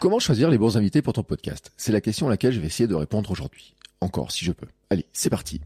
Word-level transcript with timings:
Comment 0.00 0.18
choisir 0.18 0.48
les 0.48 0.56
bons 0.56 0.78
invités 0.78 1.02
pour 1.02 1.12
ton 1.12 1.22
podcast? 1.22 1.72
C'est 1.76 1.92
la 1.92 2.00
question 2.00 2.26
à 2.26 2.30
laquelle 2.30 2.52
je 2.52 2.60
vais 2.60 2.68
essayer 2.68 2.86
de 2.86 2.94
répondre 2.94 3.30
aujourd'hui. 3.30 3.74
Encore, 4.00 4.32
si 4.32 4.46
je 4.46 4.52
peux. 4.52 4.66
Allez, 4.88 5.04
c'est 5.12 5.28
parti. 5.28 5.60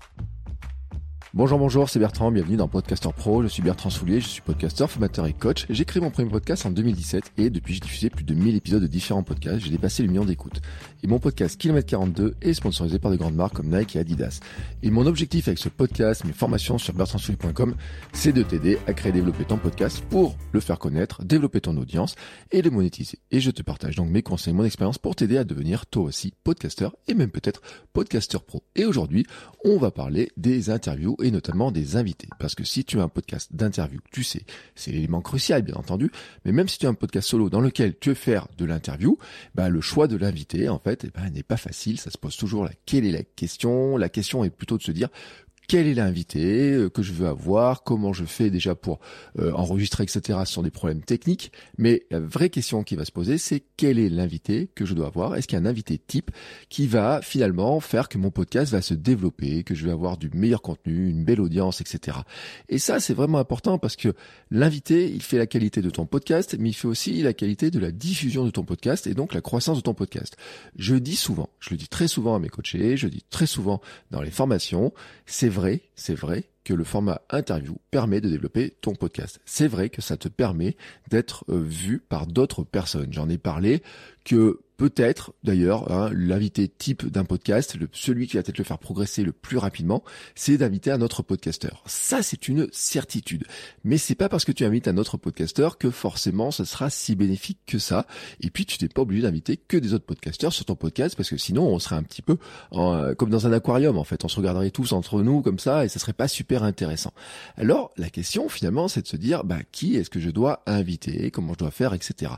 Bonjour, 1.37 1.59
bonjour, 1.59 1.91
c'est 1.91 1.99
Bertrand, 1.99 2.31
bienvenue 2.31 2.57
dans 2.57 2.69
Podcaster 2.69 3.09
Pro. 3.13 3.43
Je 3.43 3.49
suis 3.49 3.61
Bertrand 3.61 3.91
Soulier, 3.91 4.21
je 4.21 4.29
suis 4.29 4.41
podcasteur, 4.41 4.89
formateur 4.89 5.27
et 5.27 5.33
coach. 5.33 5.67
J'ai 5.69 5.85
créé 5.85 6.01
mon 6.01 6.13
premier 6.13 6.31
podcast 6.31 6.65
en 6.65 6.71
2017 6.71 7.33
et 7.39 7.51
depuis 7.51 7.75
j'ai 7.75 7.81
diffusé 7.81 8.09
plus 8.09 8.23
de 8.23 8.35
1000 8.35 8.55
épisodes 8.55 8.81
de 8.81 8.87
différents 8.87 9.25
podcasts. 9.25 9.59
J'ai 9.59 9.71
dépassé 9.71 10.05
le 10.05 10.11
million 10.11 10.25
d'écoutes. 10.25 10.61
Et 11.03 11.09
mon 11.09 11.19
podcast 11.19 11.61
Kilomètre 11.61 11.89
42 11.89 12.37
est 12.41 12.55
sponsorisé 12.55 13.01
par 13.01 13.11
de 13.11 13.17
grandes 13.17 13.35
marques 13.35 13.55
comme 13.55 13.77
Nike 13.77 13.97
et 13.97 13.99
Adidas. 13.99 14.39
Et 14.85 14.93
mon 14.93 15.07
objectif 15.07 15.49
avec 15.49 15.59
ce 15.59 15.69
podcast, 15.69 16.25
mes 16.25 16.33
formations 16.33 16.79
sur 16.79 16.95
bertrandsoulier.com, 16.95 17.75
c'est 18.13 18.33
de 18.33 18.45
t'aider 18.45 18.79
à 18.87 18.93
créer 18.93 19.11
et 19.11 19.15
développer 19.15 19.45
ton 19.45 19.57
podcast 19.57 20.05
pour 20.11 20.37
le 20.53 20.61
faire 20.61 20.79
connaître, 20.79 21.25
développer 21.25 21.61
ton 21.61 21.77
audience 21.77 22.15
et 22.53 22.63
le 22.63 22.71
monétiser. 22.71 23.19
Et 23.33 23.41
je 23.41 23.51
te 23.51 23.63
partage 23.63 23.97
donc 23.97 24.09
mes 24.09 24.23
conseils, 24.23 24.55
mon 24.55 24.65
expérience 24.65 24.99
pour 24.99 25.17
t'aider 25.17 25.37
à 25.37 25.43
devenir 25.43 25.87
toi 25.87 26.05
aussi 26.05 26.33
podcasteur 26.45 26.95
et 27.09 27.15
même 27.15 27.33
peut-être 27.33 27.61
podcasteur 27.93 28.45
pro. 28.45 28.63
Et 28.77 28.85
aujourd'hui, 28.85 29.27
on 29.65 29.79
va 29.79 29.91
parler 29.91 30.31
des 30.37 30.71
interviews 30.71 31.17
et 31.25 31.31
notamment 31.31 31.73
des 31.73 31.97
invités. 31.97 32.29
Parce 32.39 32.55
que 32.55 32.65
si 32.65 32.85
tu 32.85 33.01
as 33.01 33.03
un 33.03 33.09
podcast 33.09 33.49
d'interview, 33.55 33.99
tu 34.13 34.23
sais, 34.23 34.43
c'est 34.75 34.93
l'élément 34.93 35.23
crucial 35.23 35.63
bien 35.63 35.75
entendu, 35.75 36.11
mais 36.45 36.53
même 36.53 36.69
si 36.69 36.79
tu 36.79 36.87
as 36.87 36.91
un 36.91 36.95
podcast 36.95 37.27
solo 37.27 37.49
dans 37.49 37.63
lequel 37.63 37.99
tu 37.99 38.11
veux 38.11 38.15
faire 38.15 38.47
de 38.59 38.67
l'interview, 38.67 39.17
bah, 39.55 39.71
le 39.71 39.81
choix 39.81 40.07
de 40.07 40.17
l'invité 40.17 40.69
en 40.69 40.79
fait 40.79 41.05
eh 41.05 41.11
ben, 41.15 41.31
n'est 41.31 41.43
pas 41.43 41.57
facile, 41.57 41.99
ça 41.99 42.11
se 42.11 42.19
pose 42.19 42.37
toujours 42.37 42.65
la 42.65 42.73
quelle 42.85 43.07
est 43.07 43.11
la 43.11 43.23
question, 43.23 43.97
la 43.97 44.11
question 44.11 44.45
est 44.45 44.51
plutôt 44.51 44.77
de 44.77 44.83
se 44.83 44.93
dire 44.93 45.09
quel 45.67 45.87
est 45.87 45.95
l'invité 45.95 46.73
euh, 46.73 46.91
que 46.91 47.03
je 47.03 47.13
veux 47.13 47.27
avoir, 47.27 47.83
comment 47.83 48.13
je 48.13 48.25
fais 48.25 48.51
déjà 48.51 48.75
pour 48.75 49.01
euh, 49.39 49.53
enregistrer, 49.53 50.05
etc. 50.05 50.39
Ce 50.45 50.53
sont 50.53 50.63
des 50.63 50.71
problèmes 50.71 51.03
techniques. 51.03 51.53
Mais 51.79 52.07
la 52.11 52.21
vraie 52.21 52.51
question 52.51 52.83
qui 52.83 52.97
va 52.97 53.05
se 53.05 53.13
poser, 53.13 53.39
c'est 53.39 53.63
quel 53.77 53.99
est 53.99 54.09
l'invité 54.09 54.69
que 54.75 54.85
je 54.85 54.95
dois 54.95 55.07
avoir? 55.07 55.37
Est-ce 55.37 55.49
qu'il 55.49 55.59
y 55.59 55.63
a 55.63 55.65
un 55.65 55.69
invité 55.69 55.99
type 55.99 56.31
qui 56.69 56.87
va 56.87 57.21
finalement 57.23 57.81
faire 57.81 58.09
que 58.09 58.19
mon 58.19 58.31
podcast 58.31 58.73
va 58.73 58.83
se 58.83 58.95
développer, 58.95 59.65
que 59.65 59.75
je 59.75 59.85
vais 59.85 59.93
avoir 59.93 60.17
du 60.17 60.31
meilleur 60.35 60.63
contenu, 60.63 61.09
une 61.09 61.25
belle 61.25 61.41
audience, 61.41 61.81
etc. 61.81 62.19
Et 62.69 62.79
ça, 62.79 63.01
c'est 63.01 63.15
vraiment 63.15 63.39
important 63.39 63.79
parce 63.79 63.97
que 63.97 64.15
l'invité, 64.51 65.11
il 65.11 65.23
fait 65.23 65.39
la 65.39 65.47
qualité 65.47 65.81
de 65.83 65.91
ton 65.91 66.07
podcast, 66.07 66.57
mais 66.59 66.71
il 66.71 66.75
fait 66.75 66.89
aussi 66.89 67.23
la 67.23 67.33
qualité 67.33 67.71
de 67.71 67.79
la 67.79 67.91
diffusion 67.91 68.45
de 68.45 68.51
ton 68.51 68.65
podcast 68.65 69.07
et 69.07 69.15
donc 69.15 69.35
la 69.35 69.41
croissance 69.41 69.79
de 69.79 69.83
ton 69.83 69.95
podcast. 69.95 70.37
Je 70.77 70.97
dis 70.97 71.17
souvent, 71.17 71.49
je 71.61 71.71
le 71.71 71.77
dis 71.77 71.89
très 71.89 72.09
souvent 72.09 72.35
à 72.35 72.39
mes 72.39 72.49
coachés, 72.49 72.97
je 72.97 73.09
dis 73.09 73.25
très 73.31 73.47
souvent 73.47 73.81
dans 74.11 74.21
les 74.21 74.31
formations, 74.31 74.93
c'est 75.27 75.49
vrai, 75.55 75.83
c'est 75.95 76.15
vrai 76.15 76.45
que 76.65 76.75
le 76.75 76.85
format 76.85 77.23
interview 77.31 77.77
permet 77.91 78.21
de 78.21 78.29
développer 78.29 78.71
ton 78.81 78.95
podcast. 78.95 79.41
C'est 79.45 79.69
vrai 79.69 79.89
que 79.89 80.03
ça 80.03 80.17
te 80.17 80.29
permet 80.29 80.77
d'être 81.09 81.45
euh, 81.49 81.63
vu 81.63 81.99
par 82.01 82.27
d'autres 82.27 82.65
personnes. 82.65 83.13
J'en 83.13 83.29
ai 83.29 83.39
parlé 83.39 83.83
que 84.25 84.61
peut-être 84.77 85.33
d'ailleurs 85.45 85.91
hein, 85.93 86.11
l'invité 86.13 86.69
type 86.69 87.07
d'un 87.07 87.25
podcast, 87.25 87.77
celui 87.93 88.27
qui 88.27 88.37
va 88.37 88.43
peut-être 88.43 88.59
le 88.59 88.65
faire 88.65 88.79
progresser 88.79 89.23
le 89.23 89.33
plus 89.33 89.59
rapidement, 89.59 90.03
c'est 90.35 90.57
d'inviter 90.59 90.91
un 90.91 91.01
autre 91.01 91.23
podcasteur. 91.23 91.83
Ça 91.87 92.23
c'est 92.23 92.49
une 92.49 92.69
certitude. 92.73 93.45
Mais 93.85 93.99
c'est 93.99 94.15
pas 94.15 94.29
parce 94.29 94.45
que 94.45 94.53
tu 94.53 94.65
invites 94.65 94.89
un 94.89 94.97
autre 94.97 95.17
podcasteur 95.17 95.79
que 95.79 95.91
forcément 95.91 96.51
ce 96.51 96.65
sera 96.65 96.91
si 96.91 97.15
bénéfique 97.15 97.59
que 97.67 97.79
ça. 97.79 98.07
Et 98.41 98.51
puis 98.51 98.67
tu 98.67 98.83
n'es 98.83 98.89
pas 98.89 99.03
obligé 99.03 99.23
d'inviter 99.23 99.57
que 99.57 99.77
des 99.77 99.95
autres 99.95 100.07
podcasteurs 100.07 100.53
sur 100.53 100.65
ton 100.65 100.75
podcast 100.75 101.17
parce 101.17 101.31
que 101.31 101.37
sinon 101.37 101.67
on 101.67 101.79
serait 101.79 101.97
un 101.97 102.03
petit 102.03 102.23
peu 102.23 102.37
comme 102.71 103.31
dans 103.31 103.47
un 103.47 103.53
aquarium 103.53 103.99
en 103.99 104.05
fait. 104.05 104.25
On 104.25 104.29
se 104.29 104.37
regarderait 104.37 104.71
tous 104.71 104.93
entre 104.93 105.23
nous 105.23 105.43
comme 105.43 105.59
ça 105.59 105.85
et 105.85 105.89
ça 105.89 105.99
serait 105.99 106.13
pas 106.13 106.29
super 106.29 106.63
intéressant. 106.63 107.13
Alors 107.57 107.93
la 107.97 108.11
question 108.11 108.49
finalement 108.49 108.89
c'est 108.89 109.03
de 109.03 109.09
se 109.09 109.17
dire 109.17 109.45
bah 109.45 109.59
qui 109.71 109.97
est-ce 109.97 110.11
que 110.11 110.21
je 110.21 110.31
dois 110.31 110.63
inviter, 110.67 111.31
comment 111.31 111.53
je 111.53 111.59
dois 111.59 111.71
faire, 111.71 111.95
etc. 111.95 112.33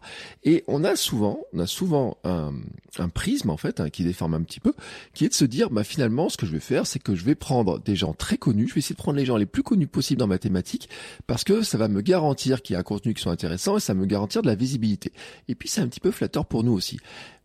Et 0.44 0.64
on 0.66 0.84
a 0.84 0.96
souvent, 0.96 1.40
on 1.52 1.60
a 1.60 1.66
souvent 1.66 2.18
un, 2.26 3.08
prisme 3.08 3.50
en 3.50 3.56
fait 3.56 3.80
hein, 3.80 3.90
qui 3.90 4.04
déforme 4.04 4.34
un 4.34 4.42
petit 4.42 4.60
peu, 4.60 4.72
qui 5.14 5.24
est 5.24 5.28
de 5.28 5.34
se 5.34 5.44
dire 5.44 5.70
bah 5.70 5.84
finalement 5.84 6.28
ce 6.28 6.36
que 6.36 6.46
je 6.46 6.52
vais 6.52 6.60
faire 6.60 6.86
c'est 6.86 6.98
que 6.98 7.14
je 7.14 7.24
vais 7.24 7.34
prendre 7.34 7.78
des 7.78 7.96
gens 7.96 8.14
très 8.14 8.36
connus, 8.36 8.68
je 8.68 8.74
vais 8.74 8.78
essayer 8.80 8.94
de 8.94 9.00
prendre 9.00 9.18
les 9.18 9.24
gens 9.24 9.36
les 9.36 9.46
plus 9.46 9.62
connus 9.62 9.86
possibles 9.86 10.18
dans 10.18 10.26
ma 10.26 10.38
thématique 10.38 10.88
parce 11.26 11.44
que 11.44 11.62
ça 11.62 11.78
va 11.78 11.88
me 11.88 12.00
garantir 12.00 12.62
qu'il 12.62 12.74
y 12.74 12.76
a 12.76 12.80
un 12.80 12.82
contenu 12.82 13.14
qui 13.14 13.22
soit 13.22 13.32
intéressant 13.32 13.76
et 13.76 13.80
ça 13.80 13.94
me 13.94 14.06
garantir 14.06 14.42
de 14.42 14.46
la 14.46 14.54
visibilité. 14.54 15.12
Et 15.48 15.54
puis 15.54 15.68
c'est 15.68 15.80
un 15.80 15.88
petit 15.88 16.00
peu 16.00 16.10
flatteur 16.10 16.46
pour 16.46 16.64
nous 16.64 16.72
aussi. 16.72 16.98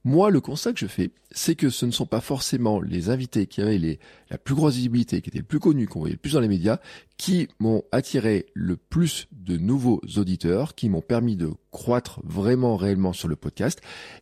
Moi, 0.04 0.32
le 0.32 0.42
constat 0.42 0.74
que 0.74 0.80
je 0.80 0.88
fais, 0.88 1.12
c'est 1.30 1.54
que 1.54 1.70
ce 1.70 1.86
ne 1.86 1.92
sont 1.92 2.08
pas 2.08 2.22
forcément 2.22 2.82
les 2.82 3.10
invités 3.10 3.46
qui 3.46 3.62
avaient 3.62 3.78
les, 3.78 4.00
la 4.32 4.40
plus 4.40 4.56
grosse 4.56 4.76
visibilité, 4.76 5.22
qui 5.22 5.30
étaient 5.30 5.40
le 5.40 5.46
plus 5.46 5.60
connus, 5.60 5.88
qu'on 5.88 6.00
voyait 6.00 6.16
le 6.16 6.20
plus 6.20 6.34
dans 6.34 6.40
les 6.40 6.48
médias, 6.48 6.80
qui 7.18 7.48
m'ont 7.60 7.84
attiré 7.92 8.48
le 8.56 8.78
plus 8.78 9.28
de 9.32 9.58
nouveaux 9.58 10.02
auditeurs, 10.18 10.74
qui 10.74 10.90
m'ont 10.90 11.02
permis 11.02 11.36
de 11.36 11.52
croître 11.70 12.20
vraiment 12.24 12.78
réellement 12.78 13.14
sur 13.14 13.28
le 13.28 13.36
podcast, 13.36 13.80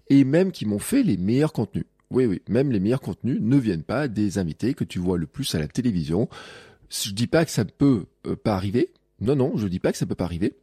et 0.10 0.26
même 0.26 0.52
qui 0.52 0.66
m'ont 0.66 0.80
fait 0.80 1.02
les 1.02 1.16
meilleurs 1.16 1.54
contenus. 1.54 1.86
Oui, 2.12 2.26
oui, 2.26 2.42
même 2.50 2.72
les 2.72 2.82
meilleurs 2.82 3.02
contenus 3.02 3.40
ne 3.40 3.58
viennent 3.58 3.84
pas 3.84 4.10
des 4.10 4.38
invités 4.38 4.74
que 4.74 4.84
tu 4.84 5.00
vois 5.00 5.18
le 5.18 5.28
plus 5.28 5.56
à 5.56 5.60
la 5.60 5.68
télévision. 5.68 6.28
Je 6.90 7.12
dis 7.12 7.28
pas 7.28 7.46
que 7.46 7.52
ça 7.52 7.64
peut 7.64 8.06
euh, 8.28 8.36
pas 8.36 8.56
arriver. 8.56 8.92
Non, 9.22 9.36
non, 9.36 9.54
je 9.56 9.68
dis 9.68 9.80
pas 9.80 9.92
que 9.94 9.98
ça 9.98 10.06
peut 10.06 10.16
pas 10.16 10.26
arriver. 10.26 10.59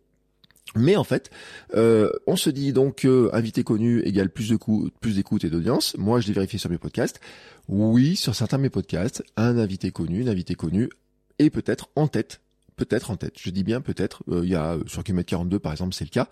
Mais 0.75 0.97
en 0.97 1.05
fait, 1.05 1.31
euh, 1.75 2.11
on 2.27 2.37
se 2.37 2.51
dit 2.51 2.73
donc 2.73 2.97
que 2.97 3.31
invité 3.33 3.63
connu 3.63 4.01
égale 4.03 4.31
plus 4.31 4.51
de 4.51 4.57
coups, 4.57 4.91
plus 5.01 5.17
d'écoute 5.17 5.45
et 5.45 5.51
d'audience. 5.51 5.97
Moi, 5.97 6.21
je 6.21 6.27
l'ai 6.27 6.35
vérifié 6.35 6.59
sur 6.59 6.71
mes 6.71 6.79
podcasts. 6.79 7.21
Oui, 7.69 8.17
sur 8.17 8.35
certains 8.35 8.59
de 8.59 8.63
mes 8.63 8.71
podcasts, 8.71 9.23
un 9.37 9.59
invité 9.59 9.91
connu, 9.91 10.21
une 10.21 10.29
invité 10.29 10.55
connu 10.55 10.91
est 11.39 11.51
peut-être 11.51 11.89
en 11.97 12.09
tête 12.09 12.41
peut-être 12.77 13.11
en 13.11 13.17
tête. 13.17 13.35
Je 13.41 13.51
dis 13.51 13.65
bien 13.65 13.81
peut-être. 13.81 14.23
Euh, 14.29 14.43
il 14.45 14.51
y 14.51 14.55
a 14.55 14.75
euh, 14.75 14.83
sur 14.87 15.03
Kilomètre 15.03 15.31
42 15.31 15.59
par 15.59 15.73
exemple, 15.73 15.95
c'est 15.95 16.05
le 16.05 16.11
cas. 16.11 16.29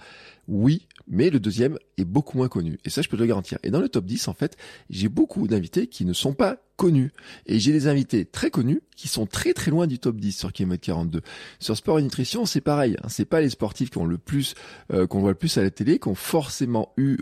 Oui, 0.47 0.87
mais 1.09 1.31
le 1.31 1.41
deuxième 1.41 1.79
est 1.97 2.05
beaucoup 2.05 2.37
moins 2.37 2.49
connu. 2.49 2.79
Et 2.85 2.91
ça, 2.91 3.03
je 3.03 3.09
peux 3.09 3.17
te 3.17 3.23
le 3.23 3.29
garantir. 3.29 3.59
Et 3.63 3.71
dans 3.71 3.81
le 3.81 3.89
top 3.89 4.05
10, 4.05 4.29
en 4.29 4.35
fait, 4.35 4.57
j'ai 4.91 5.09
beaucoup 5.09 5.49
d'invités 5.49 5.87
qui 5.87 6.05
ne 6.05 6.13
sont 6.13 6.35
pas 6.35 6.59
connus. 6.77 7.13
Et 7.47 7.59
j'ai 7.59 7.73
des 7.73 7.87
invités 7.87 8.27
très 8.27 8.51
connus 8.51 8.83
qui 8.95 9.09
sont 9.09 9.27
très 9.27 9.55
très 9.55 9.71
loin 9.71 9.87
du 9.87 9.99
top 9.99 10.17
10 10.17 10.33
sur 10.33 10.53
Kilomètre 10.53 10.85
42. 10.85 11.23
Sur 11.61 11.77
Sport 11.77 11.99
et 11.99 12.03
Nutrition, 12.03 12.45
c'est 12.45 12.61
pareil. 12.61 12.97
Hein. 13.03 13.09
C'est 13.09 13.25
pas 13.25 13.41
les 13.41 13.49
sportifs 13.49 13.91
qui 13.91 13.99
ont 13.99 14.05
le 14.05 14.19
plus, 14.19 14.55
euh, 14.93 15.07
qu'on 15.07 15.21
voit 15.21 15.31
le 15.31 15.37
plus 15.37 15.57
à 15.57 15.63
la 15.63 15.71
télé, 15.71 15.99
qui 15.99 16.09
ont 16.09 16.15
forcément 16.15 16.93
eu 16.99 17.19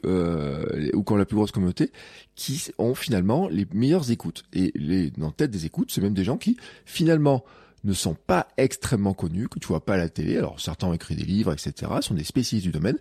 ou 0.95 1.03
qui 1.05 1.13
ont 1.13 1.17
la 1.17 1.27
plus 1.27 1.37
grosse 1.37 1.53
communauté, 1.53 1.93
qui 2.35 2.71
ont 2.79 2.95
finalement 2.95 3.49
les 3.49 3.67
meilleures 3.73 4.11
écoutes. 4.11 4.43
Et 4.53 4.73
les, 4.75 5.11
dans 5.11 5.31
tête 5.31 5.51
des 5.51 5.65
écoutes, 5.65 5.93
c'est 5.93 6.01
même 6.01 6.15
des 6.15 6.25
gens 6.25 6.39
qui 6.39 6.57
finalement 6.85 7.45
ne 7.85 7.93
sont 7.93 8.15
pas 8.15 8.49
extrêmement 8.57 9.15
connus, 9.15 9.49
que 9.49 9.59
tu 9.59 9.67
vois 9.67 9.85
pas 9.85 9.95
à 9.95 9.97
la 9.97 10.09
télé. 10.09 10.37
Alors 10.37 10.61
certains 10.61 10.89
ont 10.89 10.93
écrit 10.93 11.17
des 11.17 11.25
livres, 11.25 11.53
etc., 11.53 11.93
sont 12.01 12.15
des 12.15 12.25
spécialistes 12.25 12.67
du 12.67 12.73
domaine, 12.73 12.99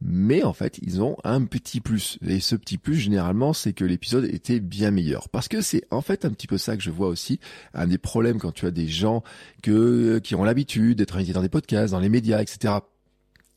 mais 0.00 0.42
en 0.42 0.52
fait 0.52 0.78
ils 0.82 1.00
ont 1.02 1.16
un 1.24 1.44
petit 1.44 1.80
plus. 1.80 2.18
Et 2.26 2.40
ce 2.40 2.56
petit 2.56 2.78
plus, 2.78 2.96
généralement, 2.96 3.52
c'est 3.52 3.72
que 3.72 3.84
l'épisode 3.84 4.24
était 4.24 4.60
bien 4.60 4.90
meilleur. 4.90 5.28
Parce 5.28 5.48
que 5.48 5.60
c'est 5.60 5.84
en 5.90 6.00
fait 6.00 6.24
un 6.24 6.30
petit 6.30 6.46
peu 6.46 6.58
ça 6.58 6.76
que 6.76 6.82
je 6.82 6.90
vois 6.90 7.08
aussi, 7.08 7.40
un 7.74 7.86
des 7.86 7.98
problèmes 7.98 8.38
quand 8.38 8.52
tu 8.52 8.66
as 8.66 8.70
des 8.70 8.88
gens 8.88 9.22
que, 9.62 10.18
qui 10.18 10.34
ont 10.34 10.44
l'habitude 10.44 10.98
d'être 10.98 11.16
invités 11.16 11.32
dans 11.32 11.42
des 11.42 11.48
podcasts, 11.48 11.92
dans 11.92 12.00
les 12.00 12.08
médias, 12.08 12.40
etc., 12.40 12.74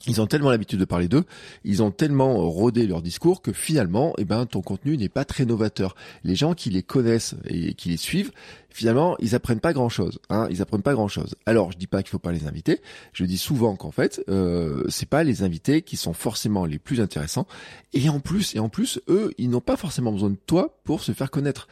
ils 0.06 0.22
ont 0.22 0.28
tellement 0.28 0.52
l'habitude 0.52 0.80
de 0.80 0.86
parler 0.86 1.08
d'eux, 1.08 1.24
ils 1.64 1.82
ont 1.82 1.90
tellement 1.92 2.38
rodé 2.50 2.86
leur 2.86 3.02
discours 3.02 3.42
que 3.42 3.52
finalement, 3.52 4.14
eh 4.18 4.26
ben, 4.26 4.46
ton 4.46 4.62
contenu 4.62 4.96
n'est 4.96 5.10
pas 5.10 5.26
très 5.26 5.46
novateur. 5.46 5.96
Les 6.24 6.36
gens 6.36 6.54
qui 6.54 6.70
les 6.70 6.84
connaissent 6.84 7.36
et 7.46 7.74
qui 7.74 7.90
les 7.90 7.98
suivent, 7.98 8.32
finalement, 8.70 9.18
ils 9.20 9.34
apprennent 9.34 9.60
pas 9.60 9.74
grand 9.74 9.90
chose. 9.90 10.20
Hein, 10.30 10.48
ils 10.52 10.62
apprennent 10.62 10.84
pas 10.84 10.94
grand 10.94 11.08
chose. 11.08 11.36
Alors, 11.48 11.72
je 11.72 11.78
dis 11.78 11.88
pas 11.88 12.04
qu'il 12.04 12.12
faut 12.12 12.20
pas 12.20 12.32
les 12.32 12.46
inviter. 12.46 12.80
Je 13.12 13.26
dis 13.26 13.40
souvent 13.40 13.76
qu'en 13.76 13.92
fait, 13.92 14.24
euh, 14.30 14.84
c'est 14.88 15.10
pas 15.10 15.24
les 15.24 15.42
invités 15.42 15.82
qui 15.82 15.98
sont 15.98 16.14
forcément 16.14 16.66
les 16.66 16.78
plus 16.78 17.02
intéressants. 17.02 17.48
Et 17.94 18.08
en 18.08 18.20
plus, 18.20 18.56
et 18.56 18.60
en 18.60 18.70
plus, 18.70 19.02
eux, 19.08 19.34
ils 19.40 19.50
n'ont 19.50 19.62
pas 19.62 19.78
forcément 19.78 20.12
besoin 20.12 20.30
de 20.30 20.38
toi 20.46 20.78
pour 20.84 21.02
se 21.02 21.12
faire 21.12 21.32
connaître. 21.32 21.68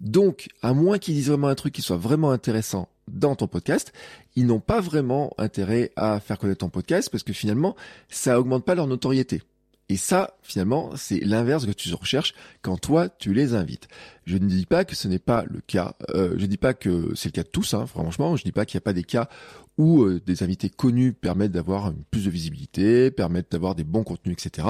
Donc, 0.00 0.48
à 0.62 0.74
moins 0.74 0.98
qu'ils 0.98 1.14
disent 1.14 1.28
vraiment 1.28 1.48
un 1.48 1.54
truc 1.54 1.72
qui 1.72 1.82
soit 1.82 1.96
vraiment 1.96 2.32
intéressant 2.32 2.88
dans 3.08 3.34
ton 3.34 3.46
podcast, 3.46 3.92
ils 4.36 4.46
n'ont 4.46 4.60
pas 4.60 4.80
vraiment 4.80 5.32
intérêt 5.38 5.92
à 5.96 6.20
faire 6.20 6.38
connaître 6.38 6.60
ton 6.60 6.68
podcast 6.68 7.08
parce 7.10 7.22
que 7.24 7.32
finalement, 7.32 7.76
ça 8.08 8.38
augmente 8.38 8.64
pas 8.64 8.74
leur 8.74 8.86
notoriété. 8.86 9.42
Et 9.90 9.96
ça, 9.96 10.36
finalement, 10.42 10.90
c'est 10.96 11.20
l'inverse 11.20 11.64
que 11.64 11.72
tu 11.72 11.92
recherches 11.94 12.34
quand 12.60 12.76
toi, 12.76 13.08
tu 13.08 13.32
les 13.32 13.54
invites. 13.54 13.88
Je 14.28 14.36
ne 14.36 14.46
dis 14.46 14.66
pas 14.66 14.84
que 14.84 14.94
ce 14.94 15.08
n'est 15.08 15.18
pas 15.18 15.46
le 15.48 15.62
cas. 15.66 15.94
Euh, 16.10 16.34
je 16.36 16.42
ne 16.42 16.46
dis 16.48 16.58
pas 16.58 16.74
que 16.74 17.14
c'est 17.14 17.30
le 17.30 17.32
cas 17.32 17.44
de 17.44 17.48
tous, 17.48 17.72
hein, 17.72 17.86
franchement. 17.86 18.36
Je 18.36 18.42
ne 18.42 18.44
dis 18.44 18.52
pas 18.52 18.66
qu'il 18.66 18.76
n'y 18.76 18.82
a 18.82 18.84
pas 18.84 18.92
des 18.92 19.02
cas 19.02 19.30
où 19.78 20.02
euh, 20.02 20.20
des 20.26 20.42
invités 20.42 20.68
connus 20.68 21.12
permettent 21.12 21.52
d'avoir 21.52 21.92
plus 22.10 22.24
de 22.24 22.30
visibilité, 22.30 23.10
permettent 23.12 23.52
d'avoir 23.52 23.76
des 23.76 23.84
bons 23.84 24.02
contenus, 24.02 24.36
etc. 24.38 24.68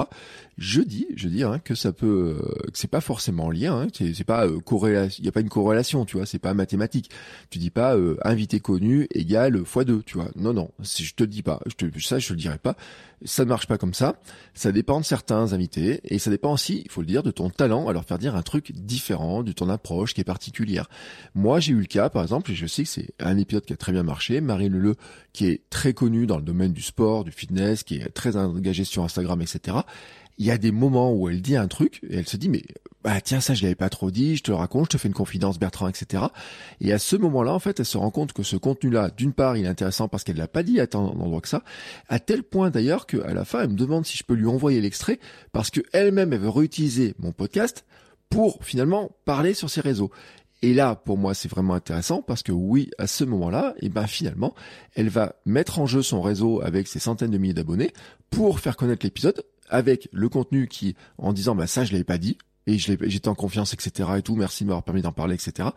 Je 0.57 0.81
dis, 0.81 1.07
je 1.15 1.27
dis 1.27 1.43
hein, 1.43 1.59
que 1.59 1.73
ça 1.73 1.91
peut, 1.91 2.37
euh, 2.39 2.71
que 2.71 2.77
c'est 2.77 2.87
pas 2.87 3.01
forcément 3.01 3.49
lié. 3.49 3.67
Hein, 3.67 3.87
c'est 3.93 4.23
pas 4.23 4.45
euh, 4.45 4.59
corrélation, 4.59 5.17
il 5.19 5.25
y 5.25 5.27
a 5.27 5.31
pas 5.31 5.41
une 5.41 5.49
corrélation, 5.49 6.05
tu 6.05 6.17
vois. 6.17 6.27
C'est 6.27 6.39
pas 6.39 6.53
mathématique. 6.53 7.09
Tu 7.49 7.57
dis 7.57 7.71
pas 7.71 7.97
invité 8.23 8.59
connu 8.59 9.07
égale 9.11 9.57
x2, 9.63 10.03
tu 10.03 10.17
vois. 10.17 10.29
Non, 10.35 10.53
non. 10.53 10.69
Si 10.83 11.03
je 11.03 11.15
te 11.15 11.23
le 11.23 11.29
dis 11.29 11.41
pas, 11.41 11.59
je 11.65 11.73
te, 11.73 11.99
ça, 11.99 12.19
je 12.19 12.31
le 12.31 12.39
dirai 12.39 12.59
pas. 12.59 12.75
Ça 13.25 13.43
ne 13.43 13.49
marche 13.49 13.67
pas 13.67 13.77
comme 13.77 13.93
ça. 13.93 14.15
Ça 14.53 14.71
dépend 14.71 14.99
de 14.99 15.05
certains 15.05 15.53
invités 15.53 15.99
et 16.03 16.19
ça 16.19 16.29
dépend 16.29 16.53
aussi, 16.53 16.83
il 16.85 16.91
faut 16.91 17.01
le 17.01 17.07
dire, 17.07 17.23
de 17.23 17.31
ton 17.31 17.49
talent 17.49 17.87
à 17.87 17.93
leur 17.93 18.05
faire 18.05 18.19
dire 18.19 18.35
un 18.35 18.43
truc 18.43 18.71
différent 18.73 19.43
de 19.49 19.53
ton 19.53 19.69
approche 19.69 20.13
qui 20.13 20.21
est 20.21 20.25
particulière. 20.25 20.89
Moi, 21.35 21.59
j'ai 21.59 21.73
eu 21.73 21.79
le 21.79 21.85
cas, 21.85 22.09
par 22.09 22.23
exemple, 22.23 22.51
et 22.51 22.55
je 22.55 22.65
sais 22.65 22.83
que 22.83 22.89
c'est 22.89 23.09
un 23.19 23.37
épisode 23.37 23.65
qui 23.65 23.73
a 23.73 23.77
très 23.77 23.91
bien 23.91 24.03
marché, 24.03 24.41
Marie 24.41 24.69
Leleu, 24.69 24.95
qui 25.33 25.47
est 25.47 25.61
très 25.69 25.93
connue 25.93 26.25
dans 26.25 26.37
le 26.37 26.43
domaine 26.43 26.73
du 26.73 26.81
sport, 26.81 27.23
du 27.23 27.31
fitness, 27.31 27.83
qui 27.83 27.97
est 27.97 28.09
très 28.09 28.35
engagée 28.35 28.83
sur 28.83 29.03
Instagram, 29.03 29.41
etc. 29.41 29.77
Il 30.37 30.45
y 30.45 30.51
a 30.51 30.57
des 30.57 30.71
moments 30.71 31.13
où 31.13 31.27
elle 31.27 31.41
dit 31.41 31.57
un 31.57 31.67
truc 31.67 31.99
et 32.09 32.15
elle 32.15 32.27
se 32.27 32.37
dit 32.37 32.47
mais 32.47 32.63
bah 33.03 33.19
tiens 33.19 33.41
ça 33.41 33.53
je 33.53 33.63
l'avais 33.63 33.75
pas 33.75 33.89
trop 33.89 34.09
dit, 34.09 34.37
je 34.37 34.43
te 34.43 34.51
le 34.51 34.55
raconte, 34.55 34.85
je 34.85 34.89
te 34.91 34.97
fais 34.97 35.09
une 35.09 35.13
confidence 35.13 35.59
Bertrand, 35.59 35.89
etc. 35.89 36.23
Et 36.79 36.93
à 36.93 36.99
ce 36.99 37.17
moment-là 37.17 37.53
en 37.53 37.59
fait 37.59 37.77
elle 37.81 37.85
se 37.85 37.97
rend 37.97 38.09
compte 38.09 38.31
que 38.31 38.41
ce 38.41 38.55
contenu-là, 38.55 39.09
d'une 39.17 39.33
part 39.33 39.57
il 39.57 39.65
est 39.65 39.69
intéressant 39.69 40.07
parce 40.07 40.23
qu'elle 40.23 40.37
l'a 40.37 40.47
pas 40.47 40.63
dit 40.63 40.79
à 40.79 40.87
tant 40.87 41.13
d'endroits 41.13 41.41
que 41.41 41.49
ça, 41.49 41.63
à 42.07 42.19
tel 42.19 42.43
point 42.43 42.69
d'ailleurs 42.69 43.05
qu'à 43.05 43.33
la 43.33 43.43
fin 43.43 43.63
elle 43.63 43.71
me 43.71 43.75
demande 43.75 44.05
si 44.05 44.17
je 44.17 44.23
peux 44.23 44.33
lui 44.33 44.47
envoyer 44.47 44.79
l'extrait 44.79 45.19
parce 45.51 45.71
que 45.71 45.81
elle-même 45.91 46.31
elle 46.31 46.39
veut 46.39 46.49
réutiliser 46.49 47.15
mon 47.19 47.33
podcast 47.33 47.85
pour 48.29 48.63
finalement 48.63 49.11
parler 49.25 49.53
sur 49.53 49.69
ses 49.69 49.81
réseaux. 49.81 50.11
Et 50.61 50.73
là, 50.73 50.95
pour 50.95 51.17
moi, 51.17 51.33
c'est 51.33 51.49
vraiment 51.49 51.73
intéressant 51.73 52.21
parce 52.21 52.43
que 52.43 52.51
oui, 52.51 52.91
à 52.97 53.07
ce 53.07 53.23
moment-là, 53.23 53.73
et 53.77 53.85
eh 53.85 53.89
ben 53.89 54.07
finalement, 54.07 54.53
elle 54.93 55.09
va 55.09 55.35
mettre 55.45 55.79
en 55.79 55.85
jeu 55.85 56.01
son 56.01 56.21
réseau 56.21 56.61
avec 56.61 56.87
ses 56.87 56.99
centaines 56.99 57.31
de 57.31 57.37
milliers 57.37 57.53
d'abonnés 57.53 57.93
pour 58.29 58.59
faire 58.59 58.75
connaître 58.75 59.05
l'épisode 59.05 59.43
avec 59.69 60.09
le 60.11 60.27
contenu 60.27 60.67
qui, 60.67 60.95
en 61.17 61.31
disant, 61.31 61.55
bah 61.55 61.67
ça, 61.67 61.85
je 61.85 61.93
l'avais 61.93 62.03
pas 62.03 62.17
dit, 62.17 62.37
et 62.67 62.77
j'étais 62.77 63.29
en 63.29 63.35
confiance, 63.35 63.73
etc. 63.73 64.09
et 64.17 64.21
tout, 64.21 64.35
merci 64.35 64.63
de 64.63 64.69
m'avoir 64.69 64.83
permis 64.83 65.01
d'en 65.01 65.11
parler, 65.11 65.35
etc. 65.35 65.69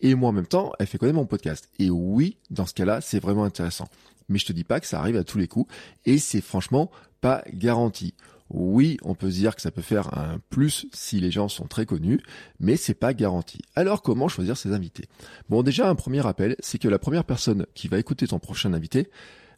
Et 0.00 0.14
moi, 0.14 0.30
en 0.30 0.32
même 0.32 0.46
temps, 0.46 0.72
elle 0.78 0.86
fait 0.86 0.98
connaître 0.98 1.16
mon 1.16 1.26
podcast. 1.26 1.68
Et 1.78 1.90
oui, 1.90 2.38
dans 2.50 2.66
ce 2.66 2.74
cas-là, 2.74 3.00
c'est 3.00 3.20
vraiment 3.20 3.44
intéressant. 3.44 3.88
Mais 4.28 4.38
je 4.38 4.46
te 4.46 4.52
dis 4.52 4.64
pas 4.64 4.80
que 4.80 4.86
ça 4.86 4.98
arrive 4.98 5.16
à 5.16 5.24
tous 5.24 5.38
les 5.38 5.48
coups, 5.48 5.72
et 6.04 6.18
c'est 6.18 6.40
franchement 6.40 6.90
pas 7.20 7.44
garanti. 7.52 8.14
Oui, 8.56 8.98
on 9.02 9.16
peut 9.16 9.32
se 9.32 9.36
dire 9.36 9.56
que 9.56 9.62
ça 9.62 9.72
peut 9.72 9.82
faire 9.82 10.16
un 10.16 10.38
plus 10.48 10.86
si 10.92 11.18
les 11.18 11.32
gens 11.32 11.48
sont 11.48 11.66
très 11.66 11.86
connus, 11.86 12.20
mais 12.60 12.76
c'est 12.76 12.94
pas 12.94 13.12
garanti. 13.12 13.58
Alors 13.74 14.00
comment 14.00 14.28
choisir 14.28 14.56
ses 14.56 14.72
invités? 14.72 15.06
Bon, 15.48 15.64
déjà 15.64 15.90
un 15.90 15.96
premier 15.96 16.20
rappel, 16.20 16.54
c'est 16.60 16.78
que 16.78 16.86
la 16.86 17.00
première 17.00 17.24
personne 17.24 17.66
qui 17.74 17.88
va 17.88 17.98
écouter 17.98 18.28
ton 18.28 18.38
prochain 18.38 18.72
invité, 18.72 19.10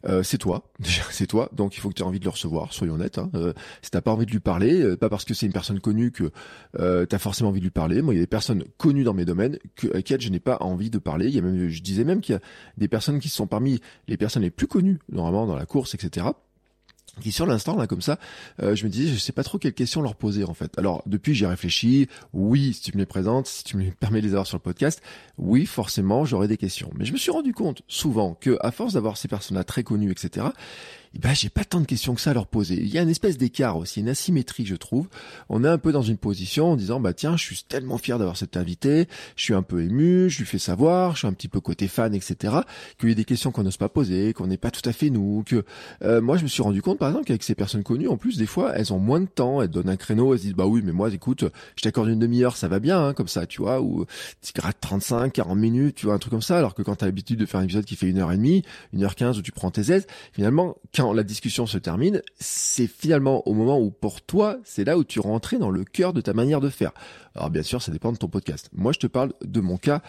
euh, 0.05 0.23
c'est 0.23 0.39
toi, 0.39 0.71
déjà 0.79 1.03
c'est 1.11 1.27
toi, 1.27 1.51
donc 1.53 1.77
il 1.77 1.79
faut 1.79 1.89
que 1.89 1.93
tu 1.93 2.01
aies 2.01 2.05
envie 2.07 2.19
de 2.19 2.23
le 2.23 2.31
recevoir, 2.31 2.73
soyons 2.73 2.95
honnêtes. 2.95 3.19
Hein. 3.19 3.29
Euh, 3.35 3.53
si 3.83 3.91
t'as 3.91 4.01
pas 4.01 4.11
envie 4.11 4.25
de 4.25 4.31
lui 4.31 4.39
parler, 4.39 4.81
euh, 4.81 4.97
pas 4.97 5.09
parce 5.09 5.25
que 5.25 5.35
c'est 5.35 5.45
une 5.45 5.53
personne 5.53 5.79
connue 5.79 6.09
que 6.09 6.31
euh, 6.79 7.05
tu 7.07 7.15
as 7.15 7.19
forcément 7.19 7.51
envie 7.51 7.59
de 7.59 7.65
lui 7.65 7.71
parler. 7.71 8.01
Moi, 8.01 8.15
il 8.15 8.17
y 8.17 8.19
a 8.19 8.23
des 8.23 8.27
personnes 8.27 8.63
connues 8.79 9.03
dans 9.03 9.13
mes 9.13 9.25
domaines 9.25 9.59
que, 9.75 9.95
à 9.95 10.17
je 10.19 10.29
n'ai 10.29 10.39
pas 10.39 10.57
envie 10.61 10.89
de 10.89 10.97
parler. 10.97 11.27
Il 11.27 11.35
y 11.35 11.37
a 11.37 11.43
même, 11.43 11.69
je 11.69 11.83
disais 11.83 12.03
même 12.03 12.21
qu'il 12.21 12.33
y 12.33 12.35
a 12.35 12.41
des 12.77 12.87
personnes 12.87 13.19
qui 13.19 13.29
sont 13.29 13.45
parmi 13.45 13.79
les 14.07 14.17
personnes 14.17 14.41
les 14.41 14.49
plus 14.49 14.65
connues 14.65 14.97
normalement 15.11 15.45
dans 15.45 15.55
la 15.55 15.67
course, 15.67 15.93
etc 15.93 16.25
qui 17.21 17.31
sur 17.31 17.45
l'instant 17.45 17.75
là 17.75 17.87
comme 17.87 18.01
ça, 18.01 18.19
euh, 18.61 18.75
je 18.75 18.85
me 18.85 18.89
disais 18.89 19.13
je 19.13 19.19
sais 19.19 19.31
pas 19.31 19.43
trop 19.43 19.57
quelles 19.57 19.73
questions 19.73 20.01
leur 20.01 20.15
poser 20.15 20.43
en 20.43 20.53
fait. 20.53 20.77
Alors 20.77 21.03
depuis 21.05 21.33
j'ai 21.33 21.47
réfléchi, 21.47 22.07
oui 22.33 22.73
si 22.73 22.81
tu 22.81 22.93
me 22.93 22.99
les 22.99 23.05
présentes, 23.05 23.47
si 23.47 23.63
tu 23.63 23.77
me 23.77 23.91
permets 23.99 24.21
de 24.21 24.27
les 24.27 24.33
avoir 24.33 24.47
sur 24.47 24.57
le 24.57 24.61
podcast, 24.61 25.01
oui 25.37 25.65
forcément 25.65 26.25
j'aurai 26.25 26.47
des 26.47 26.57
questions. 26.57 26.89
Mais 26.97 27.05
je 27.05 27.13
me 27.13 27.17
suis 27.17 27.31
rendu 27.31 27.53
compte 27.53 27.81
souvent 27.87 28.33
que 28.39 28.57
à 28.61 28.71
force 28.71 28.93
d'avoir 28.93 29.17
ces 29.17 29.27
personnes-là 29.27 29.63
très 29.63 29.83
connues 29.83 30.11
etc, 30.11 30.47
ben, 31.17 31.33
j'ai 31.33 31.49
pas 31.49 31.63
tant 31.63 31.81
de 31.81 31.85
questions 31.85 32.13
que 32.15 32.21
ça 32.21 32.31
à 32.31 32.33
leur 32.33 32.47
poser. 32.47 32.75
Il 32.75 32.87
y 32.87 32.97
a 32.97 33.01
une 33.01 33.09
espèce 33.09 33.37
d'écart 33.37 33.77
aussi, 33.77 34.01
une 34.01 34.09
asymétrie, 34.09 34.65
je 34.65 34.75
trouve. 34.75 35.07
On 35.49 35.63
est 35.63 35.67
un 35.67 35.77
peu 35.77 35.91
dans 35.91 36.01
une 36.01 36.17
position 36.17 36.71
en 36.71 36.75
disant, 36.75 36.99
bah 36.99 37.13
tiens, 37.13 37.35
je 37.37 37.43
suis 37.43 37.63
tellement 37.67 37.97
fier 37.97 38.19
d'avoir 38.19 38.37
cet 38.37 38.55
invité, 38.55 39.07
je 39.35 39.43
suis 39.43 39.53
un 39.53 39.63
peu 39.63 39.81
ému, 39.81 40.29
je 40.29 40.39
lui 40.39 40.45
fais 40.45 40.59
savoir, 40.59 41.13
je 41.13 41.19
suis 41.19 41.27
un 41.27 41.33
petit 41.33 41.47
peu 41.47 41.59
côté 41.59 41.87
fan, 41.87 42.13
etc. 42.13 42.57
Qu'il 42.99 43.09
y 43.09 43.11
a 43.11 43.15
des 43.15 43.25
questions 43.25 43.51
qu'on 43.51 43.63
n'ose 43.63 43.77
pas 43.77 43.89
poser, 43.89 44.33
qu'on 44.33 44.47
n'est 44.47 44.57
pas 44.57 44.71
tout 44.71 44.87
à 44.87 44.93
fait 44.93 45.09
nous, 45.09 45.43
que 45.45 45.63
euh, 46.03 46.21
moi 46.21 46.37
je 46.37 46.43
me 46.43 46.47
suis 46.47 46.61
rendu 46.61 46.81
compte, 46.81 46.99
par 46.99 47.09
exemple, 47.09 47.25
qu'avec 47.25 47.43
ces 47.43 47.55
personnes 47.55 47.83
connues, 47.83 48.07
en 48.07 48.17
plus 48.17 48.37
des 48.37 48.45
fois, 48.45 48.73
elles 48.75 48.93
ont 48.93 48.99
moins 48.99 49.21
de 49.21 49.25
temps, 49.25 49.61
elles 49.61 49.69
donnent 49.69 49.89
un 49.89 49.97
créneau, 49.97 50.33
elles 50.33 50.39
se 50.39 50.43
disent, 50.45 50.55
bah 50.55 50.67
oui, 50.67 50.81
mais 50.83 50.91
moi, 50.91 51.11
écoute, 51.11 51.45
je 51.75 51.81
t'accorde 51.81 52.09
une 52.09 52.19
demi-heure, 52.19 52.57
ça 52.57 52.67
va 52.67 52.79
bien, 52.79 53.07
hein, 53.07 53.13
comme 53.13 53.27
ça, 53.27 53.47
tu 53.47 53.61
vois, 53.61 53.81
ou 53.81 54.05
tu 54.41 54.53
grattes 54.53 54.77
35, 54.81 55.33
40 55.33 55.57
minutes, 55.57 55.95
tu 55.95 56.05
vois, 56.05 56.15
un 56.15 56.19
truc 56.19 56.31
comme 56.31 56.41
ça, 56.41 56.57
alors 56.57 56.75
que 56.75 56.83
quand 56.83 56.97
tu 56.97 57.05
as 57.05 57.07
l'habitude 57.07 57.39
de 57.39 57.45
faire 57.45 57.59
un 57.59 57.63
épisode 57.63 57.85
qui 57.85 57.95
fait 57.95 58.07
une 58.07 58.19
heure 58.19 58.31
et 58.31 58.37
demie, 58.37 58.63
une 58.93 59.03
heure 59.03 59.15
quinze 59.15 59.37
où 59.39 59.41
tu 59.41 59.51
prends 59.51 59.71
tes 59.71 59.91
aises, 59.91 60.05
finalement, 60.31 60.75
la 61.13 61.23
discussion 61.23 61.65
se 61.65 61.77
termine, 61.77 62.21
c'est 62.39 62.87
finalement 62.87 63.47
au 63.47 63.53
moment 63.53 63.79
où 63.79 63.91
pour 63.91 64.21
toi, 64.21 64.57
c'est 64.63 64.83
là 64.83 64.97
où 64.97 65.03
tu 65.03 65.19
rentrais 65.19 65.57
dans 65.57 65.69
le 65.69 65.83
cœur 65.83 66.13
de 66.13 66.21
ta 66.21 66.33
manière 66.33 66.61
de 66.61 66.69
faire. 66.69 66.91
Alors 67.35 67.49
bien 67.49 67.63
sûr, 67.63 67.81
ça 67.81 67.91
dépend 67.91 68.11
de 68.11 68.17
ton 68.17 68.27
podcast. 68.27 68.69
Moi, 68.73 68.91
je 68.91 68.99
te 68.99 69.07
parle 69.07 69.33
de 69.43 69.61
mon 69.61 69.77
cas 69.77 70.01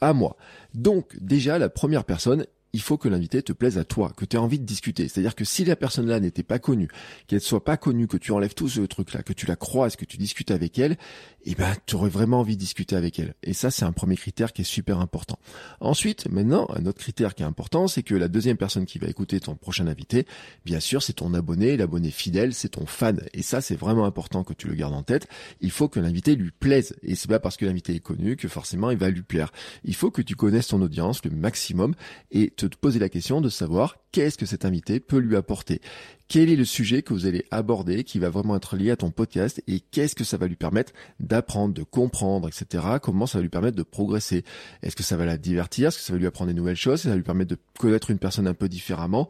à 0.00 0.12
moi. 0.12 0.36
Donc 0.74 1.16
déjà, 1.20 1.58
la 1.58 1.68
première 1.68 2.04
personne, 2.04 2.46
il 2.72 2.80
faut 2.82 2.98
que 2.98 3.08
l'invité 3.08 3.42
te 3.42 3.52
plaise 3.52 3.78
à 3.78 3.84
toi, 3.84 4.12
que 4.16 4.24
tu 4.24 4.36
aies 4.36 4.40
envie 4.40 4.58
de 4.58 4.64
discuter. 4.64 5.08
C'est-à-dire 5.08 5.34
que 5.34 5.44
si 5.44 5.64
la 5.64 5.76
personne-là 5.76 6.20
n'était 6.20 6.42
pas 6.42 6.58
connue, 6.58 6.88
qu'elle 7.26 7.40
soit 7.40 7.64
pas 7.64 7.76
connue, 7.76 8.06
que 8.06 8.16
tu 8.16 8.32
enlèves 8.32 8.54
tout 8.54 8.68
ce 8.68 8.80
truc-là, 8.80 9.22
que 9.22 9.32
tu 9.32 9.46
la 9.46 9.56
croises, 9.56 9.96
que 9.96 10.04
tu 10.04 10.16
discutes 10.16 10.50
avec 10.50 10.78
elle, 10.78 10.96
eh 11.44 11.54
ben, 11.54 11.74
tu 11.86 11.94
aurais 11.94 12.10
vraiment 12.10 12.40
envie 12.40 12.56
de 12.56 12.60
discuter 12.60 12.96
avec 12.96 13.18
elle. 13.18 13.34
Et 13.42 13.52
ça, 13.52 13.70
c'est 13.70 13.84
un 13.84 13.92
premier 13.92 14.16
critère 14.16 14.52
qui 14.52 14.62
est 14.62 14.64
super 14.64 15.00
important. 15.00 15.38
Ensuite, 15.80 16.28
maintenant, 16.28 16.68
un 16.74 16.86
autre 16.86 16.98
critère 16.98 17.34
qui 17.34 17.42
est 17.42 17.46
important, 17.46 17.86
c'est 17.86 18.02
que 18.02 18.14
la 18.14 18.28
deuxième 18.28 18.56
personne 18.56 18.84
qui 18.84 18.98
va 18.98 19.08
écouter 19.08 19.40
ton 19.40 19.54
prochain 19.54 19.86
invité, 19.86 20.26
bien 20.64 20.80
sûr, 20.80 21.02
c'est 21.02 21.14
ton 21.14 21.34
abonné, 21.34 21.76
l'abonné 21.76 22.10
fidèle, 22.10 22.52
c'est 22.52 22.70
ton 22.70 22.86
fan. 22.86 23.22
Et 23.32 23.42
ça, 23.42 23.60
c'est 23.60 23.76
vraiment 23.76 24.04
important 24.04 24.44
que 24.44 24.52
tu 24.52 24.66
le 24.66 24.74
gardes 24.74 24.94
en 24.94 25.02
tête. 25.02 25.28
Il 25.60 25.70
faut 25.70 25.88
que 25.88 26.00
l'invité 26.00 26.34
lui 26.34 26.50
plaise. 26.50 26.96
Et 27.02 27.14
c'est 27.14 27.28
pas 27.28 27.38
parce 27.38 27.56
que 27.56 27.64
l'invité 27.64 27.94
est 27.94 28.00
connu 28.00 28.36
que 28.36 28.48
forcément 28.48 28.90
il 28.90 28.98
va 28.98 29.08
lui 29.08 29.22
plaire. 29.22 29.52
Il 29.84 29.94
faut 29.94 30.10
que 30.10 30.22
tu 30.22 30.34
connaisses 30.34 30.68
ton 30.68 30.82
audience 30.82 31.24
le 31.24 31.30
maximum 31.30 31.94
et 32.30 32.50
te 32.56 32.66
poser 32.76 32.98
la 32.98 33.08
question 33.08 33.40
de 33.40 33.48
savoir 33.48 33.96
qu'est-ce 34.12 34.38
que 34.38 34.46
cet 34.46 34.64
invité 34.64 34.98
peut 35.00 35.18
lui 35.18 35.36
apporter. 35.36 35.80
Quel 36.28 36.50
est 36.50 36.56
le 36.56 36.64
sujet 36.64 37.02
que 37.02 37.12
vous 37.12 37.26
allez 37.26 37.44
aborder 37.50 38.02
qui 38.02 38.18
va 38.18 38.30
vraiment 38.30 38.56
être 38.56 38.76
lié 38.76 38.90
à 38.90 38.96
ton 38.96 39.10
podcast 39.10 39.62
et 39.68 39.80
qu'est-ce 39.80 40.14
que 40.14 40.24
ça 40.24 40.36
va 40.36 40.46
lui 40.46 40.56
permettre 40.56 40.92
d'apprendre, 41.20 41.74
de 41.74 41.82
comprendre, 41.82 42.48
etc. 42.48 42.84
Comment 43.00 43.26
ça 43.26 43.38
va 43.38 43.42
lui 43.42 43.48
permettre 43.48 43.76
de 43.76 43.82
progresser? 43.82 44.44
Est-ce 44.82 44.96
que 44.96 45.02
ça 45.02 45.16
va 45.16 45.26
la 45.26 45.36
divertir? 45.36 45.88
Est-ce 45.88 45.98
que 45.98 46.04
ça 46.04 46.12
va 46.12 46.18
lui 46.18 46.26
apprendre 46.26 46.48
des 46.48 46.56
nouvelles 46.56 46.76
choses? 46.76 46.94
Est-ce 46.94 47.02
que 47.02 47.08
ça 47.08 47.10
va 47.10 47.16
lui 47.16 47.22
permettre 47.22 47.50
de 47.50 47.58
connaître 47.78 48.10
une 48.10 48.18
personne 48.18 48.48
un 48.48 48.54
peu 48.54 48.68
différemment? 48.68 49.28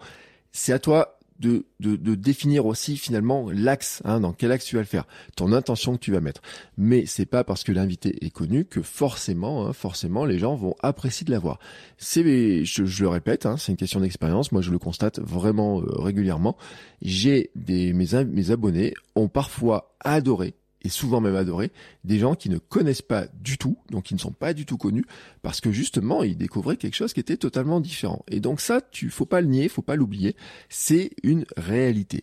C'est 0.52 0.72
à 0.72 0.78
toi 0.78 1.15
de, 1.40 1.66
de, 1.80 1.96
de, 1.96 2.14
définir 2.14 2.66
aussi 2.66 2.96
finalement 2.96 3.50
l'axe, 3.50 4.02
hein, 4.04 4.20
dans 4.20 4.32
quel 4.32 4.52
axe 4.52 4.64
tu 4.64 4.76
vas 4.76 4.82
le 4.82 4.86
faire, 4.86 5.06
ton 5.36 5.52
intention 5.52 5.94
que 5.94 6.00
tu 6.00 6.12
vas 6.12 6.20
mettre. 6.20 6.42
Mais 6.76 7.06
c'est 7.06 7.26
pas 7.26 7.44
parce 7.44 7.64
que 7.64 7.72
l'invité 7.72 8.24
est 8.24 8.30
connu 8.30 8.64
que 8.64 8.82
forcément, 8.82 9.66
hein, 9.66 9.72
forcément, 9.72 10.24
les 10.24 10.38
gens 10.38 10.54
vont 10.54 10.74
apprécier 10.82 11.24
de 11.24 11.30
l'avoir. 11.30 11.58
C'est, 11.98 12.64
je, 12.64 12.84
je, 12.84 13.02
le 13.02 13.08
répète, 13.08 13.46
hein, 13.46 13.56
c'est 13.56 13.72
une 13.72 13.78
question 13.78 14.00
d'expérience. 14.00 14.52
Moi, 14.52 14.62
je 14.62 14.70
le 14.70 14.78
constate 14.78 15.18
vraiment 15.20 15.80
euh, 15.80 15.86
régulièrement. 15.98 16.56
J'ai 17.02 17.50
des 17.54 17.92
mes, 17.92 18.06
mes 18.24 18.50
abonnés 18.50 18.94
ont 19.14 19.28
parfois 19.28 19.94
adoré 20.00 20.54
souvent 20.88 21.20
même 21.20 21.36
adoré, 21.36 21.70
des 22.04 22.18
gens 22.18 22.34
qui 22.34 22.50
ne 22.50 22.58
connaissent 22.58 23.02
pas 23.02 23.26
du 23.40 23.58
tout, 23.58 23.78
donc 23.90 24.04
qui 24.04 24.14
ne 24.14 24.18
sont 24.18 24.32
pas 24.32 24.54
du 24.54 24.66
tout 24.66 24.76
connus, 24.76 25.04
parce 25.42 25.60
que 25.60 25.72
justement, 25.72 26.22
ils 26.22 26.36
découvraient 26.36 26.76
quelque 26.76 26.94
chose 26.94 27.12
qui 27.12 27.20
était 27.20 27.36
totalement 27.36 27.80
différent. 27.80 28.24
Et 28.28 28.40
donc 28.40 28.60
ça, 28.60 28.80
tu 28.80 29.10
faut 29.10 29.26
pas 29.26 29.40
le 29.40 29.48
nier, 29.48 29.68
faut 29.68 29.82
pas 29.82 29.96
l'oublier, 29.96 30.36
c'est 30.68 31.10
une 31.22 31.44
réalité. 31.56 32.22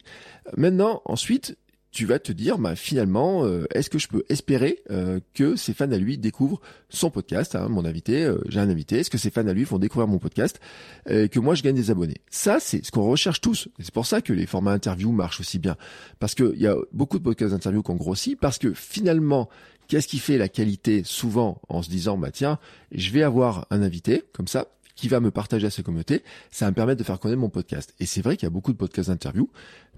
Maintenant, 0.57 1.01
ensuite, 1.05 1.57
tu 1.93 2.07
vas 2.07 2.17
te 2.17 2.31
dire, 2.31 2.57
bah, 2.57 2.75
finalement, 2.75 3.45
euh, 3.45 3.65
est-ce 3.73 3.89
que 3.89 3.99
je 3.99 4.07
peux 4.07 4.23
espérer 4.27 4.79
euh, 4.89 5.19
que 5.35 5.55
ces 5.55 5.75
fans 5.75 5.91
à 5.91 5.97
lui 5.97 6.17
découvrent 6.17 6.59
son 6.89 7.11
podcast, 7.11 7.55
hein, 7.55 7.69
mon 7.69 7.85
invité, 7.85 8.25
euh, 8.25 8.39
j'ai 8.49 8.59
un 8.59 8.69
invité, 8.69 8.97
est-ce 8.97 9.11
que 9.11 9.19
ces 9.19 9.29
fans 9.29 9.47
à 9.47 9.53
lui 9.53 9.63
vont 9.63 9.77
découvrir 9.77 10.07
mon 10.07 10.17
podcast, 10.17 10.59
et 11.07 11.29
que 11.29 11.39
moi 11.39 11.53
je 11.53 11.61
gagne 11.61 11.75
des 11.75 11.91
abonnés? 11.91 12.17
Ça, 12.31 12.59
c'est 12.59 12.83
ce 12.83 12.91
qu'on 12.91 13.07
recherche 13.07 13.41
tous. 13.41 13.69
C'est 13.79 13.93
pour 13.93 14.07
ça 14.07 14.21
que 14.21 14.33
les 14.33 14.47
formats 14.47 14.71
interview 14.71 15.11
marchent 15.11 15.39
aussi 15.39 15.59
bien, 15.59 15.77
parce 16.17 16.33
qu'il 16.33 16.59
y 16.59 16.65
a 16.65 16.75
beaucoup 16.93 17.19
de 17.19 17.23
podcasts 17.23 17.51
d'interview 17.51 17.83
qui 17.83 17.91
ont 17.91 17.95
grossi, 17.95 18.35
parce 18.35 18.57
que 18.57 18.73
finalement, 18.73 19.47
qu'est-ce 19.87 20.07
qui 20.07 20.17
fait 20.17 20.39
la 20.39 20.49
qualité 20.49 21.03
souvent 21.05 21.61
en 21.69 21.83
se 21.83 21.91
disant, 21.91 22.17
bah 22.17 22.31
tiens, 22.31 22.57
je 22.91 23.11
vais 23.11 23.21
avoir 23.21 23.67
un 23.69 23.83
invité 23.83 24.23
comme 24.33 24.47
ça, 24.47 24.67
qui 24.95 25.07
va 25.07 25.19
me 25.19 25.31
partager 25.31 25.67
à 25.67 25.69
sa 25.71 25.81
communauté, 25.81 26.23
ça 26.51 26.65
va 26.65 26.71
me 26.71 26.75
permettre 26.75 26.99
de 26.99 27.03
faire 27.03 27.19
connaître 27.19 27.41
mon 27.41 27.49
podcast. 27.49 27.93
Et 27.99 28.05
c'est 28.05 28.21
vrai 28.21 28.37
qu'il 28.37 28.45
y 28.45 28.47
a 28.47 28.51
beaucoup 28.51 28.71
de 28.71 28.77
podcasts 28.77 29.09
d'interview 29.09 29.49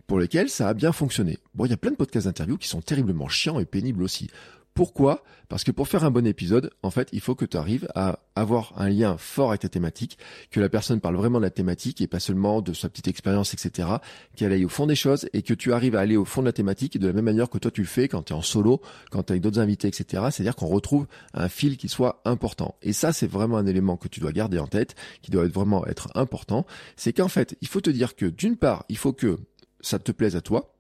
pour 0.08 0.20
lesquels 0.20 0.50
ça 0.50 0.70
a 0.70 0.74
bien 0.74 0.92
fonctionné. 0.92 1.40
Bon, 1.54 1.66
il 1.66 1.72
y 1.72 1.74
a 1.74 1.78
plein 1.78 1.92
de 1.92 1.96
podcasts 1.96 2.28
d'interview 2.28 2.58
qui 2.58 2.68
sont 2.68 2.82
terriblement 2.82 3.28
chiants 3.28 3.60
et 3.60 3.66
pénibles 3.66 4.04
aussi. 4.04 4.30
Pourquoi? 4.76 5.24
Parce 5.48 5.64
que 5.64 5.72
pour 5.72 5.88
faire 5.88 6.04
un 6.04 6.12
bon 6.12 6.28
épisode, 6.28 6.70
en 6.84 6.92
fait, 6.92 7.08
il 7.14 7.22
faut 7.22 7.34
que 7.34 7.46
tu 7.46 7.56
arrives 7.56 7.88
à 7.96 8.20
avoir 8.36 8.74
un 8.76 8.90
lien 8.90 9.16
fort 9.18 9.50
avec 9.50 9.62
ta 9.62 9.70
thématique, 9.70 10.18
que 10.52 10.60
la 10.60 10.68
personne 10.68 11.00
parle 11.00 11.16
vraiment 11.16 11.40
de 11.40 11.46
la 11.46 11.50
thématique 11.50 12.02
et 12.02 12.08
pas 12.08 12.20
seulement 12.20 12.62
de 12.62 12.74
sa 12.74 12.90
petite 12.90 13.08
expérience, 13.08 13.54
etc. 13.54 13.88
Qu'elle 14.36 14.52
aille 14.52 14.66
au 14.66 14.70
fond 14.70 14.86
des 14.86 14.96
choses 14.96 15.30
et 15.32 15.44
que 15.44 15.54
tu 15.54 15.72
arrives 15.72 15.96
à 15.96 16.02
aller 16.02 16.18
au 16.18 16.26
fond 16.26 16.42
de 16.42 16.48
la 16.48 16.52
thématique 16.52 17.00
de 17.00 17.08
la 17.08 17.14
même 17.14 17.24
manière 17.24 17.50
que 17.50 17.58
toi 17.58 17.72
tu 17.72 17.82
le 17.82 17.88
fais 17.88 18.10
quand 18.10 18.24
tu 18.24 18.34
es 18.34 18.36
en 18.36 18.42
solo, 18.42 18.82
quand 19.12 19.24
tu 19.24 19.32
avec 19.32 19.42
d'autres 19.42 19.60
invités, 19.60 19.88
etc. 19.88 20.24
C'est-à-dire 20.30 20.58
qu'on 20.58 20.68
retrouve 20.68 21.08
un 21.34 21.48
fil 21.48 21.78
qui 21.78 21.88
soit 21.88 22.22
important. 22.26 22.76
Et 22.82 22.92
ça, 22.92 23.14
c'est 23.14 23.28
vraiment 23.28 23.56
un 23.56 23.68
élément 23.68 23.96
que 23.96 24.10
tu 24.10 24.20
dois 24.20 24.34
garder 24.34 24.60
en 24.60 24.68
tête, 24.68 24.96
qui 25.22 25.32
doit 25.32 25.48
vraiment 25.48 25.88
être 25.88 26.10
important. 26.16 26.66
C'est 26.98 27.14
qu'en 27.14 27.30
fait, 27.30 27.56
il 27.62 27.70
faut 27.70 27.80
te 27.80 27.90
dire 27.90 28.18
que 28.18 28.26
d'une 28.26 28.58
part, 28.58 28.84
il 28.90 28.98
faut 28.98 29.14
que 29.14 29.40
ça 29.86 30.00
te 30.00 30.12
plaise 30.12 30.36
à 30.36 30.42
toi, 30.42 30.76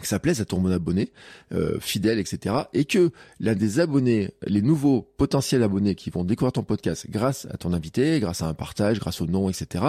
que 0.00 0.06
ça 0.08 0.18
plaise 0.18 0.40
à 0.40 0.44
ton 0.44 0.64
abonné 0.66 1.12
euh, 1.52 1.78
fidèle, 1.78 2.18
etc. 2.18 2.54
Et 2.72 2.84
que 2.84 3.12
l'un 3.38 3.54
des 3.54 3.78
abonnés, 3.78 4.32
les 4.46 4.62
nouveaux 4.62 5.02
potentiels 5.02 5.62
abonnés 5.62 5.94
qui 5.94 6.10
vont 6.10 6.24
découvrir 6.24 6.52
ton 6.52 6.64
podcast 6.64 7.06
grâce 7.08 7.46
à 7.50 7.56
ton 7.58 7.72
invité, 7.72 8.18
grâce 8.18 8.42
à 8.42 8.48
un 8.48 8.54
partage, 8.54 8.98
grâce 8.98 9.20
au 9.20 9.26
nom, 9.26 9.48
etc. 9.48 9.84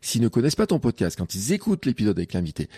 S'ils 0.00 0.22
ne 0.22 0.28
connaissent 0.28 0.54
pas 0.54 0.66
ton 0.66 0.78
podcast, 0.78 1.18
quand 1.18 1.34
ils 1.34 1.52
écoutent 1.52 1.86
l'épisode 1.86 2.16
avec 2.16 2.34
l'invité, 2.34 2.68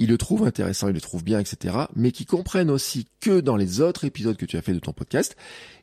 ils 0.00 0.08
le 0.08 0.18
trouvent 0.18 0.44
intéressant, 0.44 0.88
ils 0.88 0.94
le 0.94 1.00
trouvent 1.00 1.22
bien, 1.22 1.38
etc. 1.38 1.76
Mais 1.94 2.10
qui 2.10 2.24
comprennent 2.24 2.70
aussi 2.70 3.06
que 3.20 3.40
dans 3.40 3.56
les 3.56 3.82
autres 3.82 4.04
épisodes 4.06 4.36
que 4.36 4.46
tu 4.46 4.56
as 4.56 4.62
fait 4.62 4.72
de 4.72 4.78
ton 4.78 4.92
podcast, 4.92 5.36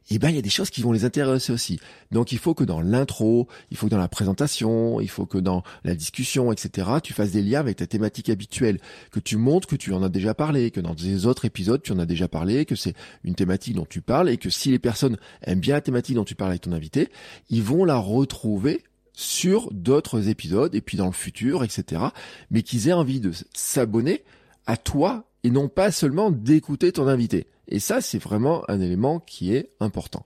eh 0.10 0.18
ben 0.18 0.30
il 0.30 0.36
y 0.36 0.40
a 0.40 0.42
des 0.42 0.50
choses 0.50 0.72
qui 0.72 0.82
vont 0.82 0.92
les 0.92 1.06
intéresser 1.06 1.54
aussi. 1.54 1.80
Donc 2.12 2.32
il 2.32 2.40
faut 2.40 2.56
que 2.56 2.64
dans 2.64 2.82
l'intro, 2.82 3.48
il 3.70 3.78
faut 3.78 3.86
que 3.86 3.92
dans 3.92 4.00
la 4.00 4.08
présentation, 4.08 5.00
il 5.00 5.10
faut 5.10 5.28
que 5.28 5.38
dans 5.38 5.62
la 5.84 5.94
discussion, 5.94 6.52
etc. 6.52 6.90
Tu 7.04 7.14
fasses 7.14 7.32
des 7.32 7.44
liens 7.44 7.60
avec 7.60 7.78
ta 7.78 7.86
thématique 7.86 8.30
habituelle, 8.30 8.80
que 9.12 9.20
tu 9.20 9.38
montres 9.38 9.68
que 9.68 9.76
tu 9.76 9.94
en 9.94 10.02
as 10.02 10.10
déjà 10.10 10.34
parlé, 10.34 10.72
que 10.72 10.82
dans 10.82 10.96
des 10.96 11.28
autres 11.28 11.46
épisodes 11.46 11.84
tu 11.84 11.92
en 11.92 12.00
as 12.00 12.08
déjà 12.08 12.28
parlé, 12.28 12.66
que 12.66 12.76
c'est 12.76 12.96
une 13.24 13.36
thématique 13.36 13.76
dont 13.76 13.86
tu 13.88 14.02
parles 14.02 14.30
et 14.30 14.38
que 14.38 14.50
si 14.50 14.72
les 14.72 14.80
personnes 14.80 15.18
aiment 15.44 15.60
bien 15.60 15.76
la 15.76 15.82
thématique 15.82 16.16
dont 16.16 16.26
tu 16.26 16.36
parles 16.36 16.52
avec 16.52 16.62
ton 16.62 16.72
invité, 16.72 17.10
ils 17.52 17.62
vont 17.64 17.86
la 17.86 17.98
retrouver 17.98 18.82
sur 19.18 19.74
d'autres 19.74 20.30
épisodes 20.30 20.76
et 20.76 20.82
puis 20.82 20.96
dans 20.96 21.08
le 21.08 21.12
futur, 21.12 21.64
etc. 21.64 22.04
Mais 22.52 22.62
qu'ils 22.62 22.88
aient 22.88 22.94
envie 22.94 23.20
de 23.20 23.32
s'abonner 23.52 24.24
à 24.68 24.78
toi 24.78 25.26
et 25.44 25.50
non 25.50 25.70
pas 25.70 25.92
seulement 25.92 26.30
d'écouter 26.30 26.92
ton 26.92 27.08
invité. 27.08 27.48
Et 27.68 27.80
ça, 27.80 28.00
c'est 28.00 28.20
vraiment 28.20 28.64
un 28.70 28.80
élément 28.80 29.20
qui 29.20 29.56
est 29.56 29.72
important. 29.80 30.24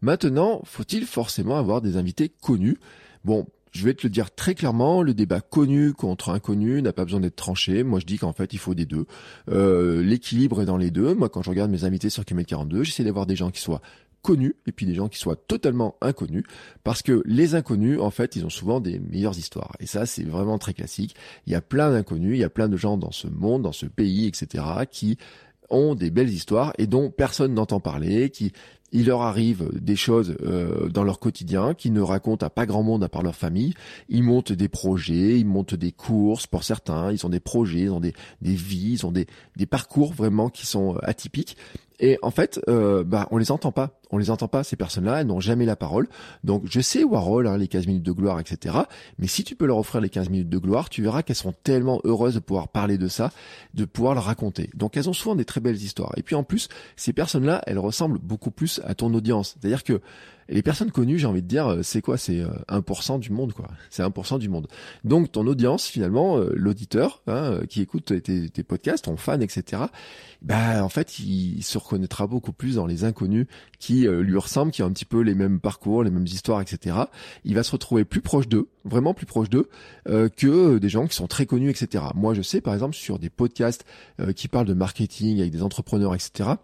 Maintenant, 0.00 0.60
faut-il 0.64 1.06
forcément 1.06 1.56
avoir 1.56 1.80
des 1.82 1.96
invités 1.96 2.30
connus? 2.30 2.78
Bon, 3.24 3.46
je 3.70 3.84
vais 3.84 3.94
te 3.94 4.04
le 4.04 4.10
dire 4.10 4.34
très 4.34 4.56
clairement, 4.56 5.02
le 5.02 5.14
débat 5.14 5.40
connu 5.40 5.92
contre 5.92 6.30
inconnu 6.30 6.82
n'a 6.82 6.92
pas 6.92 7.04
besoin 7.04 7.20
d'être 7.20 7.36
tranché. 7.36 7.84
Moi, 7.84 8.00
je 8.00 8.06
dis 8.06 8.18
qu'en 8.18 8.32
fait, 8.32 8.52
il 8.52 8.58
faut 8.58 8.74
des 8.74 8.86
deux. 8.86 9.06
Euh, 9.50 10.02
l'équilibre 10.02 10.62
est 10.62 10.66
dans 10.66 10.76
les 10.76 10.90
deux. 10.90 11.14
Moi, 11.14 11.28
quand 11.28 11.42
je 11.42 11.50
regarde 11.50 11.70
mes 11.70 11.84
invités 11.84 12.10
sur 12.10 12.24
Kemet 12.24 12.44
42, 12.44 12.82
j'essaie 12.82 13.04
d'avoir 13.04 13.24
des 13.24 13.36
gens 13.36 13.50
qui 13.50 13.60
soient 13.60 13.82
connus 14.22 14.54
et 14.66 14.72
puis 14.72 14.86
des 14.86 14.94
gens 14.94 15.08
qui 15.08 15.18
soient 15.18 15.36
totalement 15.36 15.96
inconnus 16.00 16.44
parce 16.84 17.02
que 17.02 17.22
les 17.26 17.54
inconnus 17.54 18.00
en 18.00 18.10
fait 18.10 18.36
ils 18.36 18.44
ont 18.44 18.50
souvent 18.50 18.80
des 18.80 18.98
meilleures 18.98 19.36
histoires. 19.38 19.76
Et 19.80 19.86
ça 19.86 20.06
c'est 20.06 20.24
vraiment 20.24 20.58
très 20.58 20.74
classique. 20.74 21.14
Il 21.46 21.52
y 21.52 21.56
a 21.56 21.60
plein 21.60 21.90
d'inconnus 21.90 22.36
il 22.36 22.40
y 22.40 22.44
a 22.44 22.50
plein 22.50 22.68
de 22.68 22.76
gens 22.76 22.96
dans 22.96 23.12
ce 23.12 23.26
monde 23.26 23.62
dans 23.62 23.72
ce 23.72 23.86
pays 23.86 24.26
etc 24.26 24.64
qui 24.90 25.18
ont 25.72 25.94
des 25.94 26.10
belles 26.10 26.30
histoires 26.30 26.72
et 26.78 26.86
dont 26.86 27.10
personne 27.10 27.54
n'entend 27.54 27.80
parler, 27.80 28.30
qui 28.30 28.52
il 28.92 29.06
leur 29.06 29.22
arrive 29.22 29.68
des 29.72 29.96
choses 29.96 30.36
euh, 30.42 30.88
dans 30.88 31.04
leur 31.04 31.18
quotidien 31.18 31.74
qui 31.74 31.90
ne 31.90 32.00
racontent 32.00 32.46
à 32.46 32.50
pas 32.50 32.66
grand 32.66 32.82
monde 32.82 33.02
à 33.02 33.08
part 33.08 33.22
leur 33.22 33.34
famille. 33.34 33.74
Ils 34.08 34.22
montent 34.22 34.52
des 34.52 34.68
projets, 34.68 35.38
ils 35.38 35.46
montent 35.46 35.74
des 35.74 35.92
courses 35.92 36.46
pour 36.46 36.62
certains, 36.62 37.10
ils 37.10 37.24
ont 37.26 37.30
des 37.30 37.40
projets, 37.40 37.80
ils 37.80 37.90
ont 37.90 38.00
des, 38.00 38.12
des 38.42 38.54
vies, 38.54 38.92
ils 38.92 39.06
ont 39.06 39.12
des, 39.12 39.26
des 39.56 39.66
parcours 39.66 40.12
vraiment 40.12 40.48
qui 40.50 40.66
sont 40.66 40.96
atypiques. 41.02 41.56
Et 42.02 42.18
en 42.20 42.32
fait, 42.32 42.60
euh, 42.68 43.04
bah, 43.04 43.28
on 43.30 43.38
les 43.38 43.52
entend 43.52 43.70
pas. 43.70 44.00
On 44.10 44.18
les 44.18 44.28
entend 44.28 44.48
pas, 44.48 44.62
ces 44.62 44.76
personnes-là, 44.76 45.20
elles 45.20 45.26
n'ont 45.26 45.40
jamais 45.40 45.64
la 45.64 45.76
parole. 45.76 46.06
Donc 46.44 46.64
je 46.66 46.80
sais 46.80 47.02
Warhol, 47.02 47.46
hein, 47.46 47.56
les 47.56 47.68
15 47.68 47.86
minutes 47.86 48.02
de 48.02 48.12
gloire, 48.12 48.40
etc. 48.40 48.76
Mais 49.18 49.26
si 49.26 49.42
tu 49.42 49.54
peux 49.54 49.64
leur 49.64 49.78
offrir 49.78 50.02
les 50.02 50.10
15 50.10 50.28
minutes 50.28 50.50
de 50.50 50.58
gloire, 50.58 50.90
tu 50.90 51.00
verras 51.00 51.22
qu'elles 51.22 51.36
sont 51.36 51.54
tellement 51.62 52.00
heureuses 52.04 52.34
de 52.34 52.40
pouvoir 52.40 52.68
parler 52.68 52.98
de 52.98 53.08
ça, 53.08 53.30
de 53.72 53.86
pouvoir 53.86 54.12
le 54.12 54.20
raconter. 54.20 54.68
Donc 54.74 54.98
elles 54.98 55.08
ont 55.08 55.14
souvent 55.14 55.34
des 55.34 55.46
très 55.46 55.60
belles 55.62 55.76
histoires. 55.76 56.12
Et 56.18 56.22
puis 56.22 56.34
en 56.34 56.42
plus, 56.42 56.68
ces 56.94 57.14
personnes-là, 57.14 57.62
elles 57.66 57.78
ressemblent 57.78 58.18
beaucoup 58.18 58.50
plus 58.50 58.81
à 58.84 58.94
ton 58.94 59.12
audience. 59.14 59.56
C'est-à-dire 59.60 59.84
que 59.84 60.00
les 60.48 60.62
personnes 60.62 60.90
connues, 60.90 61.18
j'ai 61.18 61.26
envie 61.26 61.42
de 61.42 61.46
dire, 61.46 61.66
euh, 61.66 61.82
c'est 61.82 62.02
quoi? 62.02 62.16
C'est 62.16 62.44
1% 62.68 63.14
euh, 63.14 63.18
du 63.18 63.30
monde, 63.30 63.52
quoi. 63.52 63.68
C'est 63.90 64.02
1% 64.02 64.38
du 64.38 64.48
monde. 64.48 64.68
Donc 65.04 65.32
ton 65.32 65.46
audience, 65.46 65.86
finalement, 65.86 66.38
euh, 66.38 66.52
l'auditeur 66.54 67.22
hein, 67.26 67.60
qui 67.68 67.80
écoute 67.80 68.12
tes, 68.22 68.62
podcasts, 68.62 69.04
ton 69.04 69.16
fan, 69.16 69.42
etc. 69.42 69.82
Bah 70.42 70.84
en 70.84 70.88
fait, 70.88 71.18
il, 71.18 71.62
se 71.62 71.78
reconnaîtra 71.78 72.26
beaucoup 72.26 72.52
plus 72.52 72.76
dans 72.76 72.86
les 72.86 73.04
inconnus 73.04 73.46
qui 73.78 74.06
lui 74.06 74.36
ressemblent, 74.36 74.72
qui 74.72 74.82
ont 74.82 74.86
un 74.86 74.92
petit 74.92 75.04
peu 75.04 75.20
les 75.20 75.34
mêmes 75.34 75.60
parcours, 75.60 76.02
les 76.02 76.10
mêmes 76.10 76.26
histoires, 76.26 76.60
etc. 76.60 76.96
Il 77.44 77.54
va 77.54 77.62
se 77.62 77.70
retrouver 77.70 78.04
plus 78.04 78.20
proche 78.20 78.48
d'eux, 78.48 78.68
vraiment 78.84 79.14
plus 79.14 79.26
proche 79.26 79.48
d'eux, 79.48 79.68
que 80.06 80.78
des 80.78 80.88
gens 80.88 81.06
qui 81.06 81.14
sont 81.14 81.28
très 81.28 81.46
connus, 81.46 81.70
etc. 81.70 82.04
Moi, 82.14 82.34
je 82.34 82.42
sais, 82.42 82.60
par 82.60 82.74
exemple, 82.74 82.94
sur 82.94 83.18
des 83.18 83.30
podcasts 83.30 83.84
qui 84.34 84.48
parlent 84.48 84.66
de 84.66 84.74
marketing 84.74 85.40
avec 85.40 85.52
des 85.52 85.62
entrepreneurs, 85.62 86.14
etc 86.14 86.54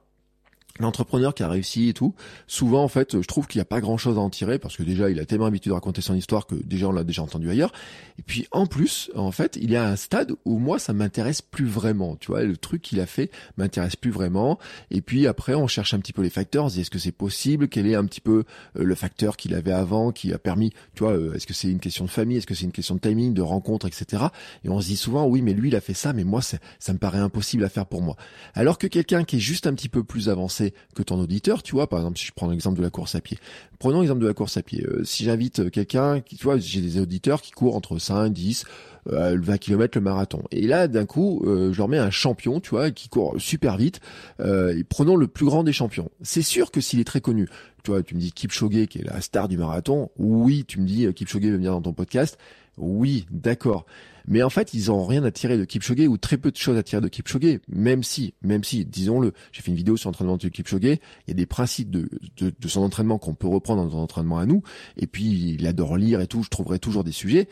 l'entrepreneur 0.79 1.35
qui 1.35 1.43
a 1.43 1.49
réussi 1.49 1.89
et 1.89 1.95
tout, 1.95 2.15
souvent 2.47 2.83
en 2.85 2.89
fait, 2.89 3.21
je 3.21 3.27
trouve 3.27 3.47
qu'il 3.47 3.59
n'y 3.59 3.63
a 3.63 3.67
pas 3.67 3.81
grand 3.81 3.99
chose 3.99 4.19
à 4.19 4.21
en 4.21 4.31
tirer 4.31 4.59
parce 4.59 4.77
que 4.77 4.83
déjà 4.83 5.11
il 5.11 5.21
a 5.21 5.25
tellement 5.25 5.47
l'habitude 5.47 5.71
de 5.71 5.75
raconter 5.75 6.01
son 6.01 6.15
histoire 6.15 6.47
que 6.47 6.55
déjà 6.55 6.89
on 6.89 6.93
l'a 6.93 7.05
déjà 7.05 7.23
entendu 7.23 7.51
ailleurs. 7.51 7.73
Et 8.19 8.23
puis 8.23 8.47
en 8.51 8.67
plus, 8.67 9.11
en 9.15 9.31
fait, 9.31 9.59
il 9.61 9.71
y 9.71 9.77
a 9.77 9.87
un 9.87 9.97
stade 9.97 10.33
où 10.45 10.59
moi 10.59 10.79
ça 10.79 10.93
m'intéresse 10.93 11.43
plus 11.43 11.67
vraiment. 11.67 12.17
Tu 12.17 12.29
vois, 12.29 12.43
le 12.43 12.57
truc 12.57 12.83
qu'il 12.83 13.01
a 13.01 13.07
fait 13.07 13.31
m'intéresse 13.57 13.97
plus 13.97 14.11
vraiment. 14.11 14.59
Et 14.91 15.01
puis 15.01 15.27
après, 15.27 15.55
on 15.55 15.67
cherche 15.67 15.95
un 15.95 15.99
petit 15.99 16.13
peu 16.13 16.23
les 16.23 16.31
facteurs. 16.31 16.67
Est-ce 16.67 16.91
que 16.91 16.99
c'est 16.99 17.13
possible? 17.13 17.69
Quel 17.69 17.87
est 17.87 17.95
un 17.95 18.05
petit 18.05 18.21
peu 18.21 18.45
euh, 18.77 18.85
le 18.85 18.95
facteur 18.95 19.37
qu'il 19.37 19.55
avait 19.55 19.73
avant 19.73 20.13
qui 20.13 20.33
a 20.33 20.39
permis 20.39 20.73
Tu 20.95 21.05
vois, 21.05 21.13
euh, 21.13 21.35
est-ce 21.35 21.47
que 21.47 21.55
c'est 21.55 21.71
une 21.71 21.81
question 21.81 22.05
de 22.05 22.11
famille? 22.11 22.39
Est-ce 22.39 22.47
que 22.47 22.55
c'est 22.55 22.65
une 22.65 22.73
question 22.73 22.95
de 22.95 23.01
timing, 23.01 23.35
de 23.35 23.43
rencontre, 23.43 23.87
etc. 23.87 24.25
Et 24.65 24.69
on 24.69 24.81
se 24.81 24.87
dit 24.87 24.97
souvent, 24.97 25.27
oui, 25.27 25.43
mais 25.43 25.53
lui 25.53 25.69
il 25.69 25.77
a 25.77 25.81
fait 25.81 25.95
ça, 25.95 26.13
mais 26.13 26.25
moi 26.25 26.41
ça 26.43 26.93
me 26.93 26.99
paraît 26.99 27.19
impossible 27.19 27.65
à 27.65 27.69
faire 27.69 27.87
pour 27.87 28.03
moi. 28.03 28.17
Alors 28.55 28.79
que 28.79 28.87
quelqu'un 28.87 29.25
qui 29.25 29.37
est 29.37 29.41
juste 29.41 29.67
un 29.67 29.75
petit 29.75 29.89
peu 29.89 30.05
plus 30.05 30.29
avancé 30.29 30.68
que 30.95 31.03
ton 31.03 31.19
auditeur, 31.21 31.63
tu 31.63 31.73
vois, 31.73 31.89
par 31.89 32.01
exemple, 32.01 32.19
si 32.19 32.27
je 32.27 32.33
prends 32.35 32.51
l'exemple 32.51 32.79
de 32.79 32.83
la 32.83 32.91
course 32.91 33.15
à 33.15 33.21
pied. 33.21 33.39
Prenons 33.79 34.01
l'exemple 34.01 34.21
de 34.21 34.27
la 34.27 34.35
course 34.35 34.57
à 34.57 34.63
pied. 34.63 34.85
Euh, 34.85 35.05
si 35.05 35.25
j'invite 35.25 35.71
quelqu'un, 35.71 36.21
tu 36.21 36.43
vois, 36.43 36.59
j'ai 36.59 36.81
des 36.81 37.01
auditeurs 37.01 37.43
qui 37.43 37.53
courent 37.53 37.77
entre 37.77 37.99
5, 37.99 38.31
10, 38.31 38.65
20 39.07 39.59
km 39.59 39.97
le 39.97 40.03
marathon. 40.03 40.43
Et 40.51 40.67
là, 40.67 40.87
d'un 40.87 41.07
coup, 41.07 41.43
euh, 41.47 41.73
je 41.73 41.79
leur 41.79 41.89
mets 41.89 41.99
un 41.99 42.11
champion, 42.11 42.61
tu 42.61 42.71
vois, 42.71 42.91
qui 42.91 43.09
court 43.09 43.37
super 43.39 43.77
vite. 43.77 44.01
Euh, 44.41 44.83
prenons 44.89 45.17
le 45.17 45.29
plus 45.29 45.47
grand 45.47 45.65
des 45.65 45.73
champions. 45.73 46.11
C'est 46.23 46.43
sûr 46.43 46.71
que 46.71 46.81
s'il 46.81 47.01
est 47.01 47.05
très 47.05 47.21
connu, 47.21 47.49
tu 47.85 47.91
vois, 47.91 48.03
tu 48.03 48.15
me 48.15 48.21
dis 48.21 48.33
Kipchoge 48.33 48.87
qui 48.87 48.99
est 48.99 49.05
la 49.05 49.21
star 49.21 49.49
du 49.49 49.57
marathon. 49.57 50.11
Oui, 50.19 50.65
tu 50.67 50.81
me 50.81 50.87
dis 50.87 51.13
Kipchoge 51.15 51.43
veut 51.43 51.57
venir 51.57 51.73
dans 51.73 51.83
ton 51.83 51.93
podcast. 51.93 52.39
Oui, 52.77 53.27
d'accord. 53.31 53.87
Mais 54.29 54.43
en 54.43 54.51
fait, 54.51 54.75
ils 54.75 54.93
ont 54.93 55.05
rien 55.05 55.25
à 55.25 55.31
tirer 55.31 55.57
de 55.57 55.65
Kipchoge 55.65 56.07
ou 56.07 56.19
très 56.19 56.37
peu 56.37 56.51
de 56.51 56.57
choses 56.57 56.77
à 56.77 56.83
tirer 56.83 57.01
de 57.01 57.09
Kipchoge. 57.09 57.61
Même 57.69 58.03
si, 58.03 58.35
même 58.43 58.63
si, 58.63 58.85
disons-le, 58.85 59.33
j'ai 59.53 59.63
fait 59.63 59.71
une 59.71 59.77
vidéo 59.77 59.97
sur 59.97 60.11
l'entraînement 60.11 60.37
de 60.37 60.49
Kipchoge. 60.49 60.83
Il 60.83 60.99
y 61.29 61.31
a 61.31 61.35
des 61.35 61.47
principes 61.47 61.91
de, 61.91 62.09
de, 62.37 62.53
de 62.57 62.69
son 62.69 62.83
entraînement 62.83 63.19
qu'on 63.19 63.35
peut 63.35 63.49
reprendre 63.49 63.83
dans 63.85 63.91
son 63.91 63.99
entraînement 63.99 64.39
à 64.39 64.47
nous. 64.47 64.63
Et 64.99 65.07
puis, 65.07 65.55
il 65.59 65.67
adore 65.67 65.97
lire 65.97 66.21
et 66.21 66.27
tout. 66.27 66.43
Je 66.43 66.51
trouverai 66.51 66.79
toujours 66.79 67.05
des 67.05 67.13
sujets. 67.13 67.49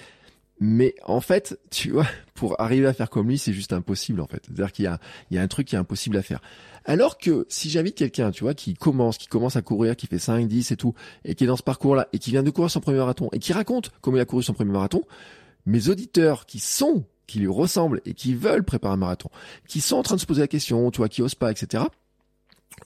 Mais 0.58 0.94
en 1.04 1.20
fait, 1.20 1.58
tu 1.70 1.90
vois, 1.90 2.06
pour 2.34 2.60
arriver 2.60 2.86
à 2.86 2.92
faire 2.92 3.10
comme 3.10 3.28
lui, 3.28 3.38
c'est 3.38 3.52
juste 3.52 3.72
impossible 3.72 4.20
en 4.20 4.26
fait. 4.26 4.42
C'est-à-dire 4.46 4.72
qu'il 4.72 4.84
y 4.86 4.88
a, 4.88 4.98
il 5.30 5.36
y 5.36 5.38
a 5.38 5.42
un 5.42 5.48
truc 5.48 5.68
qui 5.68 5.74
est 5.74 5.78
impossible 5.78 6.16
à 6.16 6.22
faire. 6.22 6.40
Alors 6.86 7.18
que 7.18 7.46
si 7.48 7.68
j'invite 7.68 7.94
quelqu'un, 7.94 8.30
tu 8.30 8.44
vois, 8.44 8.54
qui 8.54 8.74
commence, 8.74 9.18
qui 9.18 9.26
commence 9.26 9.56
à 9.56 9.62
courir, 9.62 9.96
qui 9.96 10.06
fait 10.06 10.18
5, 10.18 10.46
10 10.48 10.70
et 10.70 10.76
tout, 10.76 10.94
et 11.24 11.34
qui 11.34 11.44
est 11.44 11.46
dans 11.46 11.56
ce 11.56 11.62
parcours-là, 11.62 12.08
et 12.12 12.18
qui 12.18 12.30
vient 12.30 12.42
de 12.42 12.50
courir 12.50 12.70
son 12.70 12.80
premier 12.80 12.98
marathon, 12.98 13.28
et 13.32 13.38
qui 13.38 13.52
raconte 13.52 13.90
comment 14.00 14.16
il 14.16 14.20
a 14.20 14.24
couru 14.24 14.42
son 14.42 14.54
premier 14.54 14.72
marathon, 14.72 15.02
mes 15.66 15.88
auditeurs 15.88 16.46
qui 16.46 16.58
sont, 16.58 17.04
qui 17.26 17.40
lui 17.40 17.48
ressemblent 17.48 18.00
et 18.04 18.14
qui 18.14 18.34
veulent 18.34 18.64
préparer 18.64 18.94
un 18.94 18.98
marathon, 18.98 19.30
qui 19.68 19.80
sont 19.80 19.96
en 19.96 20.02
train 20.02 20.14
de 20.14 20.20
se 20.20 20.26
poser 20.26 20.40
la 20.40 20.48
question, 20.48 20.90
tu 20.90 20.98
vois, 20.98 21.08
qui 21.08 21.22
osent 21.22 21.34
pas, 21.34 21.50
etc., 21.50 21.84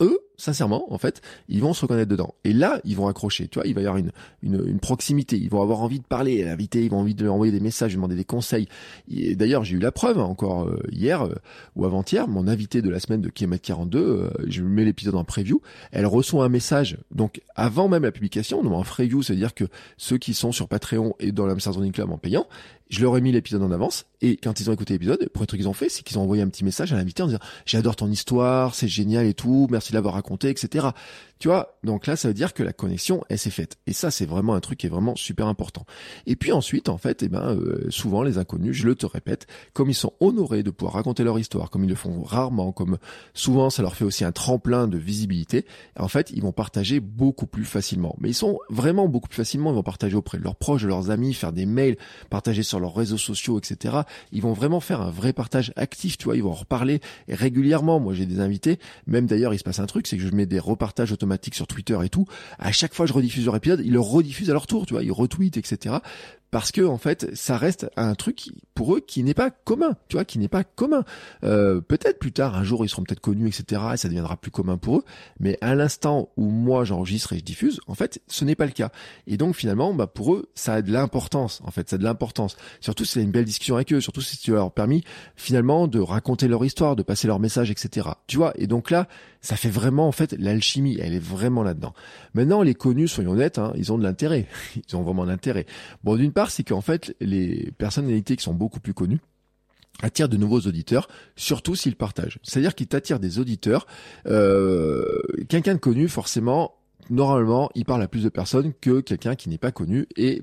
eux, 0.00 0.18
sincèrement, 0.40 0.92
en 0.92 0.98
fait, 0.98 1.20
ils 1.48 1.60
vont 1.60 1.72
se 1.72 1.82
reconnaître 1.82 2.10
dedans. 2.10 2.34
Et 2.44 2.52
là, 2.52 2.80
ils 2.84 2.96
vont 2.96 3.08
accrocher. 3.08 3.48
Tu 3.48 3.58
vois, 3.58 3.66
il 3.66 3.74
va 3.74 3.82
y 3.82 3.86
avoir 3.86 3.98
une, 3.98 4.12
une, 4.42 4.80
proximité. 4.80 5.36
Ils 5.36 5.50
vont 5.50 5.62
avoir 5.62 5.82
envie 5.82 6.00
de 6.00 6.04
parler 6.04 6.42
à 6.42 6.46
l'invité. 6.46 6.84
Ils 6.84 6.90
vont 6.90 7.00
envie 7.00 7.14
de 7.14 7.22
lui 7.22 7.28
envoyer 7.28 7.52
des 7.52 7.60
messages, 7.60 7.90
lui 7.90 7.96
demander 7.96 8.16
des 8.16 8.24
conseils. 8.24 8.68
D'ailleurs, 9.08 9.64
j'ai 9.64 9.76
eu 9.76 9.78
la 9.78 9.92
preuve 9.92 10.18
hein, 10.18 10.24
encore 10.24 10.64
euh, 10.64 10.80
hier 10.90 11.22
euh, 11.22 11.34
ou 11.76 11.84
avant-hier. 11.84 12.28
Mon 12.28 12.48
invité 12.48 12.82
de 12.82 12.90
la 12.90 13.00
semaine 13.00 13.20
de 13.20 13.28
Kilomètre 13.28 13.62
42, 13.62 13.98
euh, 13.98 14.30
je 14.46 14.62
mets 14.62 14.84
l'épisode 14.84 15.14
en 15.14 15.24
preview. 15.24 15.60
Elle 15.92 16.06
reçoit 16.06 16.44
un 16.44 16.48
message. 16.48 16.98
Donc, 17.10 17.42
avant 17.54 17.88
même 17.88 18.02
la 18.02 18.12
publication, 18.12 18.62
donc 18.62 18.72
en 18.72 18.82
preview, 18.82 19.22
c'est-à-dire 19.22 19.54
que 19.54 19.64
ceux 19.96 20.18
qui 20.18 20.34
sont 20.34 20.52
sur 20.52 20.68
Patreon 20.68 21.14
et 21.20 21.32
dans 21.32 21.46
l'Amsterdam 21.46 21.92
Club 21.92 22.10
en 22.10 22.18
payant, 22.18 22.46
je 22.90 23.00
leur 23.00 23.16
ai 23.16 23.20
mis 23.20 23.30
l'épisode 23.30 23.62
en 23.62 23.70
avance 23.70 24.06
et 24.20 24.36
quand 24.36 24.60
ils 24.60 24.68
ont 24.68 24.72
écouté 24.72 24.94
l'épisode, 24.94 25.18
le 25.22 25.28
premier 25.28 25.46
truc 25.46 25.60
qu'ils 25.60 25.68
ont 25.68 25.72
fait, 25.72 25.88
c'est 25.88 26.02
qu'ils 26.02 26.18
ont 26.18 26.22
envoyé 26.22 26.42
un 26.42 26.48
petit 26.48 26.64
message 26.64 26.92
à 26.92 26.96
l'invité 26.96 27.22
en 27.22 27.26
disant 27.26 27.38
j'adore 27.64 27.94
ton 27.94 28.10
histoire, 28.10 28.74
c'est 28.74 28.88
génial 28.88 29.26
et 29.26 29.34
tout, 29.34 29.68
merci 29.70 29.92
de 29.92 29.96
l'avoir 29.96 30.14
raconté, 30.14 30.29
etc. 30.50 30.94
Tu 31.40 31.48
vois, 31.48 31.78
donc 31.84 32.06
là, 32.06 32.16
ça 32.16 32.28
veut 32.28 32.34
dire 32.34 32.52
que 32.52 32.62
la 32.62 32.74
connexion, 32.74 33.24
elle 33.30 33.38
s'est 33.38 33.48
faite. 33.48 33.78
Et 33.86 33.94
ça, 33.94 34.10
c'est 34.10 34.26
vraiment 34.26 34.54
un 34.54 34.60
truc 34.60 34.78
qui 34.78 34.86
est 34.86 34.90
vraiment 34.90 35.16
super 35.16 35.46
important. 35.46 35.86
Et 36.26 36.36
puis 36.36 36.52
ensuite, 36.52 36.90
en 36.90 36.98
fait, 36.98 37.22
eh 37.22 37.30
ben, 37.30 37.56
euh, 37.56 37.86
souvent 37.88 38.22
les 38.22 38.36
inconnus, 38.36 38.76
je 38.76 38.86
le 38.86 38.94
te 38.94 39.06
répète, 39.06 39.46
comme 39.72 39.88
ils 39.88 39.94
sont 39.94 40.12
honorés 40.20 40.62
de 40.62 40.70
pouvoir 40.70 40.92
raconter 40.96 41.24
leur 41.24 41.38
histoire, 41.38 41.70
comme 41.70 41.84
ils 41.84 41.88
le 41.88 41.94
font 41.94 42.22
rarement, 42.22 42.72
comme 42.72 42.98
souvent 43.32 43.70
ça 43.70 43.80
leur 43.80 43.96
fait 43.96 44.04
aussi 44.04 44.22
un 44.22 44.32
tremplin 44.32 44.86
de 44.86 44.98
visibilité, 44.98 45.64
en 45.98 46.08
fait, 46.08 46.30
ils 46.30 46.42
vont 46.42 46.52
partager 46.52 47.00
beaucoup 47.00 47.46
plus 47.46 47.64
facilement. 47.64 48.14
Mais 48.20 48.28
ils 48.28 48.34
sont 48.34 48.58
vraiment 48.68 49.08
beaucoup 49.08 49.28
plus 49.28 49.36
facilement, 49.36 49.70
ils 49.70 49.76
vont 49.76 49.82
partager 49.82 50.16
auprès 50.16 50.36
de 50.36 50.44
leurs 50.44 50.56
proches, 50.56 50.82
de 50.82 50.88
leurs 50.88 51.08
amis, 51.08 51.32
faire 51.32 51.54
des 51.54 51.64
mails, 51.64 51.96
partager 52.28 52.62
sur 52.62 52.80
leurs 52.80 52.94
réseaux 52.94 53.16
sociaux, 53.16 53.58
etc. 53.58 54.00
Ils 54.30 54.42
vont 54.42 54.52
vraiment 54.52 54.80
faire 54.80 55.00
un 55.00 55.10
vrai 55.10 55.32
partage 55.32 55.72
actif, 55.76 56.18
tu 56.18 56.26
vois, 56.26 56.36
ils 56.36 56.42
vont 56.42 56.50
en 56.50 56.54
reparler 56.54 57.00
régulièrement. 57.30 57.98
Moi, 57.98 58.12
j'ai 58.12 58.26
des 58.26 58.40
invités, 58.40 58.78
même 59.06 59.24
d'ailleurs, 59.24 59.54
il 59.54 59.58
se 59.58 59.64
passe 59.64 59.80
un 59.80 59.86
truc, 59.86 60.06
c'est 60.06 60.18
que 60.18 60.22
je 60.22 60.34
mets 60.34 60.44
des 60.44 60.58
repartages 60.58 61.12
automatiques 61.12 61.29
sur 61.52 61.66
Twitter 61.66 61.98
et 62.04 62.08
tout, 62.08 62.26
à 62.58 62.72
chaque 62.72 62.94
fois 62.94 63.06
je 63.06 63.12
rediffuse 63.12 63.44
leur 63.44 63.56
épisode, 63.56 63.82
ils 63.84 63.92
le 63.92 64.00
rediffusent 64.00 64.50
à 64.50 64.52
leur 64.52 64.66
tour, 64.66 64.86
tu 64.86 64.94
vois, 64.94 65.02
ils 65.02 65.12
retweetent, 65.12 65.56
etc. 65.56 65.96
parce 66.50 66.72
que 66.72 66.82
en 66.82 66.98
fait 66.98 67.34
ça 67.34 67.56
reste 67.56 67.88
un 67.96 68.14
truc 68.14 68.50
pour 68.74 68.94
eux 68.96 69.00
qui 69.00 69.22
n'est 69.22 69.34
pas 69.34 69.50
commun, 69.50 69.94
tu 70.08 70.16
vois, 70.16 70.24
qui 70.24 70.38
n'est 70.38 70.48
pas 70.48 70.64
commun. 70.64 71.04
Euh, 71.44 71.80
peut-être 71.80 72.18
plus 72.18 72.32
tard, 72.32 72.56
un 72.56 72.64
jour 72.64 72.84
ils 72.84 72.88
seront 72.88 73.02
peut-être 73.02 73.20
connus, 73.20 73.48
etc. 73.48 73.82
Et 73.92 73.96
ça 73.96 74.08
deviendra 74.08 74.36
plus 74.36 74.50
commun 74.50 74.78
pour 74.78 74.98
eux. 74.98 75.04
Mais 75.38 75.58
à 75.60 75.74
l'instant 75.74 76.30
où 76.36 76.48
moi 76.50 76.84
j'enregistre 76.84 77.32
et 77.32 77.38
je 77.38 77.44
diffuse, 77.44 77.80
en 77.86 77.94
fait, 77.94 78.22
ce 78.26 78.44
n'est 78.44 78.54
pas 78.54 78.66
le 78.66 78.72
cas. 78.72 78.90
Et 79.26 79.36
donc 79.36 79.54
finalement, 79.54 79.92
bah 79.92 80.06
pour 80.06 80.34
eux, 80.34 80.50
ça 80.54 80.74
a 80.74 80.82
de 80.82 80.90
l'importance. 80.90 81.60
En 81.64 81.70
fait, 81.70 81.90
ça 81.90 81.96
a 81.96 81.98
de 81.98 82.04
l'importance. 82.04 82.56
Surtout 82.80 83.04
si 83.04 83.12
c'est 83.12 83.22
une 83.22 83.30
belle 83.30 83.44
discussion 83.44 83.74
avec 83.74 83.92
eux, 83.92 84.00
surtout 84.00 84.22
si 84.22 84.38
tu 84.38 84.52
leur 84.52 84.72
permis 84.72 85.04
finalement 85.36 85.86
de 85.88 86.00
raconter 86.00 86.48
leur 86.48 86.64
histoire, 86.64 86.96
de 86.96 87.02
passer 87.02 87.26
leur 87.26 87.38
message, 87.38 87.70
etc. 87.70 88.08
Tu 88.26 88.36
vois. 88.36 88.52
Et 88.56 88.66
donc 88.66 88.90
là, 88.90 89.08
ça 89.42 89.56
fait 89.56 89.70
vraiment 89.70 90.08
en 90.08 90.12
fait 90.12 90.34
l'alchimie. 90.38 90.98
Elle 91.00 91.14
est 91.14 91.22
vraiment 91.22 91.62
là-dedans. 91.62 91.92
Maintenant, 92.34 92.62
les 92.62 92.74
connus, 92.74 93.08
soyons 93.08 93.32
honnêtes, 93.32 93.58
hein, 93.58 93.72
ils 93.76 93.92
ont 93.92 93.98
de 93.98 94.04
l'intérêt. 94.04 94.46
Ils 94.88 94.96
ont 94.96 95.02
vraiment 95.02 95.24
de 95.24 95.30
l'intérêt. 95.30 95.66
Bon, 96.02 96.16
d'une 96.16 96.32
part, 96.32 96.39
c'est 96.48 96.64
qu'en 96.64 96.80
fait, 96.80 97.14
les 97.20 97.70
personnalités 97.76 98.36
qui 98.36 98.44
sont 98.44 98.54
beaucoup 98.54 98.80
plus 98.80 98.94
connues 98.94 99.20
attirent 100.02 100.28
de 100.28 100.38
nouveaux 100.38 100.60
auditeurs, 100.60 101.08
surtout 101.36 101.74
s'ils 101.74 101.96
partagent. 101.96 102.38
C'est-à-dire 102.42 102.74
qu'ils 102.74 102.86
t'attirent 102.86 103.20
des 103.20 103.38
auditeurs. 103.38 103.86
Euh, 104.26 105.20
quelqu'un 105.48 105.74
de 105.74 105.80
connu, 105.80 106.08
forcément, 106.08 106.74
normalement, 107.10 107.70
il 107.74 107.84
parle 107.84 108.02
à 108.02 108.08
plus 108.08 108.24
de 108.24 108.30
personnes 108.30 108.72
que 108.80 109.00
quelqu'un 109.00 109.34
qui 109.34 109.48
n'est 109.48 109.58
pas 109.58 109.72
connu 109.72 110.06
et 110.16 110.42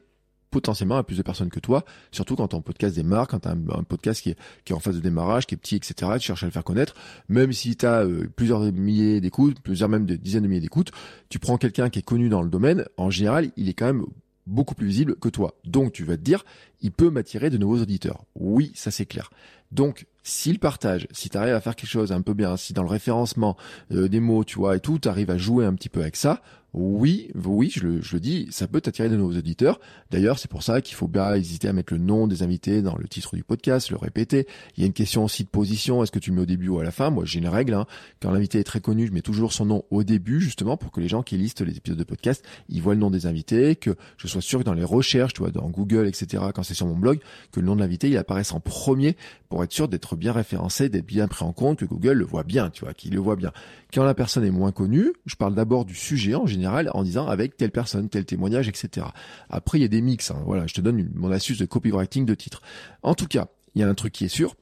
potentiellement 0.51 0.97
à 0.97 1.03
plus 1.03 1.17
de 1.17 1.23
personnes 1.23 1.49
que 1.49 1.59
toi, 1.59 1.83
surtout 2.11 2.35
quand 2.35 2.47
ton 2.47 2.61
podcast 2.61 2.95
démarre, 2.95 3.27
quand 3.27 3.39
tu 3.39 3.49
un, 3.49 3.83
podcast 3.83 4.21
qui 4.21 4.31
est, 4.31 4.37
qui 4.63 4.71
est 4.71 4.75
en 4.75 4.79
phase 4.79 4.95
de 4.95 5.01
démarrage, 5.01 5.45
qui 5.45 5.55
est 5.55 5.57
petit, 5.57 5.75
etc., 5.75 6.11
tu 6.19 6.27
cherches 6.27 6.43
à 6.43 6.45
le 6.45 6.51
faire 6.51 6.63
connaître, 6.63 6.95
même 7.27 7.51
si 7.51 7.75
tu 7.75 7.85
as 7.85 8.05
euh, 8.05 8.29
plusieurs 8.35 8.61
milliers 8.71 9.19
d'écoutes, 9.19 9.59
plusieurs 9.59 9.89
même 9.89 10.05
de 10.05 10.15
dizaines 10.15 10.43
de 10.43 10.47
milliers 10.47 10.61
d'écoutes, 10.61 10.91
tu 11.29 11.39
prends 11.39 11.57
quelqu'un 11.57 11.89
qui 11.89 11.99
est 11.99 12.03
connu 12.03 12.29
dans 12.29 12.41
le 12.41 12.49
domaine, 12.49 12.85
en 12.95 13.09
général, 13.09 13.51
il 13.57 13.67
est 13.67 13.73
quand 13.73 13.87
même 13.87 14.05
beaucoup 14.47 14.75
plus 14.75 14.87
visible 14.87 15.15
que 15.15 15.29
toi. 15.29 15.55
Donc 15.65 15.93
tu 15.93 16.03
vas 16.03 16.17
te 16.17 16.21
dire, 16.21 16.43
il 16.81 16.91
peut 16.91 17.09
m'attirer 17.09 17.49
de 17.49 17.57
nouveaux 17.57 17.81
auditeurs. 17.81 18.23
Oui, 18.35 18.71
ça 18.75 18.91
c'est 18.91 19.05
clair. 19.05 19.29
Donc 19.71 20.07
s'il 20.23 20.59
partage, 20.59 21.07
si 21.11 21.29
tu 21.29 21.37
à 21.37 21.61
faire 21.61 21.75
quelque 21.75 21.89
chose 21.89 22.11
un 22.11 22.21
peu 22.21 22.33
bien, 22.33 22.57
si 22.57 22.73
dans 22.73 22.83
le 22.83 22.89
référencement 22.89 23.55
euh, 23.91 24.07
des 24.07 24.19
mots, 24.19 24.43
tu 24.43 24.57
vois, 24.57 24.75
et 24.75 24.79
tout, 24.79 24.99
tu 24.99 25.07
à 25.07 25.37
jouer 25.37 25.65
un 25.65 25.73
petit 25.73 25.89
peu 25.89 26.01
avec 26.01 26.15
ça, 26.15 26.41
oui, 26.77 27.31
oui, 27.43 27.71
je 27.73 27.87
le, 27.87 28.01
je 28.01 28.13
le 28.13 28.19
dis, 28.19 28.47
ça 28.51 28.67
peut 28.67 28.81
t'attirer 28.81 29.09
de 29.09 29.15
nouveaux 29.15 29.35
auditeurs. 29.35 29.79
D'ailleurs, 30.11 30.37
c'est 30.37 30.49
pour 30.49 30.61
ça 30.61 30.81
qu'il 30.81 30.95
faut 30.95 31.07
bien 31.07 31.33
hésiter 31.33 31.67
à 31.67 31.73
mettre 31.73 31.93
le 31.93 31.99
nom 31.99 32.27
des 32.27 32.43
invités 32.43 32.81
dans 32.81 32.95
le 32.95 33.07
titre 33.07 33.35
du 33.35 33.43
podcast, 33.43 33.89
le 33.89 33.97
répéter. 33.97 34.47
Il 34.75 34.81
y 34.81 34.83
a 34.83 34.87
une 34.87 34.93
question 34.93 35.23
aussi 35.23 35.43
de 35.43 35.49
position. 35.49 36.03
Est-ce 36.03 36.11
que 36.11 36.19
tu 36.19 36.31
mets 36.31 36.41
au 36.41 36.45
début 36.45 36.69
ou 36.69 36.79
à 36.79 36.83
la 36.83 36.91
fin? 36.91 37.09
Moi, 37.09 37.25
j'ai 37.25 37.39
une 37.39 37.47
règle. 37.47 37.73
Hein. 37.73 37.87
Quand 38.21 38.31
l'invité 38.31 38.59
est 38.59 38.63
très 38.63 38.79
connu, 38.79 39.07
je 39.07 39.11
mets 39.11 39.21
toujours 39.21 39.53
son 39.53 39.65
nom 39.65 39.85
au 39.89 40.03
début, 40.03 40.39
justement, 40.39 40.77
pour 40.77 40.91
que 40.91 41.01
les 41.01 41.07
gens 41.07 41.23
qui 41.23 41.37
listent 41.37 41.61
les 41.61 41.77
épisodes 41.77 41.97
de 41.97 42.03
podcast, 42.03 42.45
ils 42.69 42.81
voient 42.81 42.93
le 42.93 42.99
nom 42.99 43.09
des 43.09 43.25
invités, 43.25 43.75
que 43.75 43.95
je 44.17 44.27
sois 44.27 44.41
sûr 44.41 44.59
que 44.59 44.63
dans 44.63 44.73
les 44.73 44.83
recherches, 44.83 45.33
tu 45.33 45.41
vois, 45.41 45.51
dans 45.51 45.69
Google, 45.69 46.07
etc., 46.07 46.43
quand 46.53 46.63
c'est 46.63 46.75
sur 46.75 46.85
mon 46.85 46.95
blog, 46.95 47.19
que 47.51 47.59
le 47.59 47.65
nom 47.65 47.75
de 47.75 47.81
l'invité, 47.81 48.09
il 48.09 48.17
apparaisse 48.17 48.53
en 48.53 48.59
premier 48.59 49.17
pour 49.49 49.63
être 49.63 49.71
sûr 49.71 49.87
d'être 49.87 50.15
bien 50.15 50.31
référencé, 50.31 50.89
d'être 50.89 51.05
bien 51.05 51.27
pris 51.27 51.43
en 51.43 51.53
compte, 51.53 51.79
que 51.79 51.85
Google 51.85 52.13
le 52.13 52.25
voit 52.25 52.43
bien, 52.43 52.69
tu 52.69 52.83
vois, 52.83 52.93
qu'il 52.93 53.13
le 53.13 53.19
voit 53.19 53.35
bien. 53.35 53.51
Quand 53.93 54.03
la 54.03 54.13
personne 54.13 54.43
est 54.43 54.51
moins 54.51 54.71
connue, 54.71 55.13
je 55.25 55.35
parle 55.35 55.55
d'abord 55.55 55.85
du 55.85 55.95
sujet 55.95 56.35
en 56.35 56.45
général 56.45 56.66
en 56.67 57.03
disant 57.03 57.27
avec 57.27 57.57
telle 57.57 57.71
personne, 57.71 58.09
tel 58.09 58.25
témoignage, 58.25 58.67
etc. 58.67 59.07
Après, 59.49 59.77
il 59.79 59.81
y 59.81 59.85
a 59.85 59.89
des 59.89 60.01
mix. 60.01 60.31
Hein. 60.31 60.41
Voilà, 60.45 60.67
je 60.67 60.73
te 60.73 60.81
donne 60.81 61.09
mon 61.15 61.31
astuce 61.31 61.57
de 61.57 61.65
copywriting 61.65 62.25
de 62.25 62.35
titre. 62.35 62.61
En 63.03 63.15
tout 63.15 63.27
cas, 63.27 63.47
il 63.75 63.81
y 63.81 63.83
a 63.83 63.89
un 63.89 63.95
truc 63.95 64.13
qui 64.13 64.25
est 64.25 64.29
sûr, 64.29 64.55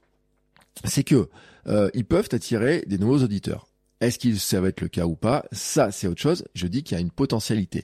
c'est 0.84 1.04
que 1.04 1.30
euh, 1.68 1.90
ils 1.94 2.06
peuvent 2.06 2.30
attirer 2.32 2.84
des 2.88 2.98
nouveaux 2.98 3.24
auditeurs. 3.24 3.68
Est-ce 4.02 4.20
que 4.20 4.36
ça 4.36 4.60
va 4.60 4.68
être 4.68 4.82
le 4.82 4.90
cas 4.90 5.06
ou 5.06 5.16
pas? 5.16 5.46
Ça, 5.54 5.92
c'est 5.92 6.08
autre 6.08 6.22
chose. 6.22 6.44
Je 6.54 6.68
dis 6.68 6.84
qu'il 6.84 6.96
y 6.96 6.98
a 6.98 7.02
une 7.02 7.12
potentialité. 7.12 7.84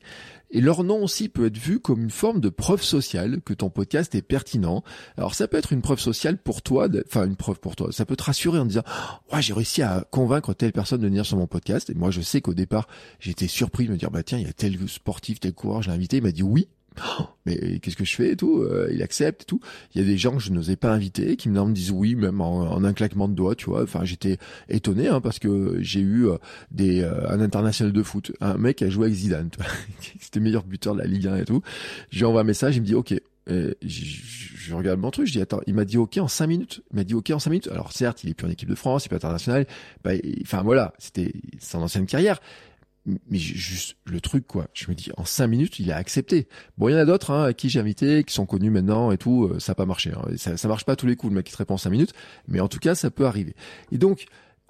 Et 0.50 0.60
leur 0.60 0.84
nom 0.84 1.02
aussi 1.02 1.30
peut 1.30 1.46
être 1.46 1.58
vu 1.58 1.80
comme 1.80 2.04
une 2.04 2.12
forme 2.12 2.42
de 2.42 2.50
preuve 2.50 2.84
sociale 2.84 3.42
que 3.46 3.54
ton 3.54 3.70
podcast 3.70 4.14
est 4.16 4.22
pertinent. 4.22 4.84
Alors 5.16 5.34
ça 5.34 5.48
peut 5.48 5.56
être 5.56 5.72
une 5.72 5.82
preuve 5.82 6.02
sociale 6.02 6.38
pour 6.38 6.62
toi, 6.62 6.90
enfin 7.08 7.26
une 7.26 7.38
preuve 7.38 7.62
pour 7.62 7.78
toi. 7.78 7.94
Ça 7.94 8.06
peut 8.06 8.18
te 8.18 8.24
rassurer 8.24 8.60
en 8.60 8.66
disant, 8.66 8.84
ouais, 9.32 9.42
j'ai 9.42 9.54
réussi 9.54 9.82
à 9.82 10.06
convaincre 10.12 10.54
telle 10.54 10.74
personne 10.74 11.00
de 11.00 11.08
venir 11.08 11.26
sur 11.26 11.38
mon 11.38 11.48
podcast. 11.48 11.90
Et 11.90 11.94
moi, 11.94 12.12
je 12.12 12.20
sais 12.20 12.42
qu'au 12.42 12.54
départ, 12.54 12.90
j'étais 13.20 13.48
surpris 13.48 13.86
de 13.86 13.92
me 13.92 13.98
dire, 13.98 14.12
bah 14.12 14.24
tiens, 14.24 14.38
il 14.38 14.46
y 14.46 14.50
a 14.50 14.54
tel 14.54 14.78
sportif, 14.90 15.40
tel 15.40 15.54
coureur, 15.54 15.82
je 15.82 15.90
l'ai 15.90 15.96
invité. 15.96 16.18
Il 16.18 16.24
m'a 16.24 16.32
dit 16.32 16.44
oui. 16.44 16.68
Mais 17.46 17.80
qu'est-ce 17.80 17.96
que 17.96 18.06
je 18.06 18.16
fais 18.16 18.32
et 18.32 18.36
tout 18.36 18.62
euh, 18.62 18.90
Il 18.92 19.02
accepte 19.02 19.44
et 19.44 19.46
tout. 19.46 19.60
Il 19.94 20.02
y 20.02 20.04
a 20.04 20.08
des 20.08 20.18
gens 20.18 20.36
que 20.36 20.42
je 20.42 20.52
n'osais 20.52 20.76
pas 20.76 20.92
inviter 20.92 21.36
qui 21.36 21.50
me 21.50 21.72
disent 21.72 21.92
oui, 21.92 22.16
même 22.16 22.42
en, 22.42 22.84
un 22.84 22.94
claquement 22.94 23.28
de 23.28 23.34
doigts, 23.34 23.56
tu 23.56 23.66
vois. 23.66 23.84
Enfin, 23.84 24.04
j'étais 24.04 24.38
étonné 24.70 25.08
hein, 25.08 25.22
parce 25.22 25.40
que 25.40 25.78
j'ai 25.80 26.02
eu 26.02 26.28
euh, 26.28 26.38
des 26.72 27.02
euh, 27.02 27.30
un 27.30 27.40
international 27.40 27.94
de 27.94 28.04
foot, 28.04 28.32
un 28.42 28.58
mec 28.58 28.78
qui 28.78 28.84
a 28.84 28.90
joué 28.90 29.06
avec 29.06 29.18
Zidane, 29.18 29.50
c'était 30.20 30.40
meilleur 30.42 30.64
buteur 30.64 30.94
de 30.94 31.00
la 31.00 31.08
Ligue 31.08 31.28
1 31.28 31.38
et 31.38 31.46
tout. 31.46 31.62
J'ai 32.10 32.26
envoyé 32.26 32.42
un 32.42 32.48
message, 32.48 32.76
il 32.76 32.82
me 32.82 32.86
dit 32.86 32.96
ok. 32.96 33.16
je, 33.48 33.74
je, 33.82 34.76
regarde 34.76 35.00
mon 35.00 35.12
truc, 35.12 35.28
je 35.28 35.34
dis 35.34 35.42
attends, 35.42 35.62
il 35.68 35.74
m'a 35.74 35.86
dit 35.86 35.98
ok 35.98 36.18
en 36.18 36.28
5 36.28 36.48
minutes. 36.48 36.82
Il 36.92 36.98
m'a 36.98 37.04
dit 37.04 37.16
ok 37.16 37.32
en 37.32 37.40
5 37.40 37.50
minutes. 37.50 37.70
Alors 37.72 37.92
certes, 37.92 38.24
il 38.24 38.30
est 38.30 38.34
plus 38.34 38.48
en 38.48 38.52
équipe 38.52 38.70
de 38.70 38.76
France, 38.76 39.06
il 39.06 39.08
est 39.08 39.10
pas 39.10 39.16
international. 39.16 39.66
Bah, 40.04 40.12
enfin 40.42 40.62
voilà, 40.62 40.94
c'était 41.00 41.32
son 41.60 41.82
ancienne 41.82 42.06
carrière 42.06 42.40
mais 43.06 43.38
juste 43.38 43.98
le 44.06 44.22
truc 44.22 44.46
quoi 44.46 44.68
je 44.74 44.90
me 44.90 44.96
dis 44.96 45.10
en 45.18 45.26
cinq 45.26 45.48
minutes 45.48 45.80
il 45.80 45.92
a 45.92 45.96
accepté 45.96 46.48
bon 46.78 46.90
il 46.90 46.92
y 46.92 46.96
en 46.96 47.00
a 47.00 47.06
d'autres 47.06 47.32
hein, 47.32 47.46
à 47.46 47.54
qui 47.54 47.70
j'ai 47.70 47.80
invité 47.80 48.24
qui 48.24 48.34
sont 48.34 48.46
connus 48.46 48.70
maintenant 48.70 49.12
et 49.12 49.18
tout 49.18 49.46
euh, 49.46 49.60
ça 49.60 49.72
n'a 49.72 49.76
pas 49.76 49.88
marché 49.88 50.12
hein. 50.16 50.24
ça, 50.38 50.56
ça 50.56 50.68
marche 50.68 50.86
pas 50.86 50.96
tous 50.96 51.08
les 51.08 51.16
coups 51.16 51.32
le 51.32 51.38
mec 51.38 51.46
qui 51.48 51.52
te 51.52 51.58
répond 51.58 51.74
en 51.74 51.78
cinq 51.78 51.90
minutes 51.90 52.14
mais 52.48 52.60
en 52.60 52.68
tout 52.68 52.80
cas 52.80 52.94
ça 52.94 53.10
peut 53.10 53.26
arriver 53.26 53.56
et 53.92 53.98
donc 53.98 54.28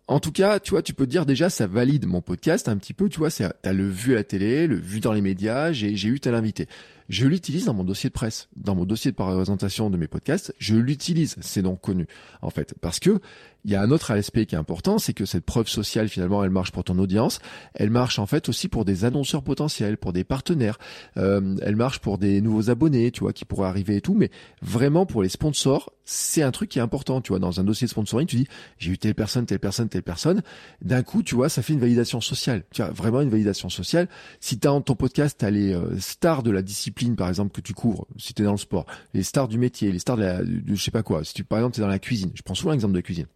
en 0.07 0.19
tout 0.19 0.33
cas, 0.33 0.59
tu 0.59 0.71
vois, 0.71 0.81
tu 0.81 0.93
peux 0.93 1.05
te 1.05 1.11
dire 1.11 1.25
déjà, 1.25 1.49
ça 1.49 1.67
valide 1.67 2.05
mon 2.05 2.19
podcast 2.19 2.67
un 2.67 2.75
petit 2.75 2.93
peu, 2.93 3.07
tu 3.07 3.19
vois, 3.19 3.29
t'as 3.31 3.71
le 3.71 3.87
vu 3.87 4.11
à 4.11 4.15
la 4.15 4.23
télé, 4.25 4.67
le 4.67 4.75
vu 4.75 4.99
dans 4.99 5.13
les 5.13 5.21
médias, 5.21 5.71
j'ai 5.71 6.07
eu 6.07 6.19
tel 6.19 6.35
invité. 6.35 6.67
Je 7.11 7.27
l'utilise 7.27 7.65
dans 7.65 7.73
mon 7.73 7.83
dossier 7.83 8.09
de 8.09 8.13
presse, 8.13 8.47
dans 8.55 8.73
mon 8.73 8.85
dossier 8.85 9.11
de 9.11 9.17
présentation 9.17 9.89
de 9.89 9.97
mes 9.97 10.07
podcasts, 10.07 10.55
je 10.59 10.75
l'utilise, 10.75 11.35
c'est 11.41 11.61
donc 11.61 11.81
connu, 11.81 12.07
en 12.41 12.51
fait, 12.51 12.73
parce 12.79 13.01
que 13.01 13.19
il 13.65 13.71
y 13.71 13.75
a 13.75 13.81
un 13.81 13.91
autre 13.91 14.11
aspect 14.11 14.45
qui 14.45 14.55
est 14.55 14.57
important, 14.57 14.97
c'est 14.97 15.13
que 15.13 15.25
cette 15.25 15.45
preuve 15.45 15.67
sociale, 15.67 16.09
finalement, 16.09 16.43
elle 16.43 16.49
marche 16.49 16.71
pour 16.71 16.83
ton 16.83 16.97
audience, 16.97 17.39
elle 17.73 17.89
marche 17.89 18.17
en 18.17 18.25
fait 18.25 18.49
aussi 18.49 18.67
pour 18.69 18.85
des 18.85 19.05
annonceurs 19.05 19.43
potentiels, 19.43 19.97
pour 19.97 20.13
des 20.13 20.23
partenaires, 20.23 20.79
euh, 21.17 21.57
elle 21.61 21.75
marche 21.75 21.99
pour 21.99 22.17
des 22.17 22.41
nouveaux 22.41 22.69
abonnés, 22.69 23.11
tu 23.11 23.19
vois, 23.19 23.33
qui 23.33 23.45
pourraient 23.45 23.67
arriver 23.67 23.97
et 23.97 24.01
tout, 24.01 24.15
mais 24.15 24.31
vraiment 24.61 25.05
pour 25.05 25.21
les 25.21 25.29
sponsors, 25.29 25.91
c'est 26.05 26.41
un 26.41 26.51
truc 26.51 26.69
qui 26.69 26.79
est 26.79 26.81
important, 26.81 27.21
tu 27.21 27.29
vois, 27.29 27.39
dans 27.39 27.59
un 27.59 27.63
dossier 27.63 27.85
de 27.85 27.91
sponsoring, 27.91 28.27
tu 28.27 28.35
dis, 28.37 28.47
j'ai 28.79 28.91
eu 28.91 28.97
telle 28.97 29.15
personne, 29.15 29.45
telle 29.45 29.59
personne, 29.59 29.89
telle 29.89 30.03
personne, 30.03 30.41
d'un 30.81 31.03
coup, 31.03 31.21
tu 31.21 31.35
vois, 31.35 31.47
ça 31.47 31.61
fait 31.61 31.73
une 31.73 31.79
validation 31.79 32.19
sociale, 32.19 32.63
tu 32.71 32.81
vois, 32.81 32.91
vraiment 32.91 33.21
une 33.21 33.29
validation 33.29 33.69
sociale. 33.69 34.07
Si 34.39 34.59
tu 34.59 34.67
as 34.67 34.81
ton 34.81 34.95
podcast, 34.95 35.37
tu 35.39 35.45
as 35.45 35.51
les 35.51 35.73
euh, 35.73 35.99
stars 35.99 36.43
de 36.43 36.51
la 36.51 36.61
discipline, 36.61 37.00
par 37.09 37.29
exemple, 37.29 37.51
que 37.51 37.61
tu 37.61 37.73
couvres, 37.73 38.07
si 38.17 38.33
tu 38.33 38.41
es 38.41 38.45
dans 38.45 38.51
le 38.51 38.57
sport, 38.57 38.85
les 39.13 39.23
stars 39.23 39.47
du 39.47 39.57
métier, 39.57 39.91
les 39.91 39.99
stars 39.99 40.17
de, 40.17 40.23
la, 40.23 40.43
de 40.43 40.75
je 40.75 40.81
sais 40.81 40.91
pas 40.91 41.03
quoi, 41.03 41.23
si 41.23 41.33
tu, 41.33 41.43
par 41.43 41.59
exemple, 41.59 41.75
tu 41.75 41.81
es 41.81 41.83
dans 41.83 41.89
la 41.89 41.99
cuisine, 41.99 42.31
je 42.33 42.41
prends 42.41 42.55
souvent 42.55 42.71
l'exemple 42.71 42.93
de 42.93 42.99
la 42.99 43.03
cuisine. 43.03 43.27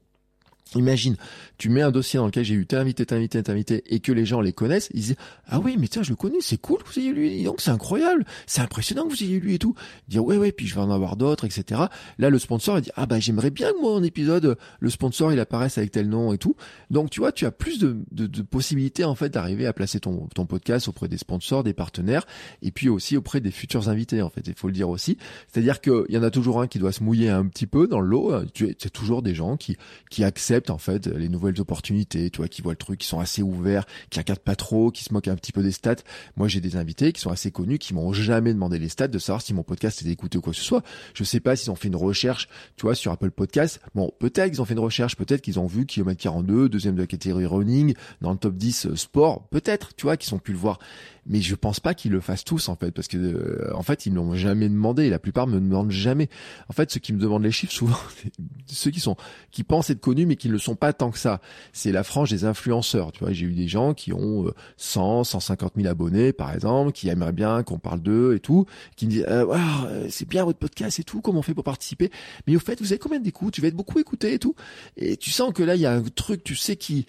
Imagine, 0.73 1.15
tu 1.59 1.69
mets 1.69 1.83
un 1.83 1.91
dossier 1.91 2.17
dans 2.17 2.25
lequel 2.25 2.43
j'ai 2.43 2.55
eu 2.55 2.65
t'es 2.65 2.75
invité, 2.75 3.05
t'es 3.05 3.13
invité, 3.13 3.37
invité, 3.47 3.83
et 3.87 3.99
que 3.99 4.11
les 4.11 4.25
gens 4.25 4.41
les 4.41 4.51
connaissent, 4.51 4.89
ils 4.93 5.01
disent 5.01 5.15
ah 5.47 5.59
oui 5.59 5.77
mais 5.79 5.87
tiens 5.87 6.01
je 6.01 6.09
le 6.09 6.15
connais, 6.15 6.41
c'est 6.41 6.57
cool 6.57 6.81
que 6.81 6.89
vous 6.89 6.99
ayez 6.99 7.13
lu, 7.13 7.43
donc 7.43 7.61
c'est 7.61 7.69
incroyable, 7.69 8.25
c'est 8.47 8.61
impressionnant 8.61 9.05
que 9.05 9.09
vous 9.09 9.23
ayez 9.23 9.39
lu 9.39 9.53
et 9.53 9.59
tout. 9.59 9.75
Dire 10.07 10.25
ouais 10.25 10.37
ouais 10.37 10.51
puis 10.51 10.65
je 10.65 10.73
vais 10.73 10.81
en 10.81 10.89
avoir 10.89 11.17
d'autres 11.17 11.45
etc. 11.45 11.81
Là 12.17 12.29
le 12.31 12.39
sponsor 12.39 12.79
il 12.79 12.81
dit 12.81 12.91
ah 12.95 13.05
bah 13.05 13.19
j'aimerais 13.19 13.51
bien 13.51 13.71
que 13.71 13.79
moi 13.79 13.93
en 13.93 14.01
épisode 14.01 14.57
le 14.79 14.89
sponsor 14.89 15.31
il 15.31 15.39
apparaisse 15.39 15.77
avec 15.77 15.91
tel 15.91 16.09
nom 16.09 16.33
et 16.33 16.39
tout. 16.39 16.55
Donc 16.89 17.11
tu 17.11 17.19
vois 17.19 17.31
tu 17.31 17.45
as 17.45 17.51
plus 17.51 17.77
de, 17.79 18.41
possibilités 18.41 19.03
en 19.03 19.15
fait 19.15 19.29
d'arriver 19.29 19.67
à 19.67 19.73
placer 19.73 19.99
ton 19.99 20.27
podcast 20.47 20.87
auprès 20.87 21.07
des 21.07 21.17
sponsors, 21.17 21.63
des 21.63 21.73
partenaires 21.73 22.25
et 22.63 22.71
puis 22.71 22.89
aussi 22.89 23.15
auprès 23.17 23.39
des 23.39 23.51
futurs 23.51 23.87
invités 23.87 24.23
en 24.23 24.31
fait 24.31 24.47
il 24.47 24.55
faut 24.55 24.67
le 24.67 24.73
dire 24.73 24.89
aussi. 24.89 25.19
C'est-à-dire 25.47 25.79
qu'il 25.79 26.05
y 26.09 26.17
en 26.17 26.23
a 26.23 26.31
toujours 26.31 26.59
un 26.59 26.67
qui 26.67 26.79
doit 26.79 26.91
se 26.91 27.03
mouiller 27.03 27.29
un 27.29 27.45
petit 27.45 27.67
peu 27.67 27.87
dans 27.87 28.01
l'eau. 28.01 28.33
C'est 28.55 28.91
toujours 28.91 29.21
des 29.21 29.35
gens 29.35 29.57
qui 29.57 29.77
qui 30.09 30.23
en 30.69 30.77
fait 30.77 31.07
les 31.07 31.29
nouvelles 31.29 31.59
opportunités, 31.59 32.29
tu 32.29 32.37
vois, 32.37 32.47
qui 32.47 32.61
voient 32.61 32.73
le 32.73 32.77
truc, 32.77 32.99
qui 32.99 33.07
sont 33.07 33.19
assez 33.19 33.41
ouverts, 33.41 33.85
qui 34.09 34.19
regardent 34.19 34.39
pas 34.39 34.55
trop, 34.55 34.91
qui 34.91 35.03
se 35.03 35.13
moquent 35.13 35.27
un 35.27 35.35
petit 35.35 35.51
peu 35.51 35.63
des 35.63 35.71
stats. 35.71 35.95
Moi, 36.37 36.47
j'ai 36.47 36.61
des 36.61 36.75
invités 36.75 37.13
qui 37.13 37.21
sont 37.21 37.31
assez 37.31 37.51
connus, 37.51 37.79
qui 37.79 37.93
m'ont 37.93 38.13
jamais 38.13 38.53
demandé 38.53 38.79
les 38.79 38.89
stats 38.89 39.07
de 39.07 39.19
savoir 39.19 39.41
si 39.41 39.53
mon 39.53 39.63
podcast 39.63 40.01
était 40.01 40.11
écouté 40.11 40.37
ou 40.37 40.41
quoi 40.41 40.53
que 40.53 40.59
ce 40.59 40.65
soit. 40.65 40.83
Je 41.13 41.23
sais 41.23 41.39
pas 41.39 41.55
s'ils 41.55 41.71
ont 41.71 41.75
fait 41.75 41.87
une 41.87 41.95
recherche, 41.95 42.47
tu 42.75 42.83
vois, 42.83 42.95
sur 42.95 43.11
Apple 43.11 43.31
Podcast. 43.31 43.79
Bon, 43.93 44.11
peut-être 44.19 44.51
qu'ils 44.51 44.61
ont 44.61 44.65
fait 44.65 44.73
une 44.73 44.79
recherche, 44.79 45.15
peut-être 45.15 45.41
qu'ils 45.41 45.59
ont 45.59 45.67
vu 45.67 45.85
kilomètre 45.85 46.21
42, 46.21 46.69
deuxième 46.69 46.95
de 46.95 47.01
la 47.01 47.07
catégorie 47.07 47.45
running, 47.45 47.93
dans 48.21 48.31
le 48.31 48.37
top 48.37 48.55
10 48.55 48.87
euh, 48.87 48.95
sport, 48.95 49.47
peut-être, 49.49 49.95
tu 49.95 50.03
vois, 50.03 50.17
qu'ils 50.17 50.33
ont 50.33 50.39
pu 50.39 50.51
le 50.51 50.57
voir 50.57 50.79
mais 51.25 51.41
je 51.41 51.55
pense 51.55 51.79
pas 51.79 51.93
qu'ils 51.93 52.11
le 52.11 52.21
fassent 52.21 52.43
tous 52.43 52.69
en 52.69 52.75
fait 52.75 52.91
parce 52.91 53.07
que 53.07 53.17
euh, 53.17 53.71
en 53.73 53.81
fait 53.81 54.05
ils 54.05 54.13
n'ont 54.13 54.35
jamais 54.35 54.69
demandé. 54.69 55.09
La 55.09 55.19
plupart 55.19 55.47
me 55.47 55.59
demandent 55.59 55.91
jamais. 55.91 56.29
En 56.69 56.73
fait 56.73 56.91
ceux 56.91 56.99
qui 56.99 57.13
me 57.13 57.19
demandent 57.19 57.43
les 57.43 57.51
chiffres 57.51 57.73
souvent 57.75 57.97
ceux 58.67 58.91
qui 58.91 58.99
sont 58.99 59.15
qui 59.51 59.63
pensent 59.63 59.89
être 59.89 59.99
connus 59.99 60.25
mais 60.25 60.35
qui 60.35 60.47
ne 60.47 60.53
le 60.53 60.59
sont 60.59 60.75
pas 60.75 60.93
tant 60.93 61.11
que 61.11 61.17
ça. 61.17 61.41
C'est 61.73 61.91
la 61.91 62.03
frange 62.03 62.29
des 62.29 62.45
influenceurs. 62.45 63.11
Tu 63.11 63.23
vois 63.23 63.33
j'ai 63.33 63.45
eu 63.45 63.53
des 63.53 63.67
gens 63.67 63.93
qui 63.93 64.13
ont 64.13 64.51
100 64.77 65.23
150 65.23 65.73
000 65.75 65.87
abonnés 65.87 66.33
par 66.33 66.53
exemple 66.53 66.91
qui 66.91 67.09
aimeraient 67.09 67.31
bien 67.31 67.63
qu'on 67.63 67.79
parle 67.79 68.01
d'eux 68.01 68.35
et 68.35 68.39
tout 68.39 68.65
qui 68.95 69.05
me 69.07 69.11
disent 69.11 69.25
euh, 69.27 69.45
euh, 69.87 70.07
c'est 70.09 70.27
bien 70.27 70.45
votre 70.45 70.59
podcast 70.59 70.99
et 70.99 71.03
tout 71.03 71.21
comment 71.21 71.39
on 71.39 71.43
fait 71.43 71.55
pour 71.55 71.63
participer? 71.63 72.11
Mais 72.47 72.55
au 72.55 72.59
fait 72.59 72.79
vous 72.79 72.91
avez 72.91 72.99
combien 72.99 73.19
d'écoutes? 73.19 73.53
Tu 73.53 73.61
vas 73.61 73.67
être 73.67 73.75
beaucoup 73.75 73.99
écouté 73.99 74.33
et 74.33 74.39
tout. 74.39 74.55
Et 74.97 75.17
tu 75.17 75.31
sens 75.31 75.53
que 75.53 75.63
là 75.63 75.75
il 75.75 75.81
y 75.81 75.85
a 75.85 75.93
un 75.93 76.03
truc 76.03 76.43
tu 76.43 76.55
sais 76.55 76.75
qui 76.75 77.07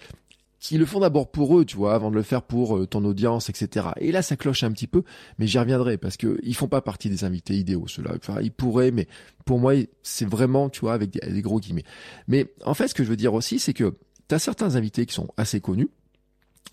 qui 0.59 0.77
le 0.77 0.85
font 0.85 0.99
d'abord 0.99 1.31
pour 1.31 1.57
eux, 1.57 1.65
tu 1.65 1.77
vois, 1.77 1.93
avant 1.93 2.09
de 2.09 2.15
le 2.15 2.23
faire 2.23 2.41
pour 2.41 2.77
euh, 2.77 2.87
ton 2.87 3.03
audience, 3.05 3.49
etc. 3.49 3.87
Et 3.99 4.11
là, 4.11 4.21
ça 4.21 4.35
cloche 4.35 4.63
un 4.63 4.71
petit 4.71 4.87
peu, 4.87 5.03
mais 5.37 5.47
j'y 5.47 5.59
reviendrai 5.59 5.97
parce 5.97 6.17
que 6.17 6.39
ils 6.43 6.55
font 6.55 6.67
pas 6.67 6.81
partie 6.81 7.09
des 7.09 7.23
invités 7.23 7.55
idéaux, 7.55 7.87
ceux-là. 7.87 8.13
Enfin, 8.15 8.39
ils 8.41 8.51
pourraient, 8.51 8.91
mais 8.91 9.07
pour 9.45 9.59
moi, 9.59 9.73
c'est 10.03 10.27
vraiment, 10.27 10.69
tu 10.69 10.81
vois, 10.81 10.93
avec 10.93 11.11
des, 11.11 11.19
des, 11.19 11.41
gros 11.41 11.59
guillemets. 11.59 11.85
Mais 12.27 12.47
en 12.65 12.73
fait, 12.73 12.87
ce 12.87 12.95
que 12.95 13.03
je 13.03 13.09
veux 13.09 13.15
dire 13.15 13.33
aussi, 13.33 13.59
c'est 13.59 13.73
que 13.73 13.95
tu 14.27 14.35
as 14.35 14.39
certains 14.39 14.75
invités 14.75 15.05
qui 15.05 15.13
sont 15.13 15.29
assez 15.37 15.61
connus, 15.61 15.89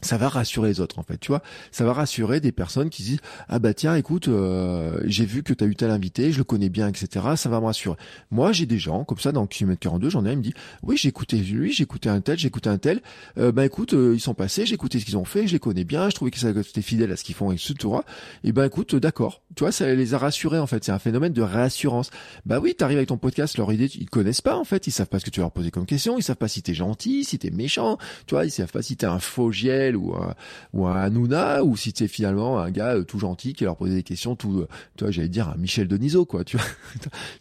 ça 0.03 0.19
va 0.19 0.29
rassurer 0.29 0.69
les 0.69 0.81
autres 0.81 0.99
en 0.99 1.03
fait, 1.03 1.19
tu 1.19 1.29
vois. 1.29 1.43
Ça 1.71 1.85
va 1.85 1.93
rassurer 1.93 2.41
des 2.41 2.53
personnes 2.53 2.91
qui 2.91 3.03
disent 3.03 3.21
ah 3.49 3.59
bah 3.59 3.75
tiens 3.75 3.97
écoute 3.97 4.29
euh, 4.29 5.01
j'ai 5.05 5.25
vu 5.25 5.43
que 5.43 5.53
tu 5.53 5.65
as 5.65 5.67
eu 5.67 5.77
tel 5.77 5.91
invité, 5.91 6.33
je 6.33 6.39
le 6.39 6.45
connais 6.45 6.69
bien 6.69 6.89
etc. 6.89 7.27
Ça 7.37 7.49
va 7.49 7.61
me 7.61 7.67
rassurer. 7.67 7.97
Moi 8.31 8.53
j'ai 8.53 8.67
des 8.67 8.79
gens 8.79 9.05
comme 9.05 9.19
ça 9.19 9.33
dans 9.33 9.47
kilomètre 9.47 9.81
42, 9.81 10.11
j'en 10.11 10.25
ai 10.25 10.31
un 10.31 10.37
me 10.37 10.43
dit 10.43 10.55
oui 10.83 10.97
j'ai 10.97 11.09
écouté 11.09 11.39
lui, 11.39 11.73
j'ai 11.73 11.85
écouté 11.85 12.09
un 12.09 12.21
tel, 12.21 12.39
j'ai 12.39 12.49
écouté 12.49 12.69
un 12.69 12.79
tel. 12.79 13.01
Euh, 13.39 13.53
bah 13.53 13.65
écoute 13.65 13.95
euh, 13.95 14.15
ils 14.15 14.21
sont 14.21 14.35
passés, 14.35 14.67
j'ai 14.67 14.75
écouté 14.75 15.01
ce 15.01 15.05
qu'ils 15.05 15.17
ont 15.17 15.25
fait, 15.25 15.47
je 15.47 15.53
les 15.53 15.59
connais 15.59 15.85
bien, 15.85 16.11
je 16.11 16.15
trouvais 16.15 16.31
que 16.31 16.39
c'était 16.39 16.83
fidèle 16.83 17.13
à 17.13 17.17
ce 17.17 17.25
qu'ils 17.25 17.35
font 17.35 17.51
etc. 17.53 17.75
Et 18.43 18.53
ben 18.53 18.65
écoute 18.65 18.95
d'accord, 18.97 19.43
tu 19.55 19.65
vois 19.65 19.73
ça 19.73 19.93
les 19.93 20.15
a 20.15 20.19
rassurés 20.19 20.59
en 20.59 20.67
fait. 20.67 20.85
C'est 20.85 20.93
un 20.93 20.99
phénomène 20.99 21.33
de 21.33 21.43
réassurance. 21.43 22.11
Bah 22.47 22.59
oui 22.61 22.75
t'arrives 22.75 22.99
avec 22.99 23.09
ton 23.09 23.17
podcast, 23.17 23.57
leur 23.59 23.73
idée 23.73 23.91
ils 23.95 24.11
connaissent 24.11 24.41
pas 24.41 24.57
en 24.57 24.65
fait, 24.65 24.87
ils 24.87 24.91
savent 24.91 25.09
pas 25.09 25.19
ce 25.19 25.25
que 25.25 25.31
tu 25.31 25.41
leur 25.41 25.51
poser 25.51 25.71
comme 25.71 25.87
question, 25.87 26.19
ils 26.19 26.23
savent 26.23 26.37
pas 26.37 26.49
si 26.49 26.63
t'es 26.63 26.75
gentil, 26.75 27.25
si 27.25 27.39
t'es 27.39 27.51
méchant, 27.51 27.99
tu 28.27 28.35
vois 28.35 28.45
ils 28.45 28.51
savent 28.51 28.73
pas 28.73 28.83
si 28.83 28.97
t'es 28.97 29.07
un 29.07 29.19
faux 29.19 29.53
giel 29.53 29.97
ou 29.97 30.15
un, 30.15 30.35
ou 30.73 30.87
un 30.87 30.97
Hanouna 30.97 31.65
ou 31.65 31.77
si 31.77 31.93
c'est 31.95 32.09
finalement 32.09 32.59
un 32.59 32.71
gars 32.71 32.97
euh, 32.97 33.05
tout 33.05 33.19
gentil 33.19 33.53
qui 33.53 33.65
leur 33.65 33.77
posait 33.77 33.95
des 33.95 34.03
questions 34.03 34.37
tout 34.37 34.61
euh, 34.61 34.69
tu 34.97 35.05
vois 35.05 35.11
j'allais 35.11 35.29
dire 35.29 35.49
un 35.49 35.57
Michel 35.57 35.89
Denisot 35.89 36.25
quoi 36.25 36.45
tu 36.45 36.57
vois. 36.57 36.67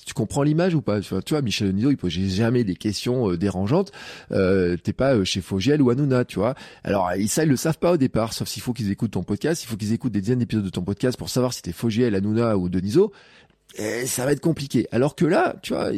Tu 0.06 0.14
comprends 0.14 0.44
l'image 0.44 0.76
ou 0.76 0.82
pas? 0.82 1.00
Tu 1.00 1.14
vois, 1.30 1.42
Michel 1.42 1.70
Denisot 1.70 1.92
il 1.92 1.98
posait 1.98 2.28
jamais 2.28 2.64
des 2.64 2.76
questions 2.76 3.32
euh, 3.32 3.38
dérangeantes. 3.38 3.92
Euh, 4.32 4.78
t'es 4.78 4.94
pas 4.94 5.24
chez 5.24 5.42
Fogiel 5.42 5.82
ou 5.82 5.90
Hanouna 5.90 6.26
tu 6.26 6.40
vois. 6.40 6.56
Alors 6.84 7.10
ça 7.28 7.44
ils 7.44 7.50
le 7.50 7.56
savent 7.56 7.80
pas 7.80 7.94
au 7.94 7.98
départ 7.98 8.34
sauf 8.34 8.48
s'il 8.48 8.62
faut 8.62 8.74
qu'ils 8.74 8.92
écoutent 8.92 9.12
ton 9.12 9.24
podcast. 9.24 9.64
Il 9.64 9.68
faut 9.68 9.78
qu'ils 9.78 9.94
écoutent 9.94 10.12
des 10.12 10.22
dizaines 10.22 10.40
d'épisodes 10.40 10.64
de 10.64 10.70
ton 10.70 10.84
podcast 10.84 11.18
pour 11.18 11.30
savoir 11.30 11.54
si 11.54 11.62
t'es 11.62 11.72
Fogiel 12.04 12.16
Hanouna 12.16 12.58
ou 12.58 12.70
Denisot 12.70 13.12
et 13.76 14.06
ça 14.06 14.24
va 14.26 14.34
être 14.34 14.40
compliqué. 14.40 14.88
Alors 14.92 15.16
que 15.16 15.26
là, 15.26 15.56
tu 15.64 15.74
vois, 15.74 15.90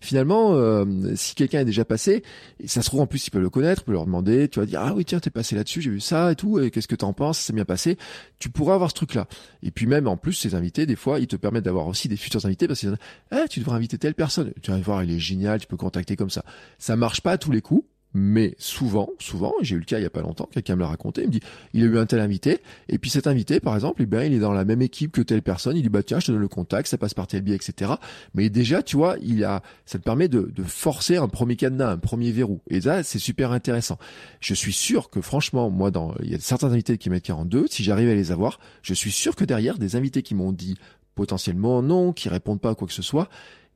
finalement, 0.00 0.54
euh, 0.54 0.84
si 1.14 1.36
quelqu'un 1.36 1.60
est 1.60 1.64
déjà 1.64 1.84
passé, 1.84 2.24
ça 2.66 2.82
se 2.82 2.88
trouve 2.88 3.00
en 3.00 3.06
plus, 3.06 3.24
il 3.26 3.30
peut 3.30 3.38
le 3.38 3.48
connaître, 3.48 3.84
peut 3.84 3.92
leur 3.92 4.06
demander, 4.06 4.48
tu 4.48 4.58
vas 4.58 4.66
dire 4.66 4.80
ah 4.82 4.92
oui 4.94 5.04
tiens 5.04 5.20
t'es 5.20 5.30
passé 5.30 5.54
là-dessus, 5.54 5.82
j'ai 5.82 5.90
vu 5.90 6.00
ça 6.00 6.32
et 6.32 6.34
tout, 6.34 6.58
et 6.58 6.72
qu'est-ce 6.72 6.88
que 6.88 6.96
t'en 6.96 7.12
penses, 7.12 7.38
ça 7.38 7.46
s'est 7.46 7.52
bien 7.52 7.64
passé. 7.64 7.96
Tu 8.40 8.50
pourras 8.50 8.74
avoir 8.74 8.90
ce 8.90 8.96
truc-là. 8.96 9.28
Et 9.62 9.70
puis 9.70 9.86
même 9.86 10.08
en 10.08 10.16
plus, 10.16 10.32
ces 10.32 10.56
invités, 10.56 10.84
des 10.84 10.96
fois, 10.96 11.20
ils 11.20 11.28
te 11.28 11.36
permettent 11.36 11.64
d'avoir 11.64 11.86
aussi 11.86 12.08
des 12.08 12.16
futurs 12.16 12.44
invités 12.44 12.66
parce 12.66 12.80
que 12.80 12.96
ah 13.30 13.46
tu 13.48 13.60
devrais 13.60 13.76
inviter 13.76 13.98
telle 13.98 14.14
personne. 14.14 14.52
Tu 14.60 14.72
vas 14.72 14.78
voir, 14.78 15.04
il 15.04 15.12
est 15.12 15.20
génial, 15.20 15.60
tu 15.60 15.68
peux 15.68 15.76
contacter 15.76 16.16
comme 16.16 16.30
ça. 16.30 16.44
Ça 16.78 16.96
marche 16.96 17.20
pas 17.20 17.38
tous 17.38 17.52
les 17.52 17.60
coups. 17.60 17.86
Mais 18.14 18.54
souvent, 18.58 19.10
souvent, 19.18 19.54
j'ai 19.62 19.76
eu 19.76 19.78
le 19.78 19.84
cas 19.84 19.98
il 19.98 20.02
y 20.02 20.06
a 20.06 20.10
pas 20.10 20.20
longtemps, 20.20 20.48
quelqu'un 20.52 20.76
me 20.76 20.80
l'a 20.80 20.88
raconté, 20.88 21.22
il 21.22 21.28
me 21.28 21.32
dit, 21.32 21.40
il 21.72 21.82
a 21.82 21.86
eu 21.86 21.98
un 21.98 22.06
tel 22.06 22.20
invité, 22.20 22.60
et 22.88 22.98
puis 22.98 23.10
cet 23.10 23.26
invité, 23.26 23.58
par 23.58 23.74
exemple, 23.74 24.02
eh 24.02 24.06
bien, 24.06 24.22
il 24.24 24.34
est 24.34 24.38
dans 24.38 24.52
la 24.52 24.64
même 24.64 24.82
équipe 24.82 25.12
que 25.12 25.22
telle 25.22 25.42
personne, 25.42 25.76
il 25.76 25.82
dit, 25.82 25.88
bah 25.88 26.02
tiens, 26.02 26.20
je 26.20 26.26
te 26.26 26.32
donne 26.32 26.40
le 26.40 26.48
contact, 26.48 26.88
ça 26.88 26.98
passe 26.98 27.14
par 27.14 27.26
tel 27.26 27.42
biais, 27.42 27.56
etc. 27.56 27.92
Mais 28.34 28.50
déjà, 28.50 28.82
tu 28.82 28.96
vois, 28.96 29.16
il 29.22 29.44
a, 29.44 29.62
ça 29.86 29.98
te 29.98 30.04
permet 30.04 30.28
de, 30.28 30.50
de 30.54 30.62
forcer 30.62 31.16
un 31.16 31.28
premier 31.28 31.56
cadenas, 31.56 31.92
un 31.92 31.98
premier 31.98 32.32
verrou. 32.32 32.60
Et 32.68 32.82
ça, 32.82 33.02
c'est 33.02 33.18
super 33.18 33.52
intéressant. 33.52 33.98
Je 34.40 34.54
suis 34.54 34.72
sûr 34.72 35.08
que 35.10 35.20
franchement, 35.20 35.70
moi, 35.70 35.90
dans, 35.90 36.14
il 36.22 36.30
y 36.30 36.34
a 36.34 36.38
certains 36.38 36.72
invités 36.72 36.98
qui 36.98 37.08
mettent 37.10 37.24
42, 37.24 37.66
si 37.68 37.82
j'arrive 37.82 38.08
à 38.08 38.14
les 38.14 38.32
avoir, 38.32 38.60
je 38.82 38.94
suis 38.94 39.12
sûr 39.12 39.36
que 39.36 39.44
derrière, 39.44 39.78
des 39.78 39.96
invités 39.96 40.22
qui 40.22 40.34
m'ont 40.34 40.52
dit 40.52 40.76
potentiellement 41.14 41.82
non, 41.82 42.12
qui 42.12 42.28
répondent 42.28 42.60
pas 42.60 42.70
à 42.70 42.74
quoi 42.74 42.86
que 42.86 42.94
ce 42.94 43.02
soit, 43.02 43.28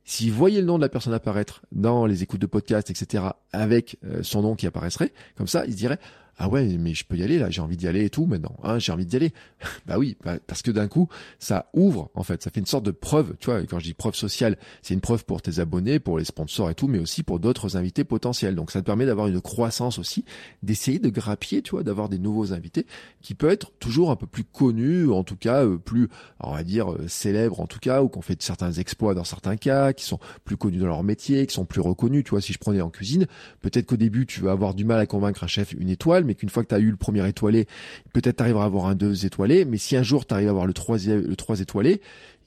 si 0.07 0.29
vous 0.29 0.37
voyez 0.37 0.61
le 0.61 0.65
nom 0.65 0.77
de 0.77 0.83
la 0.83 0.87
personne 0.87 1.13
apparaître 1.13 1.61
dans 1.73 2.05
les 2.05 2.23
écoutes 2.23 2.39
de 2.39 2.45
podcast, 2.45 2.89
etc., 2.89 3.25
avec 3.51 3.97
euh, 4.05 4.23
son 4.23 4.41
nom 4.41 4.55
qui 4.55 4.65
apparaîtrait, 4.65 5.11
comme 5.35 5.47
ça, 5.47 5.65
il 5.65 5.73
se 5.73 5.77
dirait 5.77 5.99
ah 6.37 6.49
ouais 6.49 6.77
mais 6.77 6.93
je 6.93 7.03
peux 7.03 7.17
y 7.17 7.23
aller 7.23 7.39
là 7.39 7.49
j'ai 7.49 7.61
envie 7.61 7.77
d'y 7.77 7.87
aller 7.87 8.05
et 8.05 8.09
tout 8.09 8.25
maintenant 8.25 8.55
hein, 8.63 8.79
j'ai 8.79 8.91
envie 8.91 9.05
d'y 9.05 9.15
aller. 9.15 9.33
Bah 9.85 9.97
oui 9.97 10.17
bah, 10.23 10.37
parce 10.45 10.61
que 10.61 10.71
d'un 10.71 10.87
coup 10.87 11.07
ça 11.39 11.69
ouvre 11.73 12.09
en 12.13 12.23
fait 12.23 12.43
ça 12.43 12.49
fait 12.51 12.59
une 12.59 12.65
sorte 12.65 12.85
de 12.85 12.91
preuve 12.91 13.35
tu 13.39 13.49
vois 13.49 13.61
quand 13.63 13.79
je 13.79 13.85
dis 13.85 13.93
preuve 13.93 14.15
sociale 14.15 14.57
c'est 14.81 14.93
une 14.93 15.01
preuve 15.01 15.25
pour 15.25 15.41
tes 15.41 15.59
abonnés 15.59 15.99
pour 15.99 16.17
les 16.19 16.25
sponsors 16.25 16.69
et 16.69 16.75
tout 16.75 16.87
mais 16.87 16.99
aussi 16.99 17.23
pour 17.23 17.39
d'autres 17.39 17.77
invités 17.77 18.03
potentiels. 18.03 18.55
Donc 18.55 18.71
ça 18.71 18.81
te 18.81 18.85
permet 18.85 19.05
d'avoir 19.05 19.27
une 19.27 19.41
croissance 19.41 19.97
aussi 19.97 20.25
d'essayer 20.63 20.99
de 20.99 21.09
grappiller 21.09 21.61
tu 21.61 21.71
vois 21.71 21.83
d'avoir 21.83 22.09
des 22.09 22.19
nouveaux 22.19 22.53
invités 22.53 22.85
qui 23.21 23.33
peut 23.33 23.49
être 23.49 23.71
toujours 23.79 24.11
un 24.11 24.15
peu 24.15 24.27
plus 24.27 24.43
connus 24.43 25.09
en 25.09 25.23
tout 25.23 25.37
cas 25.37 25.63
euh, 25.65 25.77
plus 25.77 26.09
on 26.39 26.51
va 26.51 26.63
dire 26.63 26.91
euh, 26.91 27.07
célèbres 27.07 27.59
en 27.59 27.67
tout 27.67 27.79
cas 27.79 28.01
ou 28.01 28.09
qu'on 28.09 28.21
fait 28.21 28.41
certains 28.41 28.73
exploits 28.73 29.13
dans 29.13 29.23
certains 29.23 29.57
cas 29.57 29.93
qui 29.93 30.05
sont 30.05 30.19
plus 30.43 30.57
connus 30.57 30.79
dans 30.79 30.87
leur 30.87 31.03
métier 31.03 31.47
qui 31.47 31.53
sont 31.53 31.65
plus 31.65 31.81
reconnus 31.81 32.23
tu 32.23 32.31
vois 32.31 32.41
si 32.41 32.53
je 32.53 32.59
prenais 32.59 32.81
en 32.81 32.89
cuisine 32.89 33.25
peut-être 33.61 33.85
qu'au 33.85 33.97
début 33.97 34.25
tu 34.25 34.41
vas 34.41 34.51
avoir 34.51 34.73
du 34.73 34.85
mal 34.85 34.99
à 34.99 35.05
convaincre 35.05 35.43
un 35.43 35.47
chef 35.47 35.73
une 35.73 35.89
étoile 35.89 36.25
mais 36.27 36.35
qu'une 36.35 36.49
fois 36.49 36.63
que 36.63 36.69
tu 36.69 36.75
as 36.75 36.79
eu 36.79 36.91
le 36.91 36.97
premier 36.97 37.27
étoilé, 37.27 37.65
peut-être 38.13 38.37
tu 38.37 38.43
arriveras 38.43 38.63
à 38.63 38.67
avoir 38.67 38.85
un 38.85 38.95
deux 38.95 39.25
étoilé, 39.25 39.65
mais 39.65 39.77
si 39.77 39.95
un 39.95 40.03
jour 40.03 40.27
tu 40.27 40.33
arrives 40.33 40.47
à 40.47 40.51
avoir 40.51 40.67
le 40.67 40.73
troisième, 40.73 41.21
le 41.21 41.35
trois 41.35 41.59
étoilé, 41.59 42.01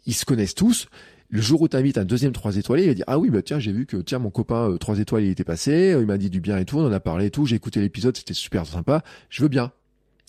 ils 0.07 0.15
se 0.15 0.25
connaissent 0.25 0.55
tous. 0.55 0.89
Le 1.29 1.41
jour 1.41 1.63
où 1.63 1.69
tu 1.69 1.77
invites 1.77 1.99
un 1.99 2.05
deuxième 2.05 2.33
trois 2.33 2.57
étoilé, 2.57 2.85
il 2.85 2.89
va 2.89 2.95
dire 2.95 3.05
ah 3.07 3.19
oui 3.19 3.31
bah 3.31 3.43
tiens 3.43 3.61
j'ai 3.61 3.73
vu 3.73 3.87
que 3.87 3.97
tiens 3.99 4.19
mon 4.19 4.31
copain 4.31 4.71
euh, 4.71 4.79
trois 4.79 4.99
étoiles 4.99 5.25
il 5.25 5.31
était 5.31 5.45
passé, 5.45 5.93
euh, 5.93 6.01
il 6.01 6.07
m'a 6.07 6.19
dit 6.19 6.29
du 6.29 6.41
bien 6.41 6.59
et 6.59 6.65
tout, 6.65 6.79
on 6.79 6.87
en 6.87 6.93
a 6.93 7.01
parlé 7.01 7.27
et 7.27 7.31
tout, 7.31 7.47
j'ai 7.47 7.57
écouté 7.57 7.81
l'épisode, 7.81 8.17
c'était 8.17 8.35
super 8.35 8.67
sympa, 8.67 9.03
je 9.29 9.43
veux 9.43 9.49
bien. 9.49 9.73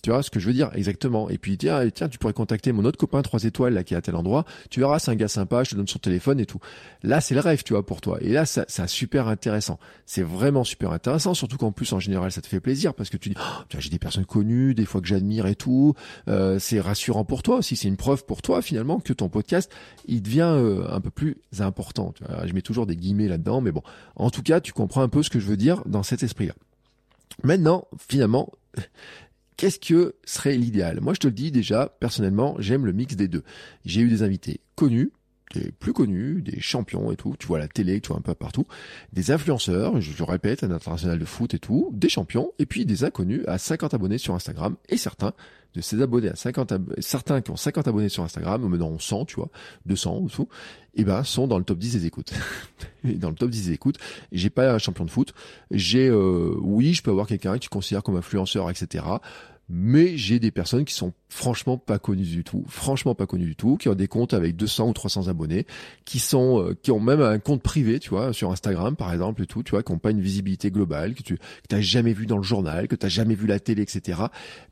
Tu 0.02 0.10
vois 0.10 0.24
ce 0.24 0.30
que 0.30 0.40
je 0.40 0.48
veux 0.48 0.52
dire? 0.52 0.68
Exactement. 0.74 1.30
Et 1.30 1.38
puis 1.38 1.56
tiens, 1.56 1.88
tiens, 1.90 2.08
tu 2.08 2.18
pourrais 2.18 2.32
contacter 2.32 2.72
mon 2.72 2.84
autre 2.84 2.98
copain 2.98 3.22
3 3.22 3.44
étoiles 3.44 3.72
là 3.72 3.84
qui 3.84 3.94
est 3.94 3.96
à 3.96 4.02
tel 4.02 4.16
endroit. 4.16 4.44
Tu 4.68 4.80
verras, 4.80 4.98
c'est 4.98 5.12
un 5.12 5.14
gars 5.14 5.28
sympa. 5.28 5.62
Je 5.62 5.70
te 5.70 5.76
donne 5.76 5.86
son 5.86 6.00
téléphone 6.00 6.40
et 6.40 6.46
tout. 6.46 6.58
Là, 7.04 7.20
c'est 7.20 7.34
le 7.34 7.40
rêve, 7.40 7.62
tu 7.62 7.72
vois, 7.72 7.86
pour 7.86 8.00
toi. 8.00 8.18
Et 8.20 8.30
là, 8.30 8.44
ça, 8.44 8.64
c'est 8.66 8.88
super 8.88 9.28
intéressant. 9.28 9.78
C'est 10.04 10.24
vraiment 10.24 10.64
super 10.64 10.90
intéressant, 10.90 11.34
surtout 11.34 11.56
qu'en 11.56 11.70
plus 11.70 11.92
en 11.92 12.00
général, 12.00 12.32
ça 12.32 12.40
te 12.40 12.48
fait 12.48 12.58
plaisir 12.58 12.94
parce 12.94 13.10
que 13.10 13.16
tu 13.16 13.28
dis, 13.28 13.36
oh, 13.38 13.62
j'ai 13.78 13.90
des 13.90 14.00
personnes 14.00 14.26
connues, 14.26 14.74
des 14.74 14.86
fois 14.86 15.00
que 15.00 15.06
j'admire 15.06 15.46
et 15.46 15.54
tout. 15.54 15.94
Euh, 16.26 16.58
c'est 16.58 16.80
rassurant 16.80 17.24
pour 17.24 17.44
toi 17.44 17.58
aussi. 17.58 17.76
C'est 17.76 17.86
une 17.86 17.96
preuve 17.96 18.24
pour 18.24 18.42
toi 18.42 18.60
finalement 18.60 18.98
que 18.98 19.12
ton 19.12 19.28
podcast, 19.28 19.70
il 20.08 20.20
devient 20.20 20.52
euh, 20.52 20.84
un 20.90 21.00
peu 21.00 21.10
plus 21.10 21.36
important. 21.60 22.12
Tu 22.16 22.24
vois, 22.24 22.44
je 22.44 22.52
mets 22.54 22.62
toujours 22.62 22.86
des 22.86 22.96
guillemets 22.96 23.28
là-dedans, 23.28 23.60
mais 23.60 23.70
bon, 23.70 23.82
en 24.16 24.30
tout 24.30 24.42
cas, 24.42 24.60
tu 24.60 24.72
comprends 24.72 25.02
un 25.02 25.08
peu 25.08 25.22
ce 25.22 25.30
que 25.30 25.38
je 25.38 25.46
veux 25.46 25.56
dire 25.56 25.84
dans 25.86 26.02
cet 26.02 26.24
esprit-là. 26.24 26.54
Maintenant, 27.44 27.86
finalement, 28.08 28.50
Qu'est-ce 29.62 29.78
que 29.78 30.16
serait 30.24 30.56
l'idéal? 30.56 31.00
Moi, 31.00 31.14
je 31.14 31.20
te 31.20 31.28
le 31.28 31.32
dis 31.32 31.52
déjà, 31.52 31.96
personnellement, 32.00 32.56
j'aime 32.58 32.84
le 32.84 32.90
mix 32.90 33.14
des 33.14 33.28
deux. 33.28 33.44
J'ai 33.84 34.00
eu 34.00 34.08
des 34.08 34.24
invités 34.24 34.60
connus, 34.74 35.12
des 35.54 35.70
plus 35.70 35.92
connus, 35.92 36.42
des 36.42 36.58
champions 36.58 37.12
et 37.12 37.16
tout, 37.16 37.36
tu 37.38 37.46
vois 37.46 37.60
la 37.60 37.68
télé, 37.68 38.00
tu 38.00 38.08
vois 38.08 38.16
un 38.16 38.22
peu 38.22 38.34
partout, 38.34 38.66
des 39.12 39.30
influenceurs, 39.30 40.00
je 40.00 40.18
le 40.18 40.24
répète, 40.24 40.64
un 40.64 40.72
international 40.72 41.16
de 41.16 41.24
foot 41.24 41.54
et 41.54 41.60
tout, 41.60 41.90
des 41.92 42.08
champions, 42.08 42.50
et 42.58 42.66
puis 42.66 42.84
des 42.86 43.04
inconnus 43.04 43.44
à 43.46 43.56
50 43.56 43.94
abonnés 43.94 44.18
sur 44.18 44.34
Instagram, 44.34 44.74
et 44.88 44.96
certains 44.96 45.32
de 45.74 45.80
ces 45.80 46.02
abonnés 46.02 46.28
à 46.28 46.34
50 46.34 46.74
certains 46.98 47.40
qui 47.40 47.50
ont 47.50 47.56
50 47.56 47.86
abonnés 47.86 48.08
sur 48.08 48.24
Instagram, 48.24 48.68
maintenant 48.68 48.98
100, 48.98 49.26
tu 49.26 49.36
vois, 49.36 49.48
200 49.86 50.18
ou 50.22 50.28
tout, 50.28 50.48
et 50.94 51.02
eh 51.02 51.04
ben 51.04 51.22
sont 51.22 51.46
dans 51.46 51.56
le 51.56 51.64
top 51.64 51.78
10 51.78 51.92
des 51.92 52.06
écoutes. 52.06 52.32
dans 53.04 53.30
le 53.30 53.36
top 53.36 53.48
10 53.48 53.68
des 53.68 53.72
écoutes, 53.72 53.98
j'ai 54.32 54.50
pas 54.50 54.74
un 54.74 54.78
champion 54.78 55.04
de 55.04 55.10
foot, 55.10 55.32
j'ai 55.70 56.08
euh, 56.08 56.54
oui, 56.60 56.94
je 56.94 57.02
peux 57.02 57.12
avoir 57.12 57.28
quelqu'un 57.28 57.54
que 57.54 57.60
tu 57.60 57.68
considères 57.68 58.02
comme 58.02 58.16
influenceur, 58.16 58.68
etc 58.68 59.04
mais 59.74 60.18
j'ai 60.18 60.38
des 60.38 60.50
personnes 60.50 60.84
qui 60.84 60.92
sont 60.92 61.14
franchement 61.30 61.78
pas 61.78 61.98
connues 61.98 62.24
du 62.24 62.44
tout, 62.44 62.62
franchement 62.68 63.14
pas 63.14 63.24
connues 63.24 63.46
du 63.46 63.56
tout, 63.56 63.78
qui 63.78 63.88
ont 63.88 63.94
des 63.94 64.06
comptes 64.06 64.34
avec 64.34 64.54
200 64.54 64.90
ou 64.90 64.92
300 64.92 65.28
abonnés, 65.28 65.66
qui 66.04 66.18
sont, 66.18 66.60
euh, 66.60 66.74
qui 66.80 66.90
ont 66.90 67.00
même 67.00 67.22
un 67.22 67.38
compte 67.38 67.62
privé, 67.62 67.98
tu 67.98 68.10
vois, 68.10 68.34
sur 68.34 68.52
Instagram 68.52 68.96
par 68.96 69.10
exemple 69.14 69.42
et 69.42 69.46
tout, 69.46 69.62
tu 69.62 69.70
vois, 69.70 69.82
qui 69.82 69.92
n'ont 69.92 69.98
pas 69.98 70.10
une 70.10 70.20
visibilité 70.20 70.70
globale, 70.70 71.14
que 71.14 71.22
tu 71.22 71.38
que 71.70 71.80
jamais 71.80 72.12
vu 72.12 72.26
dans 72.26 72.36
le 72.36 72.42
journal, 72.42 72.86
que 72.86 72.94
t'as 72.94 73.08
jamais 73.08 73.34
vu 73.34 73.46
la 73.46 73.58
télé, 73.60 73.80
etc. 73.80 74.20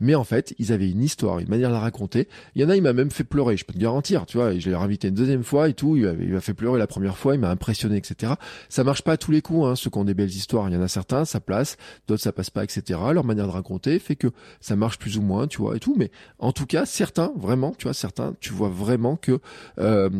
Mais 0.00 0.14
en 0.14 0.22
fait, 0.22 0.54
ils 0.58 0.70
avaient 0.70 0.90
une 0.90 1.02
histoire, 1.02 1.38
une 1.38 1.48
manière 1.48 1.70
de 1.70 1.74
la 1.74 1.80
raconter. 1.80 2.28
Il 2.54 2.60
y 2.60 2.64
en 2.66 2.68
a, 2.68 2.76
il 2.76 2.82
m'a 2.82 2.92
même 2.92 3.10
fait 3.10 3.24
pleurer, 3.24 3.56
je 3.56 3.64
peux 3.64 3.72
te 3.72 3.78
garantir, 3.78 4.26
tu 4.26 4.36
vois. 4.36 4.56
je 4.58 4.68
l'ai 4.68 4.76
invité 4.76 5.08
une 5.08 5.14
deuxième 5.14 5.44
fois 5.44 5.70
et 5.70 5.72
tout, 5.72 5.96
il 5.96 6.04
m'a 6.04 6.40
fait 6.42 6.52
pleurer 6.52 6.78
la 6.78 6.86
première 6.86 7.16
fois, 7.16 7.34
il 7.34 7.40
m'a 7.40 7.50
impressionné, 7.50 7.96
etc. 7.96 8.34
Ça 8.68 8.84
marche 8.84 9.00
pas 9.00 9.12
à 9.12 9.16
tous 9.16 9.32
les 9.32 9.40
coups, 9.40 9.66
hein, 9.66 9.76
ceux 9.76 9.88
qui 9.88 9.96
ont 9.96 10.04
des 10.04 10.14
belles 10.14 10.28
histoires. 10.28 10.68
Il 10.68 10.74
y 10.74 10.76
en 10.76 10.82
a 10.82 10.88
certains, 10.88 11.24
ça 11.24 11.40
place, 11.40 11.78
d'autres 12.06 12.22
ça 12.22 12.32
passe 12.32 12.50
pas, 12.50 12.64
etc. 12.64 13.00
Leur 13.14 13.24
manière 13.24 13.46
de 13.46 13.52
raconter 13.52 13.98
fait 13.98 14.16
que 14.16 14.28
ça 14.60 14.76
marche 14.76 14.89
plus 14.96 15.18
ou 15.18 15.22
moins, 15.22 15.46
tu 15.46 15.58
vois, 15.58 15.76
et 15.76 15.80
tout. 15.80 15.94
Mais 15.96 16.10
en 16.38 16.52
tout 16.52 16.66
cas, 16.66 16.86
certains, 16.86 17.32
vraiment, 17.36 17.72
tu 17.76 17.84
vois, 17.84 17.94
certains, 17.94 18.34
tu 18.40 18.52
vois 18.52 18.68
vraiment 18.68 19.16
que 19.16 19.40
euh, 19.78 20.10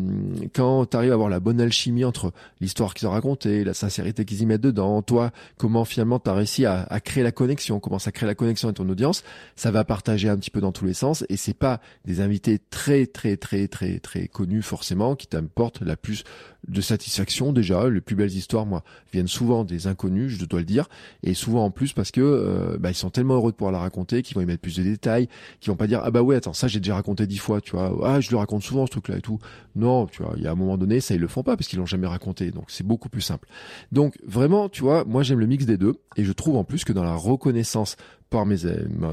quand 0.53 0.85
tu 0.85 0.97
arrives 0.97 1.11
à 1.11 1.13
avoir 1.13 1.29
la 1.29 1.39
bonne 1.39 1.61
alchimie 1.61 2.05
entre 2.05 2.31
l'histoire 2.59 2.93
qu'ils 2.93 3.07
ont 3.07 3.11
racontée, 3.11 3.63
la 3.63 3.73
sincérité 3.73 4.25
qu'ils 4.25 4.41
y 4.41 4.45
mettent 4.45 4.61
dedans, 4.61 5.01
toi, 5.01 5.31
comment 5.57 5.85
finalement 5.85 6.19
tu 6.19 6.29
as 6.29 6.33
réussi 6.33 6.65
à, 6.65 6.87
créer 7.03 7.23
la 7.23 7.31
connexion, 7.31 7.79
comment 7.79 7.99
ça 7.99 8.11
crée 8.11 8.25
la 8.25 8.35
connexion 8.35 8.67
avec 8.67 8.77
ton 8.77 8.89
audience, 8.89 9.23
ça 9.55 9.71
va 9.71 9.83
partager 9.83 10.29
un 10.29 10.37
petit 10.37 10.51
peu 10.51 10.61
dans 10.61 10.71
tous 10.71 10.85
les 10.85 10.93
sens. 10.93 11.25
Et 11.29 11.37
c'est 11.37 11.53
pas 11.53 11.81
des 12.05 12.21
invités 12.21 12.59
très, 12.69 13.05
très, 13.05 13.37
très, 13.37 13.67
très, 13.67 13.99
très 13.99 14.27
connus 14.27 14.61
forcément 14.61 15.15
qui 15.15 15.27
t'apportent 15.27 15.81
la 15.81 15.95
plus 15.95 16.23
de 16.67 16.81
satisfaction 16.81 17.53
déjà. 17.53 17.89
Les 17.89 18.01
plus 18.01 18.15
belles 18.15 18.33
histoires, 18.33 18.65
moi, 18.65 18.83
viennent 19.11 19.27
souvent 19.27 19.63
des 19.63 19.87
inconnus, 19.87 20.37
je 20.39 20.45
dois 20.45 20.59
le 20.59 20.65
dire, 20.65 20.87
et 21.23 21.33
souvent 21.33 21.65
en 21.65 21.71
plus 21.71 21.93
parce 21.93 22.11
que 22.11 22.21
euh, 22.21 22.77
bah, 22.79 22.91
ils 22.91 22.95
sont 22.95 23.09
tellement 23.09 23.35
heureux 23.35 23.51
de 23.51 23.57
pouvoir 23.57 23.71
la 23.71 23.79
raconter 23.79 24.21
qu'ils 24.21 24.35
vont 24.35 24.41
y 24.41 24.45
mettre 24.45 24.60
plus 24.61 24.77
de 24.77 24.83
détails, 24.83 25.27
qui 25.59 25.69
vont 25.69 25.75
pas 25.75 25.87
dire 25.87 26.01
ah 26.03 26.11
bah 26.11 26.21
ouais 26.21 26.35
attends 26.35 26.53
ça 26.53 26.67
j'ai 26.67 26.79
déjà 26.79 26.95
raconté 26.95 27.27
dix 27.27 27.37
fois, 27.37 27.61
tu 27.61 27.71
vois, 27.71 27.93
ah 28.03 28.19
je 28.19 28.31
le 28.31 28.37
raconte 28.37 28.63
souvent 28.63 28.85
ce 28.85 28.91
truc-là 28.91 29.17
et 29.17 29.21
tout. 29.21 29.39
Non, 29.75 30.05
tu 30.07 30.23
vois, 30.23 30.33
il 30.37 30.43
y 30.43 30.47
a 30.47 30.51
un 30.51 30.55
moment 30.55 30.77
donné 30.77 30.99
ça 30.99 31.15
ils 31.15 31.21
le 31.21 31.27
font 31.27 31.43
pas 31.43 31.57
parce 31.57 31.67
qu'ils 31.67 31.79
l'ont 31.79 31.85
jamais 31.85 32.07
raconté, 32.07 32.51
donc 32.51 32.65
c'est 32.67 32.85
beaucoup 32.85 33.09
plus 33.09 33.21
simple. 33.21 33.47
Donc 33.91 34.17
vraiment, 34.25 34.69
tu 34.69 34.81
vois, 34.81 35.03
moi 35.05 35.23
j'aime 35.23 35.39
le 35.39 35.47
mix 35.47 35.65
des 35.65 35.77
deux 35.77 35.95
et 36.15 36.23
je 36.23 36.31
trouve 36.31 36.57
en 36.57 36.63
plus 36.63 36.83
que 36.83 36.93
dans 36.93 37.03
la 37.03 37.15
reconnaissance 37.15 37.95
par 38.29 38.45
mes 38.45 38.57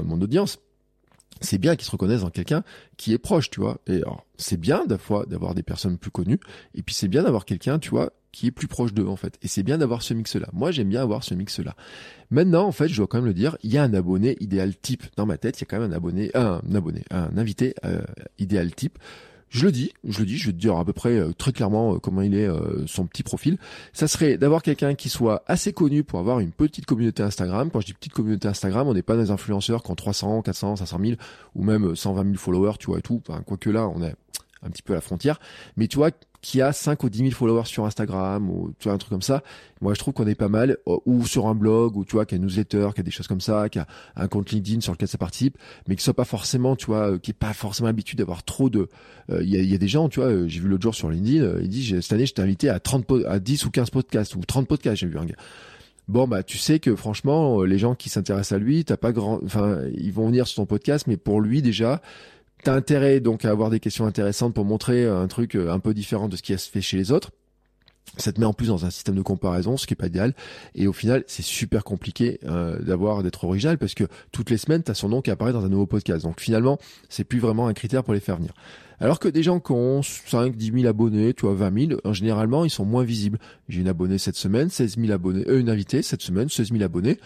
mon 0.05 0.21
audience 0.21 0.59
c'est 1.41 1.57
bien 1.57 1.75
qu'ils 1.75 1.85
se 1.85 1.91
reconnaissent 1.91 2.21
dans 2.21 2.29
quelqu'un 2.29 2.63
qui 2.97 3.13
est 3.13 3.17
proche, 3.17 3.49
tu 3.49 3.59
vois. 3.59 3.79
Et 3.87 3.97
alors, 3.97 4.25
c'est 4.37 4.59
bien 4.59 4.85
d'avoir 4.85 5.55
des 5.55 5.63
personnes 5.63 5.97
plus 5.97 6.11
connues, 6.11 6.39
et 6.75 6.83
puis 6.83 6.95
c'est 6.95 7.07
bien 7.07 7.23
d'avoir 7.23 7.45
quelqu'un, 7.45 7.79
tu 7.79 7.89
vois, 7.89 8.11
qui 8.31 8.47
est 8.47 8.51
plus 8.51 8.67
proche 8.67 8.93
d'eux, 8.93 9.07
en 9.07 9.15
fait. 9.15 9.37
Et 9.41 9.47
c'est 9.47 9.63
bien 9.63 9.77
d'avoir 9.77 10.01
ce 10.01 10.13
mix-là. 10.13 10.47
Moi, 10.53 10.71
j'aime 10.71 10.89
bien 10.89 11.01
avoir 11.01 11.23
ce 11.23 11.33
mix-là. 11.33 11.75
Maintenant, 12.29 12.65
en 12.65 12.71
fait, 12.71 12.87
je 12.87 12.97
dois 12.97 13.07
quand 13.07 13.17
même 13.17 13.25
le 13.25 13.33
dire, 13.33 13.57
il 13.63 13.73
y 13.73 13.77
a 13.77 13.83
un 13.83 13.93
abonné 13.93 14.37
idéal 14.39 14.75
type 14.75 15.03
dans 15.15 15.25
ma 15.25 15.37
tête. 15.37 15.59
Il 15.59 15.61
y 15.61 15.63
a 15.63 15.67
quand 15.67 15.79
même 15.79 15.91
un 15.91 15.95
abonné, 15.95 16.31
un 16.35 16.61
abonné, 16.75 17.03
un 17.11 17.37
invité 17.37 17.73
euh, 17.85 18.01
idéal 18.37 18.73
type. 18.75 18.99
Je 19.49 19.65
le 19.65 19.71
dis, 19.71 19.93
je 20.03 20.19
le 20.19 20.25
dis, 20.25 20.37
je 20.37 20.47
vais 20.47 20.53
te 20.53 20.57
dire 20.57 20.77
à 20.77 20.85
peu 20.85 20.93
près 20.93 21.17
euh, 21.17 21.33
très 21.33 21.51
clairement 21.51 21.95
euh, 21.95 21.97
comment 21.97 22.21
il 22.21 22.35
est 22.35 22.47
euh, 22.47 22.85
son 22.85 23.07
petit 23.07 23.23
profil. 23.23 23.57
Ça 23.93 24.07
serait 24.07 24.37
d'avoir 24.37 24.61
quelqu'un 24.61 24.93
qui 24.93 25.09
soit 25.09 25.43
assez 25.47 25.73
connu 25.73 26.03
pour 26.03 26.19
avoir 26.19 26.39
une 26.39 26.51
petite 26.51 26.85
communauté 26.85 27.23
Instagram. 27.23 27.71
Quand 27.71 27.81
je 27.81 27.87
dis 27.87 27.93
petite 27.93 28.13
communauté 28.13 28.47
Instagram, 28.47 28.87
on 28.87 28.93
n'est 28.93 29.01
pas 29.01 29.17
des 29.17 29.31
influenceurs 29.31 29.81
qui 29.81 29.91
ont 29.91 29.95
300, 29.95 30.43
400, 30.43 30.75
500 30.77 30.99
000 31.03 31.13
ou 31.55 31.63
même 31.63 31.95
120 31.95 32.23
000 32.23 32.35
followers, 32.35 32.73
tu 32.79 32.87
vois 32.87 32.99
et 32.99 33.01
tout. 33.01 33.21
Enfin, 33.27 33.41
quoique 33.43 33.71
là, 33.71 33.87
on 33.87 34.03
est 34.03 34.13
un 34.61 34.69
petit 34.69 34.83
peu 34.83 34.93
à 34.93 34.97
la 34.97 35.01
frontière. 35.01 35.39
Mais 35.77 35.87
tu 35.87 35.97
vois, 35.97 36.11
qui 36.41 36.61
a 36.61 36.71
5 36.71 37.03
ou 37.03 37.09
10 37.09 37.19
000 37.19 37.31
followers 37.31 37.65
sur 37.65 37.85
Instagram 37.85 38.49
ou 38.49 38.73
tu 38.79 38.85
vois 38.85 38.93
un 38.93 38.97
truc 38.97 39.09
comme 39.09 39.21
ça. 39.21 39.43
Moi, 39.81 39.93
je 39.93 39.99
trouve 39.99 40.13
qu'on 40.13 40.27
est 40.27 40.35
pas 40.35 40.47
mal 40.47 40.77
euh, 40.87 40.97
ou 41.05 41.25
sur 41.25 41.47
un 41.47 41.55
blog 41.55 41.97
ou 41.97 42.05
tu 42.05 42.13
vois 42.13 42.25
qui 42.25 42.35
a 42.35 42.37
une 42.37 42.43
newsletter, 42.43 42.89
qui 42.93 43.01
a 43.01 43.03
des 43.03 43.11
choses 43.11 43.27
comme 43.27 43.41
ça, 43.41 43.67
qui 43.69 43.79
a 43.79 43.87
un 44.15 44.27
compte 44.27 44.51
LinkedIn 44.51 44.81
sur 44.81 44.93
lequel 44.93 45.07
ça 45.07 45.17
participe, 45.17 45.57
mais 45.87 45.95
qui 45.95 46.03
soit 46.03 46.13
pas 46.13 46.25
forcément, 46.25 46.75
tu 46.75 46.85
vois, 46.85 47.11
euh, 47.11 47.17
qui 47.17 47.31
est 47.31 47.37
pas 47.37 47.53
forcément 47.53 47.89
habitué 47.89 48.15
d'avoir 48.15 48.43
trop 48.43 48.69
de. 48.69 48.87
Euh, 49.29 49.41
il 49.43 49.49
y, 49.49 49.57
a, 49.57 49.61
y, 49.61 49.75
a, 49.75 49.77
des 49.77 49.87
gens, 49.87 50.07
tu 50.07 50.21
vois, 50.21 50.47
j'ai 50.47 50.59
vu 50.59 50.69
l'autre 50.69 50.83
jour 50.83 50.95
sur 50.95 51.09
LinkedIn, 51.09 51.59
il 51.61 51.67
dit 51.67 52.01
cette 52.01 52.13
année, 52.13 52.25
je 52.25 52.33
t'ai 52.33 52.41
invité 52.41 52.69
à 52.69 52.79
30 52.79 53.05
à 53.27 53.39
10 53.39 53.65
ou 53.65 53.71
15 53.71 53.89
podcasts 53.89 54.35
ou 54.35 54.39
30 54.39 54.67
podcasts, 54.67 54.97
j'ai 54.97 55.07
vu 55.07 55.17
un 55.17 55.25
gars. 55.25 55.35
Bon 56.07 56.27
bah 56.27 56.41
tu 56.41 56.57
sais 56.57 56.79
que 56.79 56.95
franchement 56.95 57.61
les 57.61 57.77
gens 57.77 57.93
qui 57.93 58.09
s'intéressent 58.09 58.53
à 58.53 58.57
lui, 58.57 58.83
t'as 58.83 58.97
pas 58.97 59.11
grand, 59.11 59.39
enfin 59.45 59.81
ils 59.95 60.11
vont 60.11 60.25
venir 60.25 60.47
sur 60.47 60.55
ton 60.55 60.65
podcast, 60.65 61.05
mais 61.05 61.17
pour 61.17 61.39
lui 61.39 61.61
déjà 61.61 62.01
T'as 62.63 62.75
intérêt 62.75 63.19
donc 63.19 63.45
à 63.45 63.49
avoir 63.49 63.69
des 63.69 63.79
questions 63.79 64.05
intéressantes 64.05 64.53
pour 64.53 64.65
montrer 64.65 65.07
un 65.07 65.27
truc 65.27 65.55
euh, 65.55 65.71
un 65.71 65.79
peu 65.79 65.93
différent 65.93 66.27
de 66.27 66.35
ce 66.35 66.41
qui 66.41 66.57
se 66.57 66.69
fait 66.69 66.81
chez 66.81 66.97
les 66.97 67.11
autres. 67.11 67.31
Ça 68.17 68.33
te 68.33 68.39
met 68.39 68.45
en 68.45 68.53
plus 68.53 68.67
dans 68.67 68.85
un 68.85 68.89
système 68.89 69.15
de 69.15 69.21
comparaison, 69.21 69.77
ce 69.77 69.85
qui 69.85 69.93
est 69.93 69.95
pas 69.95 70.07
idéal. 70.07 70.33
Et 70.75 70.87
au 70.87 70.93
final, 70.93 71.23
c'est 71.27 71.43
super 71.43 71.83
compliqué 71.83 72.39
euh, 72.43 72.79
d'avoir 72.79 73.23
d'être 73.23 73.43
original 73.43 73.77
parce 73.77 73.93
que 73.93 74.05
toutes 74.31 74.49
les 74.49 74.57
semaines, 74.57 74.83
tu 74.83 74.91
as 74.91 74.95
son 74.95 75.09
nom 75.09 75.21
qui 75.21 75.31
apparaît 75.31 75.53
dans 75.53 75.63
un 75.63 75.69
nouveau 75.69 75.85
podcast. 75.85 76.23
Donc 76.23 76.41
finalement, 76.41 76.79
c'est 77.07 77.23
plus 77.23 77.39
vraiment 77.39 77.67
un 77.67 77.73
critère 77.73 78.03
pour 78.03 78.13
les 78.13 78.19
faire 78.19 78.37
venir. 78.37 78.53
Alors 78.99 79.19
que 79.19 79.27
des 79.27 79.43
gens 79.43 79.59
qui 79.59 79.71
ont 79.71 80.01
5, 80.03 80.55
10 80.55 80.71
000 80.73 80.87
abonnés, 80.87 81.33
tu 81.33 81.45
vois, 81.45 81.55
20 81.55 81.87
000, 81.87 82.01
en 82.03 82.13
généralement, 82.13 82.65
ils 82.65 82.69
sont 82.69 82.85
moins 82.85 83.03
visibles. 83.03 83.39
J'ai 83.67 83.81
une 83.81 83.87
abonnée 83.87 84.17
cette 84.17 84.35
semaine, 84.35 84.69
16 84.69 84.97
000 84.97 85.11
abonnés, 85.11 85.45
euh, 85.47 85.59
une 85.59 85.69
invitée 85.69 86.01
cette 86.01 86.21
semaine, 86.21 86.49
16 86.49 86.71
000 86.71 86.83
abonnés. 86.83 87.17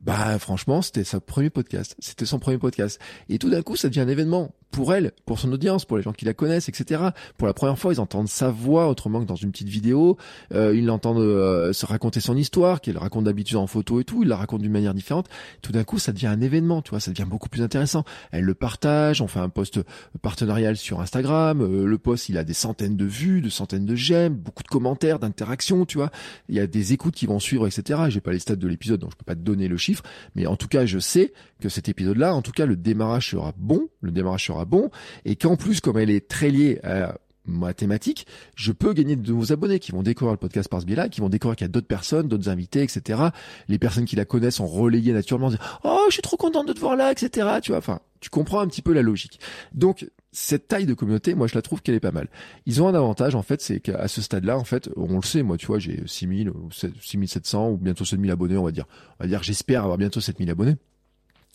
Bah 0.00 0.38
franchement, 0.38 0.80
c'était 0.80 1.04
son 1.04 1.20
premier 1.20 1.50
podcast. 1.50 1.94
C'était 1.98 2.24
son 2.24 2.38
premier 2.38 2.56
podcast. 2.56 2.98
Et 3.28 3.38
tout 3.38 3.50
d'un 3.50 3.60
coup, 3.60 3.76
ça 3.76 3.88
devient 3.88 4.00
un 4.00 4.08
événement 4.08 4.54
pour 4.70 4.94
elle, 4.94 5.12
pour 5.26 5.38
son 5.38 5.52
audience, 5.52 5.84
pour 5.84 5.98
les 5.98 6.02
gens 6.02 6.12
qui 6.12 6.24
la 6.24 6.32
connaissent, 6.32 6.68
etc. 6.68 7.02
Pour 7.36 7.46
la 7.46 7.52
première 7.52 7.78
fois, 7.78 7.92
ils 7.92 8.00
entendent 8.00 8.28
sa 8.28 8.50
voix 8.50 8.88
autrement 8.88 9.20
que 9.20 9.26
dans 9.26 9.36
une 9.36 9.50
petite 9.50 9.68
vidéo. 9.68 10.16
Euh, 10.54 10.74
ils 10.74 10.86
l'entendent 10.86 11.18
euh, 11.18 11.72
se 11.72 11.84
raconter 11.84 12.20
son 12.20 12.36
histoire, 12.36 12.80
qu'elle 12.80 12.96
raconte 12.96 13.24
d'habitude 13.24 13.56
en 13.56 13.66
photo 13.66 14.00
et 14.00 14.04
tout. 14.04 14.22
Ils 14.22 14.28
la 14.28 14.36
racontent 14.36 14.62
d'une 14.62 14.72
manière 14.72 14.94
différente. 14.94 15.26
Tout 15.60 15.72
d'un 15.72 15.84
coup, 15.84 15.98
ça 15.98 16.12
devient 16.12 16.28
un 16.28 16.40
événement, 16.40 16.80
tu 16.80 16.90
vois. 16.90 17.00
Ça 17.00 17.10
devient 17.10 17.28
beaucoup 17.28 17.50
plus 17.50 17.62
intéressant. 17.62 18.04
Elle 18.30 18.44
le 18.44 18.54
partage. 18.54 19.20
On 19.20 19.28
fait 19.28 19.40
un 19.40 19.50
post 19.50 19.80
partenarial 20.22 20.76
sur 20.76 21.00
Instagram. 21.00 21.19
Euh, 21.28 21.86
le 21.86 21.98
post, 21.98 22.28
il 22.28 22.38
a 22.38 22.44
des 22.44 22.54
centaines 22.54 22.96
de 22.96 23.04
vues, 23.04 23.40
de 23.40 23.48
centaines 23.48 23.86
de 23.86 23.94
j'aime, 23.94 24.34
beaucoup 24.34 24.62
de 24.62 24.68
commentaires, 24.68 25.18
d'interactions, 25.18 25.84
tu 25.86 25.98
vois. 25.98 26.10
Il 26.48 26.54
y 26.54 26.60
a 26.60 26.66
des 26.66 26.92
écoutes 26.92 27.14
qui 27.14 27.26
vont 27.26 27.38
suivre, 27.38 27.66
etc. 27.66 28.00
J'ai 28.08 28.20
pas 28.20 28.32
les 28.32 28.38
stats 28.38 28.56
de 28.56 28.68
l'épisode, 28.68 29.00
donc 29.00 29.10
je 29.12 29.16
peux 29.16 29.24
pas 29.24 29.34
te 29.34 29.40
donner 29.40 29.68
le 29.68 29.76
chiffre. 29.76 30.02
Mais 30.34 30.46
en 30.46 30.56
tout 30.56 30.68
cas, 30.68 30.86
je 30.86 30.98
sais 30.98 31.32
que 31.60 31.68
cet 31.68 31.88
épisode-là, 31.88 32.34
en 32.34 32.42
tout 32.42 32.52
cas, 32.52 32.66
le 32.66 32.76
démarrage 32.76 33.30
sera 33.30 33.52
bon. 33.56 33.88
Le 34.00 34.10
démarrage 34.10 34.46
sera 34.46 34.64
bon 34.64 34.90
et 35.24 35.36
qu'en 35.36 35.56
plus, 35.56 35.80
comme 35.80 35.98
elle 35.98 36.10
est 36.10 36.28
très 36.28 36.50
liée 36.50 36.80
à 36.82 37.18
ma 37.46 37.74
thématique, 37.74 38.26
je 38.54 38.72
peux 38.72 38.92
gagner 38.92 39.16
de 39.16 39.28
nouveaux 39.28 39.52
abonnés 39.52 39.78
qui 39.78 39.92
vont 39.92 40.02
découvrir 40.02 40.32
le 40.32 40.38
podcast 40.38 40.68
par 40.68 40.80
ce 40.80 40.86
biais-là, 40.86 41.08
qui 41.08 41.20
vont 41.20 41.28
découvrir 41.28 41.56
qu'il 41.56 41.64
y 41.64 41.70
a 41.70 41.72
d'autres 41.72 41.86
personnes, 41.86 42.28
d'autres 42.28 42.48
invités, 42.48 42.82
etc. 42.82 43.20
Les 43.68 43.78
personnes 43.78 44.04
qui 44.04 44.16
la 44.16 44.24
connaissent 44.24 44.56
sont 44.56 44.66
relayées 44.66 45.12
naturellement, 45.12 45.50
oh 45.84 46.04
je 46.08 46.14
suis 46.14 46.22
trop 46.22 46.36
contente 46.36 46.68
de 46.68 46.72
te 46.72 46.80
voir 46.80 46.96
là, 46.96 47.10
etc. 47.10 47.48
Tu 47.62 47.72
vois, 47.72 47.78
enfin 47.78 48.00
tu 48.20 48.30
comprends 48.30 48.60
un 48.60 48.66
petit 48.66 48.82
peu 48.82 48.92
la 48.92 49.02
logique. 49.02 49.40
Donc 49.72 50.06
cette 50.32 50.68
taille 50.68 50.86
de 50.86 50.94
communauté, 50.94 51.34
moi 51.34 51.46
je 51.46 51.54
la 51.54 51.62
trouve 51.62 51.82
qu'elle 51.82 51.94
est 51.94 52.00
pas 52.00 52.12
mal. 52.12 52.28
Ils 52.66 52.82
ont 52.82 52.88
un 52.88 52.94
avantage 52.94 53.34
en 53.34 53.42
fait, 53.42 53.60
c'est 53.60 53.80
qu'à 53.80 54.08
ce 54.08 54.22
stade-là, 54.22 54.58
en 54.58 54.64
fait, 54.64 54.90
on 54.96 55.16
le 55.16 55.22
sait, 55.22 55.42
moi 55.42 55.56
tu 55.56 55.66
vois, 55.66 55.78
j'ai 55.78 56.02
6000 56.06 56.50
ou 56.50 56.68
6700 56.70 57.70
ou 57.70 57.76
bientôt 57.76 58.04
7000 58.04 58.30
abonnés, 58.30 58.56
on 58.56 58.64
va 58.64 58.72
dire. 58.72 58.86
On 59.18 59.24
va 59.24 59.28
dire 59.28 59.42
j'espère 59.42 59.82
avoir 59.82 59.98
bientôt 59.98 60.20
7000 60.20 60.50
abonnés 60.50 60.76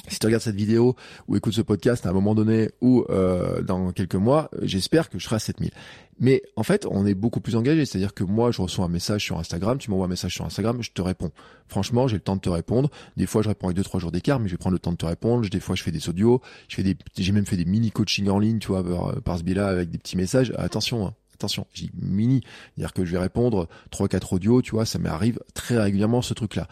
si 0.08 0.20
tu 0.20 0.26
regardes 0.28 0.44
cette 0.44 0.56
vidéo 0.56 0.96
ou 1.28 1.36
écoutes 1.36 1.54
ce 1.54 1.62
podcast 1.62 2.06
à 2.06 2.10
un 2.10 2.14
moment 2.14 2.36
donné 2.36 2.70
ou 2.82 3.06
euh, 3.10 3.62
dans 3.62 3.92
quelques 3.92 4.16
mois, 4.16 4.52
j'espère 4.62 5.10
que 5.10 5.18
je 5.18 5.26
serai 5.26 5.38
à 5.38 5.40
7000. 5.40 5.72
Mais 6.20 6.44
en 6.56 6.64
fait, 6.64 6.86
on 6.90 7.06
est 7.06 7.14
beaucoup 7.14 7.42
plus 7.42 7.56
engagé. 7.56 7.86
C'est-à-dire 7.86 8.14
que 8.14 8.24
moi, 8.24 8.52
je 8.52 8.62
reçois 8.62 8.86
un 8.86 8.90
message 8.90 9.24
sur 9.24 9.38
Instagram, 9.38 9.78
tu 9.78 9.90
m'envoies 9.90 10.06
un 10.06 10.10
message 10.10 10.34
sur 10.34 10.46
Instagram, 10.46 10.82
je 10.82 10.92
te 10.92 11.02
réponds. 11.02 11.32
Franchement, 11.68 12.08
j'ai 12.08 12.16
le 12.16 12.22
temps 12.22 12.36
de 12.36 12.42
te 12.42 12.50
répondre. 12.50 12.90
Des 13.18 13.26
fois, 13.26 13.42
je 13.42 13.50
réponds 13.50 13.68
avec 13.68 13.76
deux 13.76 13.84
trois 13.84 14.00
jours 14.00 14.12
d'écart, 14.12 14.40
mais 14.40 14.48
je 14.48 14.54
vais 14.54 14.58
prendre 14.58 14.74
le 14.74 14.80
temps 14.80 14.92
de 14.92 14.98
te 14.98 15.06
répondre. 15.06 15.50
Des 15.50 15.60
fois, 15.60 15.76
je 15.76 15.84
fais 15.84 15.92
des 15.92 16.08
audios, 16.08 16.42
j'ai 16.70 17.32
même 17.32 17.46
fait 17.46 17.58
des 17.58 17.66
mini 17.66 17.92
coaching 17.92 18.30
en 18.30 18.40
ligne, 18.40 18.60
tu 18.60 18.68
vois, 18.68 18.84
par, 18.84 19.22
par 19.24 19.38
ce 19.38 19.44
biais-là, 19.44 19.68
avec 19.68 19.90
des 19.90 19.98
petits 19.98 20.16
messages. 20.16 20.54
Attention, 20.58 21.08
hein, 21.08 21.14
attention, 21.36 21.68
j'ai 21.74 21.90
mini, 22.02 22.42
c'est-à-dire 22.76 22.94
que 22.94 23.06
je 23.06 23.12
vais 23.12 23.20
répondre 23.20 23.68
trois 23.92 24.08
quatre 24.08 24.34
audios, 24.34 24.62
tu 24.62 24.72
vois, 24.72 24.86
ça 24.86 25.00
m'arrive 25.00 25.40
très 25.54 25.78
régulièrement 25.78 26.22
ce 26.22 26.34
truc-là 26.34 26.68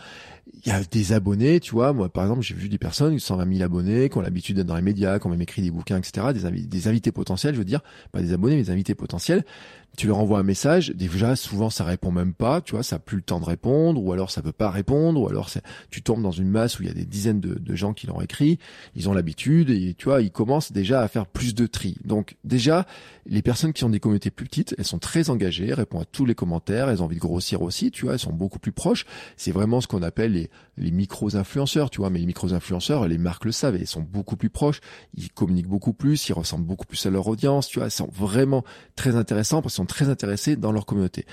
il 0.66 0.70
y 0.70 0.72
a 0.72 0.82
des 0.84 1.14
abonnés, 1.14 1.60
tu 1.60 1.72
vois. 1.72 1.94
Moi, 1.94 2.10
par 2.10 2.24
exemple, 2.24 2.42
j'ai 2.42 2.54
vu 2.54 2.70
des 2.70 2.78
personnes 2.78 3.16
qui 3.16 3.20
120 3.20 3.52
000 3.52 3.64
abonnés, 3.64 4.10
qui 4.10 4.18
ont 4.18 4.22
l'habitude 4.22 4.58
d'être 4.58 4.68
dans 4.68 4.76
les 4.76 4.82
médias, 4.82 5.20
qui 5.20 5.28
ont 5.28 5.30
même 5.30 5.42
écrit 5.42 5.62
des 5.62 5.72
bouquins, 5.72 5.98
etc. 5.98 6.28
Des 6.34 6.88
invités 6.88 7.12
potentiels, 7.12 7.54
je 7.54 7.60
veux 7.60 7.66
dire, 7.66 7.82
pas 8.12 8.22
des 8.22 8.34
abonnés, 8.34 8.56
mais 8.56 8.64
des 8.64 8.72
invités 8.72 8.96
potentiels 8.96 9.46
tu 9.98 10.08
leur 10.08 10.18
envoies 10.18 10.40
un 10.40 10.44
message, 10.44 10.90
déjà 10.90 11.36
souvent 11.36 11.70
ça 11.70 11.84
répond 11.84 12.12
même 12.12 12.34
pas, 12.34 12.62
tu 12.62 12.74
vois, 12.74 12.84
ça 12.84 12.96
a 12.96 13.00
plus 13.00 13.18
le 13.18 13.24
temps 13.24 13.40
de 13.40 13.46
répondre, 13.46 14.04
ou 14.04 14.12
alors 14.12 14.32
ça 14.32 14.42
peut 14.42 14.52
pas 14.52 14.72
répondre, 14.72 15.22
ou 15.22 15.28
alors 15.28 15.50
tu 15.92 16.02
tombes 16.02 16.24
dans 16.24 16.32
une 16.32 16.50
masse 16.50 16.80
où 16.80 16.84
il 16.84 16.88
y 16.88 16.92
a 16.92 16.96
des 16.96 17.06
dizaines 17.06 17.40
de, 17.40 17.76
gens 17.76 17.94
qui 17.94 18.08
l'ont 18.08 18.22
écrit, 18.22 18.60
ils 18.96 19.10
ont 19.10 19.14
l'habitude, 19.14 19.70
et 19.70 19.96
tu 19.96 20.06
vois, 20.06 20.22
ils 20.22 20.32
commencent 20.32 20.72
déjà 20.72 21.02
à 21.02 21.08
faire 21.08 21.26
plus 21.26 21.56
de 21.56 21.66
tri. 21.66 21.98
Donc 22.06 22.38
déjà, 22.44 22.86
les 23.26 23.42
personnes 23.42 23.74
qui 23.74 23.84
ont 23.84 23.90
des 23.90 24.00
communautés 24.00 24.32
plus 24.32 24.46
petites, 24.46 24.76
elles 24.78 24.86
sont 24.86 25.00
très 25.00 25.30
engagées, 25.30 25.74
répondent 25.74 26.04
à 26.04 26.06
tous 26.06 26.26
les 26.26 26.36
commentaires, 26.36 26.90
elles 26.90 27.02
ont 27.02 27.06
envie 27.06 27.16
de 27.16 27.22
grossir 27.22 27.62
aussi, 27.62 27.92
tu 27.92 28.06
vois, 28.06 28.14
elles 28.14 28.20
sont 28.20 28.34
beaucoup 28.34 28.60
plus 28.60 28.72
proches. 28.72 29.06
C'est 29.38 29.52
vraiment 29.52 29.82
ce 29.82 29.88
qu'on 29.88 30.04
appelle 30.04 30.34
les, 30.34 30.50
les 30.78 30.92
micros-influenceurs, 30.92 31.90
tu 31.90 32.00
vois, 32.00 32.10
mais 32.10 32.20
les 32.20 32.26
micros-influenceurs, 32.26 33.08
les 33.08 33.18
marques 33.18 33.46
le 33.46 33.52
savent, 33.52 33.78
ils 33.80 33.88
sont 33.88 34.02
beaucoup 34.02 34.36
plus 34.36 34.50
proches, 34.50 34.82
ils 35.16 35.32
communiquent 35.32 35.68
beaucoup 35.68 35.94
plus, 35.94 36.30
ils 36.30 36.34
ressemblent 36.34 36.66
beaucoup 36.66 36.86
plus 36.86 37.06
à 37.06 37.10
leur 37.10 37.28
audience, 37.28 37.68
tu 37.68 37.80
vois, 37.80 37.88
ils 37.88 37.92
sont 37.92 38.10
vraiment 38.12 38.64
très 38.96 39.16
intéressants 39.16 39.62
parce 39.62 39.76
très 39.86 40.10
intéressés 40.10 40.56
dans 40.56 40.72
leur 40.72 40.86
communauté. 40.86 41.26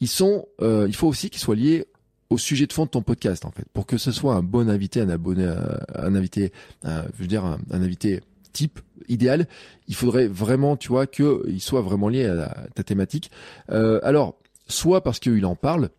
Ils 0.00 0.08
sont, 0.08 0.46
euh, 0.60 0.86
il 0.88 0.94
faut 0.94 1.08
aussi 1.08 1.30
qu'ils 1.30 1.40
soient 1.40 1.56
liés 1.56 1.86
au 2.30 2.38
sujet 2.38 2.66
de 2.66 2.72
fond 2.72 2.84
de 2.84 2.90
ton 2.90 3.02
podcast 3.02 3.44
en 3.46 3.50
fait, 3.50 3.64
pour 3.72 3.86
que 3.86 3.96
ce 3.96 4.12
soit 4.12 4.34
un 4.34 4.42
bon 4.42 4.68
invité, 4.68 5.00
un 5.00 5.08
abonné, 5.08 5.44
euh, 5.44 5.56
un 5.94 6.14
invité, 6.14 6.52
je 6.84 7.18
veux 7.18 7.26
dire 7.26 7.44
un, 7.44 7.58
invité 7.70 8.20
type 8.52 8.80
idéal, 9.08 9.46
il 9.86 9.94
faudrait 9.94 10.26
vraiment, 10.26 10.76
tu 10.76 10.88
vois, 10.88 11.06
qu'il 11.06 11.60
soit 11.60 11.80
vraiment 11.80 12.08
lié 12.08 12.26
à, 12.26 12.66
ta 12.74 12.82
thématique. 12.82 13.30
Euh, 13.70 14.00
alors, 14.02 14.38
soit 14.66 15.02
parce 15.02 15.18
qu'il 15.20 15.44
en 15.46 15.54
parle, 15.54 15.90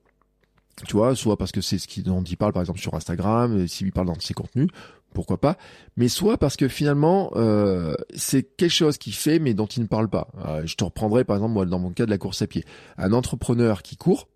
tu 0.85 0.95
vois, 0.95 1.15
soit 1.15 1.37
parce 1.37 1.51
que 1.51 1.61
c'est 1.61 1.77
ce 1.77 1.87
qui, 1.87 2.03
dont 2.03 2.23
il 2.23 2.37
parle 2.37 2.53
par 2.53 2.61
exemple 2.61 2.79
sur 2.79 2.93
Instagram, 2.93 3.67
s'il 3.67 3.91
parle 3.91 4.07
dans 4.07 4.19
ses 4.19 4.33
contenus, 4.33 4.67
pourquoi 5.13 5.39
pas, 5.39 5.57
mais 5.97 6.07
soit 6.07 6.37
parce 6.37 6.55
que 6.55 6.67
finalement 6.67 7.31
euh, 7.35 7.95
c'est 8.15 8.43
quelque 8.43 8.71
chose 8.71 8.97
qu'il 8.97 9.13
fait 9.13 9.39
mais 9.39 9.53
dont 9.53 9.65
il 9.65 9.81
ne 9.81 9.87
parle 9.87 10.09
pas. 10.09 10.27
Euh, 10.45 10.63
je 10.65 10.75
te 10.75 10.83
reprendrai 10.83 11.23
par 11.23 11.37
exemple 11.37 11.53
moi 11.53 11.65
dans 11.65 11.79
mon 11.79 11.91
cas 11.91 12.05
de 12.05 12.11
la 12.11 12.17
course 12.17 12.41
à 12.41 12.47
pied, 12.47 12.63
un 12.97 13.13
entrepreneur 13.13 13.81
qui 13.81 13.97
court 13.97 14.27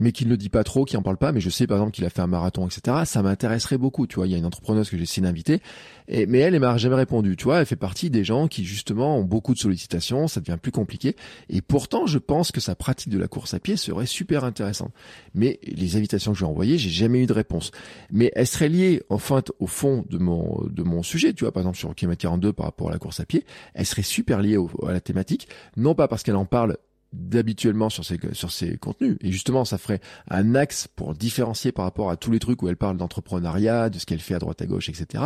mais 0.00 0.12
qui 0.12 0.24
ne 0.24 0.30
le 0.30 0.36
dit 0.36 0.48
pas 0.48 0.64
trop, 0.64 0.84
qui 0.84 0.96
en 0.96 1.02
parle 1.02 1.18
pas, 1.18 1.30
mais 1.30 1.40
je 1.40 1.50
sais 1.50 1.66
par 1.66 1.76
exemple 1.76 1.92
qu'il 1.92 2.04
a 2.04 2.10
fait 2.10 2.22
un 2.22 2.26
marathon, 2.26 2.66
etc. 2.66 2.98
Ça 3.04 3.22
m'intéresserait 3.22 3.78
beaucoup, 3.78 4.06
tu 4.06 4.16
vois. 4.16 4.26
Il 4.26 4.32
y 4.32 4.34
a 4.34 4.38
une 4.38 4.46
entrepreneuse 4.46 4.90
que 4.90 4.96
j'ai 4.96 5.04
essayé 5.04 5.22
d'inviter, 5.22 5.60
mais 6.08 6.38
elle, 6.38 6.54
elle 6.54 6.60
m'a 6.60 6.76
jamais 6.78 6.96
répondu, 6.96 7.36
tu 7.36 7.44
vois. 7.44 7.60
Elle 7.60 7.66
fait 7.66 7.76
partie 7.76 8.10
des 8.10 8.24
gens 8.24 8.48
qui 8.48 8.64
justement 8.64 9.18
ont 9.18 9.24
beaucoup 9.24 9.54
de 9.54 9.58
sollicitations, 9.58 10.26
ça 10.26 10.40
devient 10.40 10.58
plus 10.60 10.72
compliqué, 10.72 11.14
et 11.48 11.60
pourtant 11.60 12.06
je 12.06 12.18
pense 12.18 12.50
que 12.50 12.60
sa 12.60 12.74
pratique 12.74 13.10
de 13.10 13.18
la 13.18 13.28
course 13.28 13.54
à 13.54 13.60
pied 13.60 13.76
serait 13.76 14.06
super 14.06 14.44
intéressante. 14.44 14.92
Mais 15.34 15.60
les 15.62 15.96
invitations 15.96 16.32
que 16.32 16.38
je 16.38 16.44
lui 16.44 16.48
ai 16.48 16.50
envoyées, 16.50 16.78
j'ai 16.78 16.90
jamais 16.90 17.22
eu 17.22 17.26
de 17.26 17.32
réponse. 17.32 17.70
Mais 18.10 18.32
elle 18.34 18.46
serait 18.46 18.68
liée, 18.68 19.02
enfin, 19.10 19.42
au 19.58 19.66
fond 19.66 20.04
de 20.08 20.18
mon 20.18 20.66
de 20.70 20.82
mon 20.82 21.02
sujet, 21.02 21.34
tu 21.34 21.44
vois, 21.44 21.52
par 21.52 21.62
exemple 21.62 21.78
sur 21.78 21.94
kilomètre 21.94 22.22
42 22.22 22.52
par 22.52 22.66
rapport 22.66 22.88
à 22.88 22.92
la 22.92 22.98
course 22.98 23.20
à 23.20 23.26
pied, 23.26 23.44
elle 23.74 23.86
serait 23.86 24.02
super 24.02 24.40
liée 24.40 24.56
à 24.86 24.92
la 24.92 25.00
thématique, 25.00 25.48
non 25.76 25.94
pas 25.94 26.08
parce 26.08 26.22
qu'elle 26.22 26.36
en 26.36 26.46
parle 26.46 26.76
d'habituellement 27.12 27.90
sur 27.90 28.04
ses 28.04 28.18
sur 28.32 28.52
ses 28.52 28.76
contenus 28.76 29.16
et 29.20 29.32
justement 29.32 29.64
ça 29.64 29.78
ferait 29.78 30.00
un 30.28 30.54
axe 30.54 30.86
pour 30.86 31.14
différencier 31.14 31.72
par 31.72 31.84
rapport 31.84 32.10
à 32.10 32.16
tous 32.16 32.30
les 32.30 32.38
trucs 32.38 32.62
où 32.62 32.68
elle 32.68 32.76
parle 32.76 32.96
d'entrepreneuriat 32.96 33.90
de 33.90 33.98
ce 33.98 34.06
qu'elle 34.06 34.20
fait 34.20 34.34
à 34.34 34.38
droite 34.38 34.62
à 34.62 34.66
gauche 34.66 34.88
etc 34.88 35.24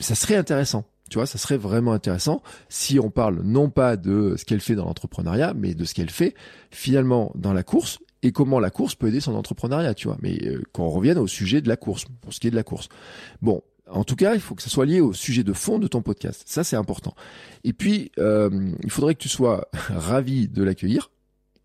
ça 0.00 0.14
serait 0.14 0.36
intéressant. 0.36 0.84
Tu 1.10 1.18
vois, 1.18 1.26
ça 1.26 1.38
serait 1.38 1.56
vraiment 1.56 1.92
intéressant 1.92 2.42
si 2.68 2.98
on 2.98 3.10
parle 3.10 3.42
non 3.42 3.68
pas 3.68 3.96
de 3.96 4.34
ce 4.36 4.44
qu'elle 4.44 4.60
fait 4.60 4.74
dans 4.74 4.84
l'entrepreneuriat, 4.84 5.54
mais 5.54 5.74
de 5.74 5.84
ce 5.84 5.92
qu'elle 5.92 6.10
fait 6.10 6.34
finalement 6.70 7.32
dans 7.34 7.52
la 7.52 7.62
course 7.62 7.98
et 8.22 8.32
comment 8.32 8.60
la 8.60 8.70
course 8.70 8.94
peut 8.94 9.08
aider 9.08 9.20
son 9.20 9.34
entrepreneuriat, 9.34 9.94
tu 9.94 10.06
vois. 10.06 10.18
Mais 10.20 10.38
euh, 10.46 10.62
qu'on 10.72 10.88
revienne 10.88 11.18
au 11.18 11.26
sujet 11.26 11.60
de 11.62 11.68
la 11.68 11.76
course, 11.76 12.04
pour 12.20 12.32
ce 12.32 12.38
qui 12.38 12.46
est 12.46 12.50
de 12.50 12.56
la 12.56 12.62
course. 12.62 12.88
Bon, 13.42 13.62
en 13.90 14.04
tout 14.04 14.16
cas, 14.16 14.34
il 14.34 14.40
faut 14.40 14.54
que 14.54 14.62
ça 14.62 14.70
soit 14.70 14.86
lié 14.86 15.00
au 15.00 15.12
sujet 15.12 15.44
de 15.44 15.52
fond 15.52 15.78
de 15.78 15.86
ton 15.86 16.02
podcast. 16.02 16.42
Ça, 16.46 16.64
c'est 16.64 16.76
important. 16.76 17.14
Et 17.64 17.72
puis, 17.72 18.12
euh, 18.18 18.72
il 18.82 18.90
faudrait 18.90 19.14
que 19.14 19.20
tu 19.20 19.28
sois 19.28 19.68
ravi 19.90 20.48
de 20.48 20.62
l'accueillir, 20.62 21.10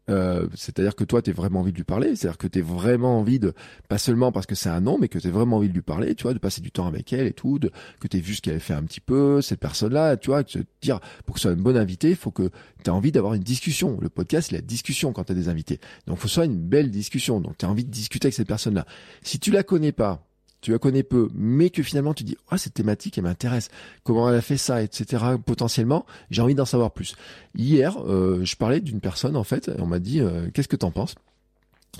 euh, 0.09 0.47
c'est-à-dire 0.53 0.95
que 0.95 1.03
toi, 1.03 1.21
tu 1.21 1.31
as 1.31 1.33
vraiment 1.33 1.61
envie 1.61 1.71
de 1.71 1.77
lui 1.77 1.83
parler, 1.83 2.15
c'est-à-dire 2.15 2.37
que 2.37 2.47
tu 2.47 2.59
as 2.59 2.61
vraiment 2.61 3.19
envie 3.19 3.39
de, 3.39 3.53
pas 3.89 3.97
seulement 3.97 4.31
parce 4.31 4.45
que 4.45 4.55
c'est 4.55 4.69
un 4.69 4.81
nom, 4.81 4.97
mais 4.99 5.07
que 5.07 5.17
tu 5.17 5.27
as 5.27 5.31
vraiment 5.31 5.57
envie 5.57 5.69
de 5.69 5.73
lui 5.73 5.81
parler, 5.81 6.13
tu 6.15 6.23
vois, 6.23 6.33
de 6.33 6.39
passer 6.39 6.61
du 6.61 6.71
temps 6.71 6.85
avec 6.85 7.11
elle 7.11 7.25
et 7.25 7.33
tout, 7.33 7.57
de, 7.59 7.71
que 7.99 8.07
tu 8.07 8.19
vu 8.19 8.35
ce 8.35 8.41
qu'elle 8.41 8.59
fait 8.59 8.73
un 8.73 8.83
petit 8.83 9.01
peu, 9.01 9.41
cette 9.41 9.59
personne-là, 9.59 10.17
tu 10.17 10.29
vois, 10.29 10.43
que 10.43 10.59
te 10.59 10.59
dire, 10.81 10.99
pour 11.25 11.35
que 11.35 11.41
ce 11.41 11.49
soit 11.49 11.57
une 11.57 11.63
bonne 11.63 11.77
invitée, 11.77 12.11
il 12.11 12.15
faut 12.15 12.31
que 12.31 12.49
tu 12.83 12.89
envie 12.89 13.11
d'avoir 13.11 13.33
une 13.33 13.43
discussion. 13.43 13.97
Le 13.99 14.09
podcast, 14.09 14.49
c'est 14.49 14.55
la 14.55 14.61
discussion 14.61 15.11
quand 15.11 15.25
tu 15.25 15.31
as 15.31 15.35
des 15.35 15.49
invités. 15.49 15.79
Donc, 16.05 16.17
faut 16.17 16.23
que 16.23 16.29
ce 16.29 16.35
soit 16.35 16.45
une 16.45 16.59
belle 16.59 16.91
discussion. 16.91 17.41
Donc, 17.41 17.57
tu 17.57 17.65
envie 17.65 17.85
de 17.85 17.91
discuter 17.91 18.27
avec 18.27 18.35
cette 18.35 18.47
personne-là. 18.47 18.85
Si 19.23 19.39
tu 19.39 19.51
la 19.51 19.63
connais 19.63 19.91
pas, 19.91 20.23
tu 20.65 20.71
la 20.71 20.79
connais 20.79 21.03
peu, 21.03 21.29
mais 21.35 21.69
que 21.69 21.83
finalement 21.83 22.15
tu 22.15 22.23
dis 22.23 22.37
ah 22.49 22.57
cette 22.57 22.73
thématique 22.73 23.19
elle 23.19 23.25
m'intéresse, 23.25 23.69
comment 24.03 24.27
elle 24.27 24.35
a 24.35 24.41
fait 24.41 24.57
ça, 24.57 24.81
etc. 24.81 25.23
Potentiellement, 25.45 26.07
j'ai 26.31 26.41
envie 26.41 26.55
d'en 26.55 26.65
savoir 26.65 26.89
plus. 26.89 27.15
Hier, 27.55 27.95
euh, 28.07 28.43
je 28.43 28.55
parlais 28.55 28.79
d'une 28.79 28.99
personne 28.99 29.35
en 29.35 29.43
fait, 29.43 29.69
on 29.77 29.85
m'a 29.85 29.99
dit 29.99 30.21
euh, 30.21 30.49
qu'est-ce 30.51 30.67
que 30.67 30.75
t'en 30.75 30.89
penses? 30.89 31.13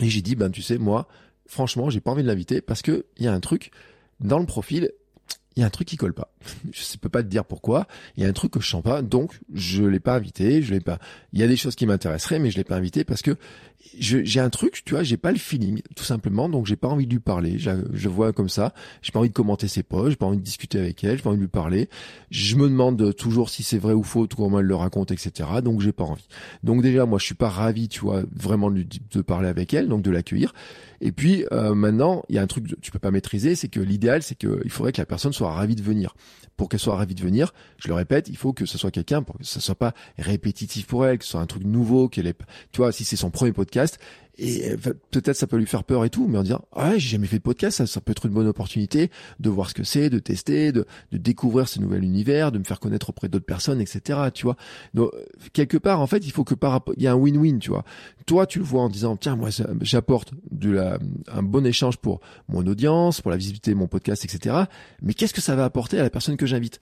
Et 0.02 0.10
j'ai 0.10 0.24
dit 0.24 0.36
ben 0.36 0.50
tu 0.50 0.64
sais 0.64 0.80
moi, 0.80 1.08
franchement 1.46 1.92
j'ai 1.92 2.00
pas 2.00 2.10
envie 2.10 2.24
de 2.24 2.28
l'inviter 2.28 2.60
parce 2.60 2.82
que 2.82 3.06
il 3.18 3.26
y 3.26 3.28
a 3.28 3.34
un 3.34 3.40
truc 3.40 3.70
dans 4.20 4.40
le 4.40 4.48
profil, 4.48 4.90
il 5.56 5.60
y 5.60 5.64
a 5.64 5.68
un 5.68 5.70
truc 5.70 5.88
qui 5.88 5.96
colle 5.96 6.16
pas. 6.16 6.34
Je 6.72 6.82
ne 6.94 6.98
peux 6.98 7.10
pas 7.10 7.22
te 7.22 7.28
dire 7.28 7.46
pourquoi. 7.46 7.86
Il 8.18 8.24
y 8.24 8.26
a 8.26 8.30
un 8.30 8.34
truc 8.34 8.54
que 8.54 8.60
je 8.60 8.68
sens 8.68 8.82
pas, 8.82 9.04
donc 9.04 9.40
je 9.54 9.84
l'ai 9.84 10.00
pas 10.00 10.16
invité. 10.16 10.64
Je 10.64 10.74
l'ai 10.74 10.80
pas. 10.80 10.98
Il 11.34 11.40
y 11.40 11.44
a 11.44 11.48
des 11.48 11.56
choses 11.56 11.76
qui 11.76 11.86
m'intéresseraient, 11.86 12.40
mais 12.40 12.50
je 12.50 12.58
l'ai 12.58 12.64
pas 12.64 12.78
invité 12.78 13.04
parce 13.04 13.22
que 13.22 13.38
j'ai 13.98 14.40
un 14.40 14.50
truc, 14.50 14.84
tu 14.86 14.94
vois, 14.94 15.04
j'ai 15.04 15.18
pas 15.18 15.32
le 15.32 15.38
feeling, 15.38 15.82
tout 15.96 16.04
simplement. 16.04 16.50
Donc 16.50 16.66
j'ai 16.66 16.76
pas 16.76 16.88
envie 16.88 17.06
de 17.06 17.12
lui 17.12 17.20
parler. 17.20 17.58
Je, 17.58 17.72
je 17.94 18.10
vois 18.10 18.34
comme 18.34 18.50
ça. 18.50 18.74
J'ai 19.02 19.12
pas 19.12 19.20
envie 19.20 19.30
de 19.30 19.34
commenter 19.34 19.68
ses 19.68 19.84
posts. 19.84 20.12
J'ai 20.12 20.16
pas 20.16 20.26
envie 20.26 20.38
de 20.38 20.44
discuter 20.44 20.80
avec 20.80 21.04
elle. 21.04 21.18
J'ai 21.18 21.24
pas 21.24 21.30
envie 21.30 21.38
de 21.38 21.44
lui 21.44 21.50
parler. 21.50 21.90
Je 22.30 22.56
me 22.56 22.68
demande 22.68 23.16
toujours 23.16 23.50
si 23.50 23.64
c'est 23.64 23.78
vrai 23.78 23.94
ou 23.94 24.04
faux, 24.04 24.28
tout 24.28 24.38
comment 24.38 24.60
elle 24.60 24.66
le 24.66 24.76
raconte, 24.76 25.12
etc. 25.12 25.50
Donc 25.64 25.82
j'ai 25.82 25.92
pas 25.92 26.04
envie. 26.04 26.28
Donc 26.64 26.82
déjà, 26.82 27.06
moi, 27.06 27.20
je 27.20 27.26
suis 27.26 27.36
pas 27.36 27.50
ravi, 27.50 27.88
tu 27.88 28.02
vois, 28.02 28.24
vraiment 28.36 28.70
de, 28.70 28.86
de 29.12 29.22
parler 29.22 29.48
avec 29.48 29.74
elle, 29.74 29.88
donc 29.88 30.02
de 30.02 30.12
l'accueillir. 30.12 30.54
Et 31.02 31.12
puis 31.12 31.46
euh, 31.52 31.76
maintenant, 31.76 32.24
il 32.30 32.36
y 32.36 32.40
a 32.40 32.42
un 32.42 32.48
truc 32.48 32.68
que 32.68 32.76
tu 32.76 32.92
peux 32.92 33.00
pas 33.00 33.12
maîtriser, 33.12 33.56
c'est 33.56 33.68
que 33.68 33.80
l'idéal, 33.80 34.24
c'est 34.24 34.36
qu'il 34.36 34.70
faudrait 34.70 34.92
que 34.92 35.02
la 35.02 35.06
personne 35.06 35.34
soit 35.34 35.52
ravie 35.52 35.76
de 35.76 35.84
venir. 35.84 36.16
Pour 36.58 36.70
qu'elle 36.70 36.80
soit 36.80 36.96
ravie 36.96 37.16
de 37.16 37.22
venir, 37.22 37.54
je 37.78 37.90
le 37.90 37.94
répète, 37.96 38.30
il 38.30 38.38
faut 38.38 38.54
que 38.54 38.66
ce 38.66 38.78
soit 38.78 38.90
quelqu'un 38.90 39.22
pour 39.22 39.38
que 39.38 39.44
ce 39.44 39.60
soit 39.60 39.76
pas 39.76 39.94
répétitif 40.18 40.88
pour 40.88 41.06
elle, 41.06 41.18
que 41.18 41.26
ce 41.26 41.32
soit 41.32 41.42
un 41.42 41.46
truc 41.48 41.66
nouveau, 41.66 42.08
qu'elle 42.08 42.28
est, 42.28 42.38
tu 42.72 42.78
vois, 42.78 42.94
si 42.94 43.04
c'est 43.04 43.18
son 43.18 43.30
premier 43.30 43.52
podcast, 43.52 43.75
die 43.76 44.00
et 44.38 44.72
euh, 44.72 44.78
peut-être 45.12 45.36
ça 45.36 45.48
peut 45.48 45.58
lui 45.58 45.66
faire 45.66 45.84
peur 45.84 46.04
et 46.06 46.10
tout, 46.10 46.28
mais 46.28 46.38
en 46.38 46.44
disant 46.44 46.62
ah 46.74 46.90
ouais 46.90 47.00
j'ai 47.00 47.10
jamais 47.10 47.28
fait 47.28 47.38
de 47.38 47.44
podcast, 47.44 47.86
ça, 47.86 48.02
peut 48.02 48.12
être 48.12 48.26
une 48.26 48.34
bonne 48.34 48.48
opportunité 48.48 49.10
de 49.40 49.50
voir 49.50 49.70
ce 49.70 49.74
que 49.74 49.84
c'est, 49.84 50.10
de 50.10 50.20
tester, 50.20 50.72
de, 50.72 50.86
de 51.12 51.18
découvrir 51.18 51.68
ce 51.68 51.80
nouvel 51.80 52.04
univers, 52.04 52.52
de 52.52 52.60
me 52.60 52.64
faire 52.64 52.80
connaître 52.80 53.10
auprès 53.10 53.30
d'autres 53.30 53.46
personnes, 53.46 53.80
etc. 53.82 54.20
Tu 54.34 54.44
vois. 54.44 54.58
Donc 54.94 55.12
quelque 55.54 55.78
part 55.78 56.02
en 56.02 56.08
fait 56.08 56.26
il 56.26 56.32
faut 56.32 56.44
que 56.44 56.56
par 56.56 56.82
il 56.98 57.04
y 57.04 57.08
a 57.08 57.14
un 57.14 57.16
win-win, 57.16 57.60
tu 57.60 57.70
vois. 57.70 57.86
Toi 58.26 58.46
tu 58.46 58.60
le 58.60 58.66
vois 58.66 58.82
en 58.82 58.90
disant 58.90 59.16
tiens 59.16 59.36
moi 59.36 59.50
j'apporte 59.82 60.34
de 60.52 60.72
la 60.72 61.00
un 61.32 61.44
bon 61.44 61.66
échange 61.66 61.98
pour 61.98 62.20
mon 62.50 62.66
audience, 62.68 63.22
pour 63.22 63.32
la 63.32 63.38
visibilité 63.38 63.72
de 63.72 63.78
mon 63.78 63.88
podcast, 63.88 64.26
etc. 64.26 64.64
Mais 65.02 65.14
qu'est-ce 65.14 65.34
que 65.34 65.42
ça 65.42 65.56
va 65.56 65.64
apporter 65.64 66.00
à 66.00 66.04
la 66.04 66.10
personne 66.10 66.36
que 66.36 66.46
j'invite? 66.46 66.80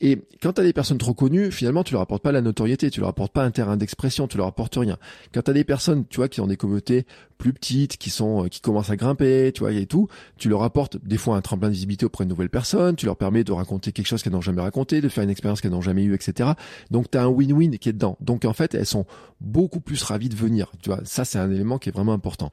Et 0.00 0.22
quand 0.42 0.54
tu 0.54 0.60
as 0.60 0.64
des 0.64 0.72
personnes 0.72 0.98
trop 0.98 1.14
connues, 1.14 1.52
finalement 1.52 1.84
tu 1.84 1.92
leur 1.92 2.02
apportes 2.02 2.22
pas 2.22 2.32
la 2.32 2.40
notoriété, 2.40 2.90
tu 2.90 3.00
leur 3.00 3.10
apportes 3.10 3.32
pas 3.32 3.44
un 3.44 3.50
terrain 3.50 3.76
d'expression, 3.76 4.26
tu 4.26 4.36
leur 4.38 4.46
apportes 4.46 4.74
rien. 4.76 4.98
Quand 5.32 5.42
tu 5.42 5.50
as 5.50 5.54
des 5.54 5.64
personnes 5.64 6.04
tu 6.08 6.16
vois 6.16 6.28
qui 6.28 6.40
ont 6.40 6.46
des 6.46 6.56
communautés 6.56 6.95
plus 7.38 7.52
petites, 7.52 7.96
qui 7.96 8.10
sont 8.10 8.44
euh, 8.44 8.48
qui 8.48 8.60
commencent 8.60 8.90
à 8.90 8.96
grimper, 8.96 9.52
tu 9.52 9.60
vois, 9.60 9.72
et 9.72 9.86
tout, 9.86 10.08
tu 10.38 10.48
leur 10.48 10.62
apportes 10.62 10.96
des 11.04 11.18
fois 11.18 11.36
un 11.36 11.40
tremplin 11.40 11.68
de 11.68 11.74
visibilité 11.74 12.06
auprès 12.06 12.24
de 12.24 12.30
nouvelles 12.30 12.50
personnes, 12.50 12.96
tu 12.96 13.06
leur 13.06 13.16
permets 13.16 13.44
de 13.44 13.52
raconter 13.52 13.92
quelque 13.92 14.06
chose 14.06 14.22
qu'elles 14.22 14.32
n'ont 14.32 14.40
jamais 14.40 14.62
raconté, 14.62 15.00
de 15.00 15.08
faire 15.08 15.24
une 15.24 15.30
expérience 15.30 15.60
qu'elles 15.60 15.72
n'ont 15.72 15.82
jamais 15.82 16.04
eue, 16.04 16.14
etc. 16.14 16.50
Donc 16.90 17.10
tu 17.10 17.18
as 17.18 17.22
un 17.22 17.28
win-win 17.28 17.78
qui 17.78 17.88
est 17.88 17.92
dedans. 17.92 18.16
Donc 18.20 18.44
en 18.44 18.52
fait, 18.52 18.74
elles 18.74 18.86
sont 18.86 19.06
beaucoup 19.40 19.80
plus 19.80 20.02
ravies 20.02 20.28
de 20.28 20.34
venir. 20.34 20.72
Tu 20.82 20.88
vois, 20.88 21.00
ça 21.04 21.24
c'est 21.24 21.38
un 21.38 21.50
élément 21.50 21.78
qui 21.78 21.88
est 21.90 21.92
vraiment 21.92 22.12
important. 22.12 22.50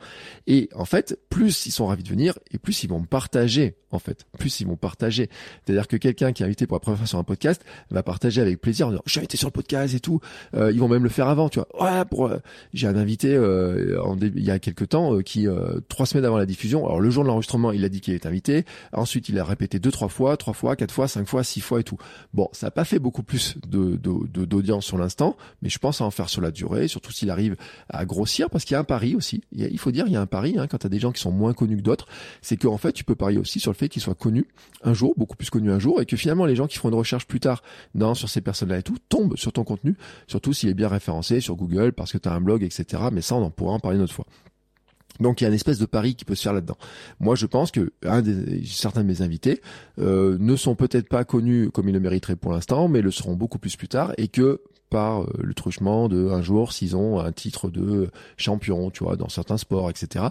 Et 0.47 0.69
en 0.75 0.85
fait, 0.85 1.17
plus 1.29 1.65
ils 1.65 1.71
sont 1.71 1.87
ravis 1.87 2.03
de 2.03 2.09
venir, 2.09 2.37
et 2.51 2.57
plus 2.57 2.83
ils 2.83 2.89
vont 2.89 3.03
partager, 3.03 3.75
en 3.91 3.99
fait, 3.99 4.25
plus 4.37 4.59
ils 4.59 4.67
vont 4.67 4.75
partager. 4.75 5.29
C'est-à-dire 5.65 5.87
que 5.87 5.97
quelqu'un 5.97 6.33
qui 6.33 6.43
est 6.43 6.45
invité 6.45 6.67
pour 6.67 6.75
la 6.75 6.81
première 6.81 6.97
fois 6.97 7.07
sur 7.07 7.19
un 7.19 7.23
podcast 7.23 7.63
va 7.89 8.03
partager 8.03 8.41
avec 8.41 8.59
plaisir 8.59 8.87
en 8.87 8.91
disant, 8.91 9.03
suis 9.05 9.19
invité 9.19 9.37
sur 9.37 9.47
le 9.47 9.53
podcast 9.53 9.93
et 9.93 9.99
tout. 9.99 10.19
Euh, 10.55 10.71
ils 10.71 10.79
vont 10.79 10.87
même 10.87 11.03
le 11.03 11.09
faire 11.09 11.27
avant, 11.27 11.49
tu 11.49 11.59
vois. 11.59 11.83
Ouais, 11.83 12.05
pour 12.05 12.27
euh, 12.27 12.37
j'ai 12.73 12.87
un 12.87 12.95
invité 12.95 13.37
en 13.37 14.15
début 14.15 14.32
il 14.35 14.43
y 14.43 14.51
a 14.51 14.59
quelques 14.59 14.89
temps, 14.89 15.15
euh, 15.15 15.21
qui 15.21 15.47
euh, 15.47 15.79
trois 15.89 16.05
semaines 16.05 16.25
avant 16.25 16.37
la 16.37 16.45
diffusion, 16.45 16.85
alors 16.85 16.99
le 16.99 17.09
jour 17.09 17.23
de 17.23 17.29
l'enregistrement, 17.29 17.71
il 17.71 17.83
a 17.85 17.89
dit 17.89 18.01
qu'il 18.01 18.13
est 18.13 18.25
invité. 18.25 18.65
Ensuite, 18.91 19.29
il 19.29 19.39
a 19.39 19.45
répété 19.45 19.79
deux, 19.79 19.91
trois 19.91 20.09
fois, 20.09 20.37
trois 20.37 20.53
fois, 20.53 20.75
quatre 20.75 20.93
fois, 20.93 21.07
cinq 21.07 21.27
fois, 21.27 21.43
six 21.43 21.61
fois 21.61 21.79
et 21.79 21.83
tout. 21.83 21.97
Bon, 22.33 22.49
ça 22.51 22.67
n'a 22.67 22.71
pas 22.71 22.85
fait 22.85 22.99
beaucoup 22.99 23.23
plus 23.23 23.55
de 23.67 23.97
d'audience 24.45 24.85
sur 24.85 24.97
l'instant, 24.97 25.37
mais 25.61 25.69
je 25.69 25.77
pense 25.79 26.01
à 26.01 26.05
en 26.05 26.11
faire 26.11 26.29
sur 26.29 26.41
la 26.41 26.51
durée, 26.51 26.87
surtout 26.87 27.11
s'il 27.11 27.29
arrive 27.29 27.55
à 27.89 28.05
grossir, 28.05 28.49
parce 28.49 28.65
qu'il 28.65 28.73
y 28.73 28.77
a 28.77 28.79
un 28.79 28.83
pari 28.83 29.15
aussi. 29.15 29.41
Il, 29.51 29.77
faut 29.79 29.91
dire, 29.91 30.05
il 30.07 30.13
y 30.13 30.15
a 30.15 30.21
un 30.21 30.25
pari 30.25 30.55
hein, 30.57 30.67
quand 30.67 30.77
tu 30.77 30.87
as 30.87 30.89
des 30.89 30.99
gens 30.99 31.11
qui 31.11 31.21
sont 31.21 31.31
moins 31.31 31.53
connus 31.53 31.77
que 31.77 31.81
d'autres, 31.81 32.07
c'est 32.41 32.57
qu'en 32.57 32.77
fait, 32.77 32.93
tu 32.93 33.03
peux 33.03 33.15
parier 33.15 33.37
aussi 33.37 33.59
sur 33.59 33.71
le 33.71 33.77
fait 33.77 33.89
qu'ils 33.89 34.01
soient 34.01 34.15
connus 34.15 34.47
un 34.83 34.93
jour, 34.93 35.13
beaucoup 35.17 35.35
plus 35.35 35.49
connus 35.49 35.71
un 35.71 35.79
jour, 35.79 36.01
et 36.01 36.05
que 36.05 36.17
finalement, 36.17 36.45
les 36.45 36.55
gens 36.55 36.67
qui 36.67 36.77
feront 36.77 36.89
une 36.89 36.95
recherche 36.95 37.27
plus 37.27 37.39
tard 37.39 37.63
dans 37.95 38.13
sur 38.13 38.29
ces 38.29 38.41
personnes-là 38.41 38.79
et 38.79 38.83
tout 38.83 38.97
tombent 39.09 39.37
sur 39.37 39.53
ton 39.53 39.63
contenu, 39.63 39.95
surtout 40.27 40.53
s'il 40.53 40.69
est 40.69 40.73
bien 40.73 40.87
référencé 40.87 41.39
sur 41.39 41.55
Google 41.55 41.93
parce 41.93 42.11
que 42.11 42.17
tu 42.17 42.29
as 42.29 42.33
un 42.33 42.41
blog, 42.41 42.63
etc. 42.63 43.03
Mais 43.11 43.21
ça, 43.21 43.35
on 43.35 43.43
en 43.43 43.51
pourra 43.51 43.73
en 43.73 43.79
parler 43.79 43.97
une 43.97 44.03
autre 44.03 44.13
fois. 44.13 44.22
Donc 45.19 45.41
il 45.41 45.43
y 45.43 45.45
a 45.45 45.49
une 45.49 45.55
espèce 45.55 45.77
de 45.77 45.85
pari 45.85 46.15
qui 46.15 46.25
peut 46.25 46.35
se 46.35 46.43
faire 46.43 46.53
là-dedans. 46.53 46.77
Moi 47.19 47.35
je 47.35 47.45
pense 47.45 47.71
que 47.71 47.91
certains 48.65 49.01
de 49.01 49.07
mes 49.07 49.21
invités 49.21 49.61
euh, 49.99 50.37
ne 50.39 50.55
sont 50.55 50.75
peut-être 50.75 51.07
pas 51.07 51.23
connus 51.23 51.69
comme 51.71 51.87
ils 51.87 51.93
le 51.93 51.99
mériteraient 51.99 52.35
pour 52.35 52.51
l'instant, 52.51 52.87
mais 52.87 53.01
le 53.01 53.11
seront 53.11 53.35
beaucoup 53.35 53.59
plus 53.59 53.75
plus 53.75 53.87
tard 53.87 54.13
et 54.17 54.27
que 54.27 54.61
par 54.93 55.23
euh, 55.23 55.27
le 55.39 55.55
truchement 55.55 56.07
de 56.07 56.29
un 56.29 56.43
jour 56.43 56.71
s'ils 56.71 56.95
ont 56.95 57.19
un 57.19 57.31
titre 57.31 57.71
de 57.71 58.11
champion, 58.37 58.91
tu 58.91 59.03
vois, 59.03 59.15
dans 59.15 59.27
certains 59.27 59.57
sports, 59.57 59.89
etc. 59.89 60.25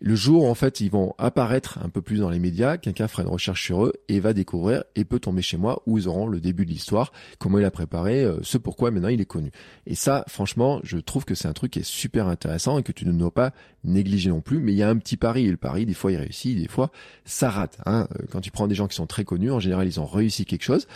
Le 0.00 0.14
jour 0.14 0.44
en 0.44 0.54
fait 0.54 0.82
ils 0.82 0.90
vont 0.90 1.14
apparaître 1.16 1.78
un 1.82 1.88
peu 1.88 2.02
plus 2.02 2.18
dans 2.18 2.28
les 2.28 2.38
médias, 2.38 2.76
quelqu'un 2.76 3.08
fera 3.08 3.22
une 3.22 3.30
recherche 3.30 3.64
sur 3.64 3.86
eux 3.86 3.94
et 4.08 4.20
va 4.20 4.34
découvrir 4.34 4.84
et 4.94 5.06
peut 5.06 5.18
tomber 5.18 5.40
chez 5.40 5.56
moi 5.56 5.82
où 5.86 5.96
ils 5.96 6.06
auront 6.06 6.26
le 6.26 6.40
début 6.40 6.66
de 6.66 6.70
l'histoire, 6.70 7.12
comment 7.38 7.58
il 7.58 7.64
a 7.64 7.70
préparé, 7.70 8.22
euh, 8.22 8.36
ce 8.42 8.58
pourquoi 8.58 8.90
maintenant 8.90 9.08
il 9.08 9.22
est 9.22 9.24
connu. 9.24 9.50
Et 9.86 9.94
ça, 9.94 10.26
franchement, 10.28 10.80
je 10.82 10.98
trouve 10.98 11.24
que 11.24 11.34
c'est 11.34 11.48
un 11.48 11.54
truc 11.54 11.72
qui 11.72 11.78
est 11.78 11.88
super 11.88 12.28
intéressant 12.28 12.76
et 12.78 12.82
que 12.82 12.92
tu 12.92 13.06
ne 13.06 13.12
dois 13.12 13.32
pas 13.32 13.52
négliger 13.84 14.28
non 14.28 14.42
plus. 14.42 14.58
Mais 14.58 14.72
il 14.72 14.76
y 14.76 14.82
a 14.82 14.90
un 14.90 14.98
petit 14.98 15.16
pari 15.16 15.46
et 15.46 15.50
le 15.50 15.56
pari, 15.56 15.86
des 15.86 15.94
fois 15.94 16.12
il 16.12 16.16
réussit, 16.18 16.58
des 16.58 16.68
fois 16.68 16.90
ça 17.24 17.48
rate. 17.48 17.78
Hein. 17.86 18.06
Euh, 18.20 18.24
quand 18.30 18.42
tu 18.42 18.50
prends 18.50 18.66
des 18.66 18.74
gens 18.74 18.88
qui 18.88 18.96
sont 18.96 19.06
très 19.06 19.24
connus, 19.24 19.50
en 19.50 19.60
général 19.60 19.86
ils 19.86 20.00
ont 20.00 20.06
réussi 20.06 20.44
quelque 20.44 20.64
chose. 20.64 20.86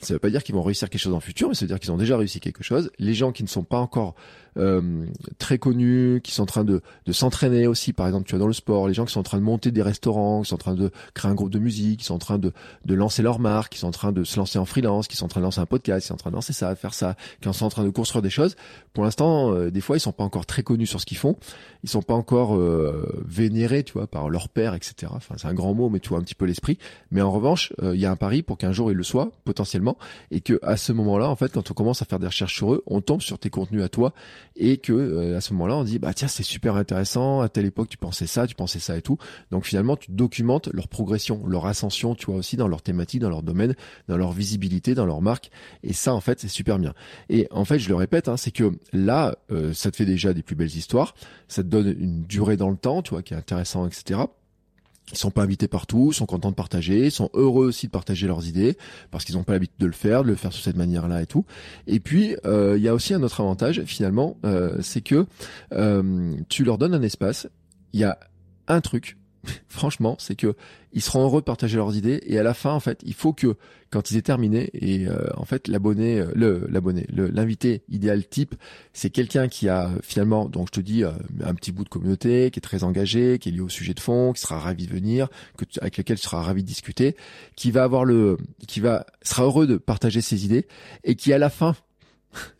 Ça 0.00 0.14
veut 0.14 0.18
pas 0.20 0.30
dire 0.30 0.42
qu'ils 0.42 0.54
vont 0.54 0.62
réussir 0.62 0.88
quelque 0.88 1.00
chose 1.00 1.12
dans 1.12 1.18
le 1.18 1.22
futur, 1.22 1.48
mais 1.48 1.54
ça 1.54 1.64
veut 1.64 1.68
dire 1.68 1.78
qu'ils 1.78 1.92
ont 1.92 1.98
déjà 1.98 2.16
réussi 2.16 2.40
quelque 2.40 2.62
chose. 2.62 2.90
Les 2.98 3.14
gens 3.14 3.32
qui 3.32 3.42
ne 3.42 3.48
sont 3.48 3.64
pas 3.64 3.78
encore 3.78 4.14
euh, 4.56 5.06
très 5.38 5.58
connus, 5.58 6.20
qui 6.22 6.32
sont 6.32 6.42
en 6.42 6.46
train 6.46 6.64
de, 6.64 6.82
de 7.06 7.12
s'entraîner 7.12 7.66
aussi, 7.66 7.92
par 7.92 8.06
exemple, 8.06 8.26
tu 8.26 8.32
vois, 8.32 8.40
dans 8.40 8.46
le 8.46 8.52
sport, 8.52 8.88
les 8.88 8.94
gens 8.94 9.04
qui 9.04 9.12
sont 9.12 9.20
en 9.20 9.24
train 9.24 9.38
de 9.38 9.44
monter 9.44 9.70
des 9.70 9.82
restaurants, 9.82 10.42
qui 10.42 10.48
sont 10.48 10.56
en 10.56 10.58
train 10.58 10.74
de 10.74 10.90
créer 11.14 11.30
un 11.30 11.34
groupe 11.34 11.50
de 11.50 11.58
musique, 11.58 12.00
qui 12.00 12.06
sont 12.06 12.14
en 12.14 12.18
train 12.18 12.38
de, 12.38 12.52
de 12.84 12.94
lancer 12.94 13.22
leur 13.22 13.38
marque, 13.38 13.72
qui 13.72 13.78
sont 13.78 13.88
en 13.88 13.92
train 13.92 14.12
de 14.12 14.24
se 14.24 14.36
lancer 14.38 14.58
en 14.58 14.64
freelance, 14.64 15.08
qui 15.08 15.16
sont 15.16 15.26
en 15.26 15.28
train 15.28 15.40
de 15.40 15.44
lancer 15.44 15.60
un 15.60 15.66
podcast, 15.66 16.02
qui 16.02 16.08
sont 16.08 16.14
en 16.14 16.18
train 16.18 16.30
de 16.30 16.36
lancer 16.36 16.52
ça, 16.52 16.74
faire 16.74 16.94
ça, 16.94 17.16
qui 17.40 17.52
sont 17.52 17.64
en 17.64 17.68
train 17.68 17.84
de 17.84 17.90
construire 17.90 18.22
des 18.22 18.30
choses. 18.30 18.56
Pour 18.92 19.04
l'instant, 19.04 19.52
euh, 19.52 19.70
des 19.70 19.80
fois, 19.80 19.96
ils 19.96 20.00
sont 20.00 20.12
pas 20.12 20.24
encore 20.24 20.46
très 20.46 20.62
connus 20.62 20.86
sur 20.86 21.00
ce 21.00 21.06
qu'ils 21.06 21.16
font. 21.16 21.36
Ils 21.84 21.88
sont 21.88 22.02
pas 22.02 22.14
encore 22.14 22.56
euh, 22.56 23.22
vénérés, 23.26 23.84
tu 23.84 23.92
vois, 23.92 24.06
par 24.06 24.28
leur 24.28 24.48
père, 24.48 24.74
etc. 24.74 25.12
Enfin, 25.14 25.36
c'est 25.38 25.48
un 25.48 25.54
grand 25.54 25.74
mot, 25.74 25.88
mais 25.88 26.00
tu 26.00 26.08
vois 26.10 26.18
un 26.18 26.22
petit 26.22 26.34
peu 26.34 26.44
l'esprit. 26.44 26.78
Mais 27.10 27.22
en 27.22 27.30
revanche, 27.30 27.72
euh, 27.82 27.94
il 27.94 28.00
y 28.00 28.06
a 28.06 28.10
un 28.10 28.16
pari 28.16 28.42
pour 28.42 28.58
qu'un 28.58 28.72
jour 28.72 28.90
ils 28.90 28.96
le 28.96 29.02
soient, 29.02 29.30
potentiellement, 29.44 29.96
et 30.30 30.40
que 30.40 30.58
à 30.62 30.76
ce 30.76 30.92
moment-là, 30.92 31.28
en 31.28 31.36
fait, 31.36 31.52
quand 31.52 31.70
on 31.70 31.74
commence 31.74 32.02
à 32.02 32.04
faire 32.04 32.18
des 32.18 32.26
recherches 32.26 32.54
sur 32.54 32.74
eux, 32.74 32.82
on 32.86 33.00
tombe 33.00 33.22
sur 33.22 33.38
tes 33.38 33.50
contenus 33.50 33.82
à 33.82 33.88
toi 33.88 34.12
et 34.56 34.76
que 34.78 34.92
euh, 34.92 35.36
à 35.36 35.40
ce 35.40 35.52
moment-là 35.54 35.76
on 35.76 35.84
dit 35.84 35.98
bah 35.98 36.14
tiens 36.14 36.28
c'est 36.28 36.42
super 36.42 36.76
intéressant 36.76 37.40
à 37.40 37.48
telle 37.48 37.66
époque 37.66 37.88
tu 37.88 37.96
pensais 37.96 38.26
ça 38.26 38.46
tu 38.46 38.54
pensais 38.54 38.78
ça 38.78 38.96
et 38.96 39.02
tout. 39.02 39.18
Donc 39.50 39.64
finalement 39.64 39.96
tu 39.96 40.10
documentes 40.10 40.68
leur 40.72 40.88
progression 40.88 41.46
leur 41.46 41.66
ascension 41.66 42.14
tu 42.14 42.26
vois 42.26 42.36
aussi 42.36 42.56
dans 42.56 42.68
leur 42.68 42.82
thématique 42.82 43.20
dans 43.20 43.30
leur 43.30 43.42
domaine 43.42 43.74
dans 44.08 44.16
leur 44.16 44.32
visibilité 44.32 44.94
dans 44.94 45.06
leur 45.06 45.22
marque. 45.22 45.50
Et 45.82 45.92
ça 45.92 46.14
en 46.14 46.20
fait 46.20 46.40
c'est 46.40 46.48
super 46.48 46.78
bien. 46.78 46.94
Et 47.28 47.48
en 47.50 47.64
fait 47.64 47.78
je 47.78 47.88
le 47.88 47.94
répète 47.94 48.28
hein, 48.28 48.36
c'est 48.36 48.50
que 48.50 48.72
là 48.92 49.36
euh, 49.50 49.72
ça 49.72 49.90
te 49.90 49.96
fait 49.96 50.06
déjà 50.06 50.32
des 50.32 50.42
plus 50.42 50.56
belles 50.56 50.76
histoires. 50.76 51.14
Ça 51.48 51.62
te 51.62 51.68
donne 51.68 51.88
une 51.88 52.22
durée 52.22 52.56
dans 52.56 52.70
le 52.70 52.76
temps 52.76 53.02
tu 53.02 53.10
vois 53.10 53.22
qui 53.22 53.34
est 53.34 53.38
intéressant 53.38 53.86
etc 53.86 54.20
ils 55.12 55.18
sont 55.18 55.30
pas 55.30 55.42
invités 55.42 55.68
partout, 55.68 56.12
sont 56.12 56.26
contents 56.26 56.50
de 56.50 56.54
partager, 56.54 57.10
sont 57.10 57.30
heureux 57.34 57.66
aussi 57.66 57.86
de 57.86 57.92
partager 57.92 58.26
leurs 58.26 58.46
idées 58.46 58.76
parce 59.10 59.24
qu'ils 59.24 59.36
n'ont 59.36 59.44
pas 59.44 59.52
l'habitude 59.52 59.78
de 59.78 59.86
le 59.86 59.92
faire, 59.92 60.22
de 60.22 60.28
le 60.28 60.36
faire 60.36 60.52
sur 60.52 60.62
cette 60.62 60.76
manière-là 60.76 61.22
et 61.22 61.26
tout. 61.26 61.44
Et 61.86 62.00
puis 62.00 62.36
euh, 62.44 62.76
il 62.76 62.82
y 62.82 62.88
a 62.88 62.94
aussi 62.94 63.14
un 63.14 63.22
autre 63.22 63.40
avantage 63.40 63.82
finalement, 63.84 64.36
euh, 64.44 64.76
c'est 64.80 65.00
que 65.00 65.26
euh, 65.72 66.34
tu 66.48 66.64
leur 66.64 66.78
donnes 66.78 66.94
un 66.94 67.02
espace. 67.02 67.48
Il 67.92 68.00
y 68.00 68.04
a 68.04 68.18
un 68.68 68.80
truc 68.80 69.16
franchement, 69.68 70.16
c'est 70.18 70.34
que 70.34 70.54
ils 70.92 71.02
seront 71.02 71.22
heureux 71.22 71.40
de 71.40 71.44
partager 71.44 71.76
leurs 71.76 71.96
idées 71.96 72.20
et 72.26 72.38
à 72.38 72.42
la 72.42 72.54
fin, 72.54 72.72
en 72.72 72.80
fait, 72.80 73.00
il 73.04 73.14
faut 73.14 73.32
que 73.32 73.56
quand 73.90 74.10
ils 74.10 74.16
aient 74.16 74.22
terminé 74.22 74.70
et 74.72 75.06
euh, 75.06 75.26
en 75.36 75.44
fait 75.44 75.68
l'abonné, 75.68 76.20
euh, 76.20 76.30
le 76.34 76.66
l'abonné, 76.68 77.06
l'invité 77.10 77.82
idéal 77.88 78.26
type, 78.26 78.54
c'est 78.92 79.10
quelqu'un 79.10 79.48
qui 79.48 79.68
a 79.68 79.90
finalement, 80.02 80.48
donc 80.48 80.68
je 80.68 80.80
te 80.80 80.84
dis, 80.84 81.04
euh, 81.04 81.10
un 81.44 81.54
petit 81.54 81.72
bout 81.72 81.84
de 81.84 81.88
communauté, 81.88 82.50
qui 82.50 82.58
est 82.58 82.62
très 82.62 82.84
engagé, 82.84 83.38
qui 83.38 83.48
est 83.48 83.52
lié 83.52 83.60
au 83.60 83.68
sujet 83.68 83.94
de 83.94 84.00
fond, 84.00 84.32
qui 84.32 84.40
sera 84.40 84.58
ravi 84.58 84.86
de 84.86 84.92
venir, 84.92 85.28
avec 85.80 85.98
lequel 85.98 86.18
tu 86.18 86.24
seras 86.24 86.42
ravi 86.42 86.62
de 86.62 86.68
discuter, 86.68 87.16
qui 87.56 87.70
va 87.70 87.84
avoir 87.84 88.04
le, 88.04 88.36
qui 88.66 88.80
va 88.80 89.06
sera 89.22 89.44
heureux 89.44 89.66
de 89.66 89.76
partager 89.76 90.20
ses 90.20 90.44
idées 90.44 90.66
et 91.04 91.14
qui 91.14 91.32
à 91.32 91.38
la 91.38 91.50
fin 91.50 91.74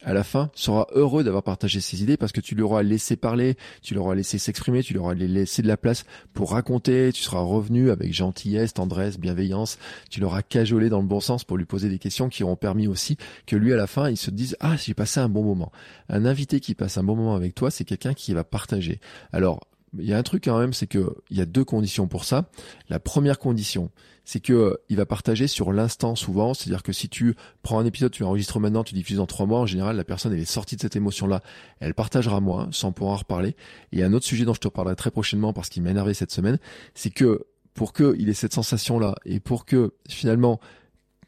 à 0.03 0.12
la 0.12 0.25
fin, 0.25 0.51
sera 0.55 0.87
heureux 0.95 1.25
d'avoir 1.25 1.43
partagé 1.43 1.81
ses 1.81 2.03
idées 2.03 2.16
parce 2.16 2.33
que 2.33 2.41
tu 2.41 2.55
lui 2.55 2.62
auras 2.62 2.83
laissé 2.83 3.16
parler, 3.16 3.57
tu 3.83 3.95
lui 3.95 4.01
auras 4.01 4.14
laissé 4.14 4.39
s'exprimer, 4.39 4.83
tu 4.83 4.95
lui 4.95 5.01
auras 5.01 5.14
laissé 5.14 5.62
de 5.62 5.68
la 5.68 5.77
place 5.77 6.05
pour 6.33 6.53
raconter, 6.53 7.11
tu 7.12 7.23
seras 7.23 7.41
revenu 7.41 7.91
avec 7.91 8.12
gentillesse, 8.12 8.75
tendresse, 8.75 9.18
bienveillance, 9.18 9.79
tu 10.11 10.21
l'auras 10.21 10.43
cajolé 10.43 10.89
dans 10.89 11.01
le 11.01 11.07
bon 11.07 11.21
sens 11.21 11.45
pour 11.45 11.57
lui 11.57 11.66
poser 11.66 11.89
des 11.89 11.99
questions 11.99 12.29
qui 12.29 12.43
auront 12.43 12.57
permis 12.57 12.89
aussi 12.89 13.16
que 13.47 13.57
lui 13.57 13.73
à 13.73 13.77
la 13.77 13.87
fin 13.87 14.11
il 14.11 14.16
se 14.16 14.31
dise 14.31 14.57
ah 14.61 14.77
j'ai 14.77 14.95
passé 14.95 15.21
un 15.21 15.29
bon 15.29 15.45
moment. 15.45 15.73
Un 16.09 16.25
invité 16.25 16.61
qui 16.61 16.75
passe 16.75 16.99
un 16.99 17.05
bon 17.05 17.16
moment 17.16 17.35
avec 17.35 17.55
toi, 17.55 17.71
c'est 17.71 17.85
quelqu'un 17.85 18.14
qui 18.14 18.35
va 18.35 18.45
partager. 18.45 19.01
Alors 19.33 19.61
il 19.99 20.07
y 20.07 20.12
a 20.12 20.18
un 20.18 20.22
truc 20.22 20.45
quand 20.45 20.59
même, 20.59 20.72
c'est 20.72 20.86
que 20.86 21.16
il 21.30 21.36
y 21.36 21.41
a 21.41 21.47
deux 21.47 21.64
conditions 21.64 22.07
pour 22.07 22.24
ça. 22.24 22.49
La 22.88 23.01
première 23.01 23.38
condition, 23.38 23.91
c'est 24.24 24.41
que 24.41 24.78
il 24.88 24.97
va 24.97 25.07
partager 25.07 25.49
sur 25.49 25.72
l'instant 25.72 26.14
souvent. 26.14 26.55
C'est-à-dire 26.55 26.82
que 26.82 26.93
si 26.93 27.09
tu 27.09 27.34
prends 27.62 27.78
un 27.78 27.84
épisode, 27.84 28.12
tu 28.12 28.22
enregistres 28.22 28.61
maintenant, 28.61 28.84
tu 28.84 28.95
diffuses 28.95 29.16
dans 29.16 29.26
trois 29.26 29.47
mois, 29.47 29.61
en 29.61 29.66
général, 29.66 29.97
la 29.97 30.05
personne 30.05 30.32
elle 30.32 30.41
est 30.41 30.45
sortie 30.45 30.76
de 30.76 30.80
cette 30.80 30.97
émotion-là, 30.97 31.43
elle 31.80 31.95
partagera 31.95 32.41
moins, 32.41 32.68
sans 32.70 32.93
pouvoir 32.93 33.14
en 33.14 33.18
reparler. 33.18 33.57
Et 33.93 34.05
un 34.05 34.12
autre 34.12 34.26
sujet 34.26 34.45
dont 34.45 34.55
je 34.55 34.61
te 34.61 34.68
parlerai 34.68 34.97
très 34.97 35.11
prochainement 35.11 35.53
parce 35.53 35.68
qu'il 35.68 35.82
m'a 35.82 35.91
énervé 35.91 36.14
cette 36.14 36.32
semaine, 36.32 36.59
c'est 36.95 37.11
que 37.11 37.47
pour 37.74 37.93
que 37.93 38.14
il 38.18 38.28
ait 38.28 38.34
cette 38.34 38.55
sensation-là 38.55 39.16
et 39.24 39.41
pour 39.41 39.64
que 39.64 39.95
finalement 40.09 40.61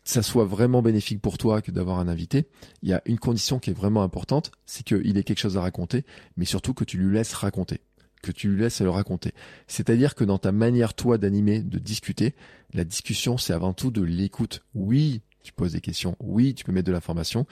ça 0.04 0.22
soit 0.22 0.44
vraiment 0.44 0.82
bénéfique 0.82 1.20
pour 1.20 1.38
toi 1.38 1.62
que 1.62 1.70
d'avoir 1.70 2.00
un 2.00 2.08
invité, 2.08 2.48
il 2.82 2.88
y 2.88 2.92
a 2.92 3.02
une 3.06 3.18
condition 3.18 3.58
qui 3.58 3.70
est 3.70 3.72
vraiment 3.72 4.02
importante, 4.02 4.50
c'est 4.66 4.82
qu'il 4.84 5.16
ait 5.16 5.22
quelque 5.22 5.38
chose 5.38 5.56
à 5.56 5.60
raconter, 5.60 6.04
mais 6.36 6.44
surtout 6.44 6.74
que 6.74 6.84
tu 6.84 6.98
lui 6.98 7.14
laisses 7.14 7.34
raconter 7.34 7.80
que 8.22 8.32
tu 8.32 8.48
lui 8.48 8.60
laisses 8.60 8.80
le 8.80 8.90
raconter. 8.90 9.32
C'est-à-dire 9.66 10.14
que 10.14 10.24
dans 10.24 10.38
ta 10.38 10.52
manière, 10.52 10.94
toi, 10.94 11.18
d'animer, 11.18 11.60
de 11.60 11.78
discuter, 11.78 12.34
la 12.72 12.84
discussion, 12.84 13.36
c'est 13.36 13.52
avant 13.52 13.72
tout 13.72 13.90
de 13.90 14.02
l'écoute. 14.02 14.62
Oui, 14.74 15.20
tu 15.42 15.52
poses 15.52 15.72
des 15.72 15.80
questions. 15.80 16.16
Oui, 16.20 16.54
tu 16.54 16.64
peux 16.64 16.72
mettre 16.72 16.86
de 16.86 16.92
l'information. 16.92 17.46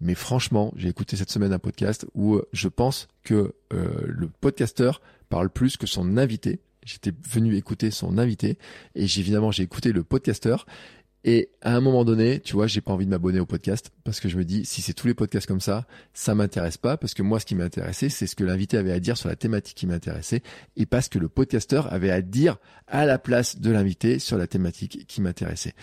Mais 0.00 0.14
franchement, 0.14 0.72
j'ai 0.76 0.88
écouté 0.88 1.16
cette 1.16 1.30
semaine 1.30 1.52
un 1.52 1.58
podcast 1.58 2.06
où 2.14 2.34
euh, 2.34 2.46
je 2.52 2.68
pense 2.68 3.08
que 3.24 3.54
euh, 3.72 4.04
le 4.06 4.28
podcasteur 4.28 5.00
parle 5.28 5.50
plus 5.50 5.76
que 5.76 5.86
son 5.86 6.16
invité. 6.16 6.60
J'étais 6.84 7.12
venu 7.28 7.56
écouter 7.56 7.90
son 7.90 8.16
invité 8.16 8.56
et 8.94 9.02
évidemment 9.02 9.50
j'ai 9.50 9.62
écouté 9.62 9.92
le 9.92 10.04
podcasteur 10.04 10.64
et 11.30 11.50
à 11.60 11.76
un 11.76 11.82
moment 11.82 12.06
donné, 12.06 12.40
tu 12.40 12.54
vois, 12.54 12.66
j'ai 12.66 12.80
pas 12.80 12.90
envie 12.90 13.04
de 13.04 13.10
m'abonner 13.10 13.38
au 13.38 13.44
podcast 13.44 13.92
parce 14.02 14.18
que 14.18 14.30
je 14.30 14.38
me 14.38 14.46
dis, 14.46 14.64
si 14.64 14.80
c'est 14.80 14.94
tous 14.94 15.06
les 15.06 15.12
podcasts 15.12 15.46
comme 15.46 15.60
ça, 15.60 15.86
ça 16.14 16.34
m'intéresse 16.34 16.78
pas 16.78 16.96
parce 16.96 17.12
que 17.12 17.22
moi, 17.22 17.38
ce 17.38 17.44
qui 17.44 17.54
m'intéressait, 17.54 18.08
c'est 18.08 18.26
ce 18.26 18.34
que 18.34 18.44
l'invité 18.44 18.78
avait 18.78 18.92
à 18.92 18.98
dire 18.98 19.18
sur 19.18 19.28
la 19.28 19.36
thématique 19.36 19.76
qui 19.76 19.86
m'intéressait 19.86 20.40
et 20.78 20.86
parce 20.86 21.10
que 21.10 21.18
le 21.18 21.28
podcasteur 21.28 21.92
avait 21.92 22.10
à 22.10 22.22
dire 22.22 22.56
à 22.86 23.04
la 23.04 23.18
place 23.18 23.60
de 23.60 23.70
l'invité 23.70 24.18
sur 24.20 24.38
la 24.38 24.46
thématique 24.46 25.04
qui 25.06 25.20
m'intéressait. 25.20 25.74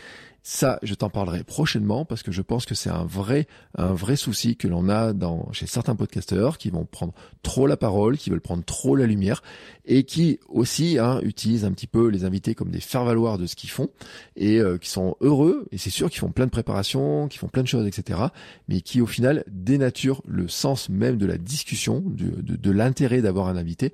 Ça, 0.48 0.78
je 0.84 0.94
t'en 0.94 1.10
parlerai 1.10 1.44
prochainement 1.44 2.06
parce 2.06 2.22
que 2.22 2.32
je 2.32 2.44
pense 2.44 2.68
que 2.68 2.76
c'est 2.76 2.92
un 2.92 3.04
vrai, 3.04 3.48
un 3.80 3.96
vrai 3.96 4.16
souci 4.16 4.58
que 4.58 4.68
l'on 4.68 4.90
a 4.90 5.12
dans, 5.12 5.52
chez 5.54 5.66
certains 5.66 5.96
podcasteurs 5.96 6.60
qui 6.60 6.70
vont 6.70 6.86
prendre 6.86 7.16
trop 7.42 7.66
la 7.66 7.78
parole, 7.78 8.16
qui 8.16 8.30
veulent 8.30 8.42
prendre 8.42 8.64
trop 8.64 8.96
la 8.96 9.08
lumière 9.08 9.42
et 9.86 10.04
qui 10.04 10.40
aussi 10.48 11.00
hein, 11.00 11.20
utilisent 11.24 11.66
un 11.66 11.72
petit 11.72 11.88
peu 11.88 12.10
les 12.10 12.26
invités 12.26 12.54
comme 12.54 12.70
des 12.70 12.80
faire-valoir 12.80 13.40
de 13.40 13.48
ce 13.48 13.56
qu'ils 13.56 13.72
font 13.72 13.90
et 14.36 14.60
euh, 14.60 14.78
qui 14.78 14.88
sont 14.88 15.18
heureux 15.20 15.68
et 15.72 15.80
c'est 15.80 15.90
sûr 15.90 16.12
qu'ils 16.12 16.20
font 16.20 16.32
plein 16.32 16.46
de 16.46 16.52
préparations, 16.52 17.28
qu'ils 17.28 17.40
font 17.40 17.48
plein 17.48 17.64
de 17.64 17.68
choses, 17.68 17.88
etc. 17.88 18.20
Mais 18.68 18.82
qui 18.82 19.02
au 19.02 19.08
final 19.08 19.46
dénaturent 19.48 20.22
le 20.28 20.48
sens 20.48 20.90
même 20.90 21.18
de 21.18 21.26
la 21.26 21.40
discussion, 21.40 22.04
de, 22.06 22.70
l'intérêt 22.72 23.24
d'avoir 23.24 23.48
un 23.48 23.58
invité 23.58 23.94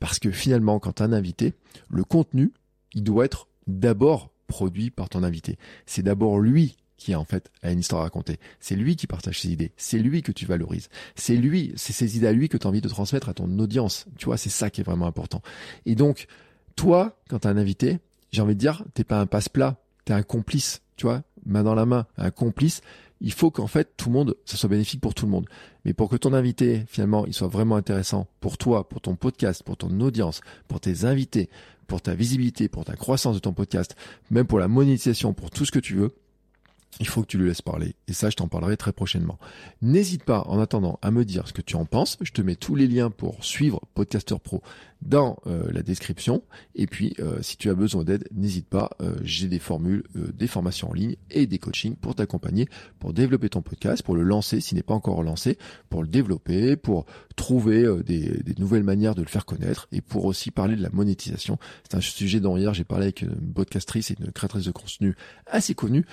parce 0.00 0.18
que 0.18 0.32
finalement, 0.32 0.80
quand 0.80 1.00
un 1.00 1.12
invité, 1.12 1.54
le 1.88 2.02
contenu, 2.02 2.52
il 2.92 3.04
doit 3.04 3.24
être 3.24 3.46
d'abord 3.68 4.31
produit 4.52 4.90
par 4.90 5.08
ton 5.08 5.22
invité. 5.22 5.56
C'est 5.86 6.02
d'abord 6.02 6.38
lui 6.38 6.76
qui 6.98 7.14
en 7.14 7.24
fait 7.24 7.50
a 7.62 7.72
une 7.72 7.80
histoire 7.80 8.02
à 8.02 8.04
raconter. 8.04 8.38
C'est 8.60 8.76
lui 8.76 8.96
qui 8.96 9.06
partage 9.06 9.40
ses 9.40 9.48
idées. 9.48 9.72
C'est 9.78 9.98
lui 9.98 10.22
que 10.22 10.30
tu 10.30 10.44
valorises. 10.44 10.90
C'est 11.16 11.36
lui, 11.36 11.72
c'est 11.74 11.94
ses 11.94 12.18
idées 12.18 12.26
à 12.26 12.32
lui 12.32 12.50
que 12.50 12.58
tu 12.58 12.66
as 12.66 12.70
envie 12.70 12.82
de 12.82 12.88
transmettre 12.88 13.30
à 13.30 13.34
ton 13.34 13.58
audience. 13.58 14.06
Tu 14.18 14.26
vois, 14.26 14.36
c'est 14.36 14.50
ça 14.50 14.68
qui 14.68 14.82
est 14.82 14.84
vraiment 14.84 15.06
important. 15.06 15.40
Et 15.86 15.94
donc, 15.94 16.26
toi, 16.76 17.18
quand 17.30 17.40
tu 17.40 17.48
as 17.48 17.50
un 17.50 17.56
invité, 17.56 17.98
j'ai 18.30 18.42
envie 18.42 18.54
de 18.54 18.60
dire, 18.60 18.84
t'es 18.92 19.04
pas 19.04 19.18
un 19.18 19.26
passe-plat, 19.26 19.78
t'es 20.04 20.12
un 20.12 20.22
complice, 20.22 20.82
tu 20.96 21.06
vois, 21.06 21.22
main 21.46 21.62
dans 21.62 21.74
la 21.74 21.86
main, 21.86 22.06
un 22.18 22.30
complice. 22.30 22.82
Il 23.22 23.32
faut 23.32 23.50
qu'en 23.50 23.68
fait 23.68 23.96
tout 23.96 24.08
le 24.08 24.14
monde, 24.14 24.36
ça 24.44 24.56
soit 24.56 24.68
bénéfique 24.68 25.00
pour 25.00 25.14
tout 25.14 25.26
le 25.26 25.32
monde. 25.32 25.46
Mais 25.84 25.94
pour 25.94 26.10
que 26.10 26.16
ton 26.16 26.34
invité, 26.34 26.84
finalement, 26.88 27.24
il 27.26 27.32
soit 27.32 27.48
vraiment 27.48 27.76
intéressant 27.76 28.26
pour 28.40 28.58
toi, 28.58 28.88
pour 28.88 29.00
ton 29.00 29.14
podcast, 29.14 29.62
pour 29.62 29.76
ton 29.76 30.00
audience, 30.00 30.40
pour 30.68 30.80
tes 30.80 31.04
invités, 31.04 31.48
pour 31.86 32.02
ta 32.02 32.14
visibilité, 32.14 32.68
pour 32.68 32.84
ta 32.84 32.96
croissance 32.96 33.36
de 33.36 33.40
ton 33.40 33.52
podcast, 33.52 33.96
même 34.30 34.46
pour 34.46 34.58
la 34.58 34.68
monétisation, 34.68 35.34
pour 35.34 35.50
tout 35.50 35.64
ce 35.64 35.70
que 35.70 35.78
tu 35.78 35.94
veux, 35.94 36.10
il 37.00 37.06
faut 37.06 37.22
que 37.22 37.26
tu 37.26 37.38
le 37.38 37.46
laisses 37.46 37.62
parler. 37.62 37.94
Et 38.08 38.12
ça, 38.12 38.28
je 38.28 38.36
t'en 38.36 38.48
parlerai 38.48 38.76
très 38.76 38.92
prochainement. 38.92 39.38
N'hésite 39.80 40.24
pas, 40.24 40.42
en 40.46 40.60
attendant, 40.60 40.98
à 41.00 41.10
me 41.10 41.24
dire 41.24 41.48
ce 41.48 41.52
que 41.52 41.62
tu 41.62 41.76
en 41.76 41.84
penses. 41.84 42.18
Je 42.20 42.32
te 42.32 42.42
mets 42.42 42.56
tous 42.56 42.74
les 42.74 42.86
liens 42.86 43.10
pour 43.10 43.44
suivre 43.44 43.80
Podcaster 43.94 44.36
Pro 44.42 44.62
dans 45.04 45.38
euh, 45.46 45.70
la 45.72 45.82
description. 45.82 46.42
Et 46.74 46.86
puis, 46.86 47.14
euh, 47.18 47.38
si 47.42 47.56
tu 47.56 47.70
as 47.70 47.74
besoin 47.74 48.04
d'aide, 48.04 48.28
n'hésite 48.32 48.68
pas. 48.68 48.90
Euh, 49.00 49.14
j'ai 49.22 49.48
des 49.48 49.58
formules, 49.58 50.04
des 50.14 50.46
formations 50.46 50.90
en 50.90 50.94
ligne 50.94 51.16
et 51.30 51.46
des 51.46 51.58
coachings 51.58 51.96
pour 51.96 52.14
t'accompagner, 52.14 52.68
pour 52.98 53.12
développer 53.12 53.48
ton 53.48 53.62
podcast, 53.62 54.02
pour 54.02 54.14
le 54.14 54.22
lancer 54.22 54.60
s'il 54.60 54.76
n'est 54.76 54.82
pas 54.82 54.94
encore 54.94 55.22
lancé, 55.22 55.58
pour 55.90 56.02
le 56.02 56.08
développer, 56.08 56.76
pour 56.76 57.06
trouver 57.36 57.86
des, 58.04 58.42
des, 58.42 58.54
nouvelles 58.58 58.82
manières 58.82 59.14
de 59.14 59.22
le 59.22 59.28
faire 59.28 59.46
connaître 59.46 59.88
et 59.90 60.00
pour 60.00 60.26
aussi 60.26 60.50
parler 60.50 60.76
de 60.76 60.82
la 60.82 60.90
monétisation. 60.90 61.58
C'est 61.82 61.96
un 61.96 62.00
sujet 62.00 62.40
dont 62.40 62.56
hier 62.56 62.74
j'ai 62.74 62.84
parlé 62.84 63.04
avec 63.04 63.22
une 63.22 63.34
podcastrice 63.52 64.10
et 64.10 64.16
une 64.20 64.30
créatrice 64.30 64.66
de 64.66 64.70
contenu 64.70 65.14
assez 65.46 65.74
connue 65.74 66.04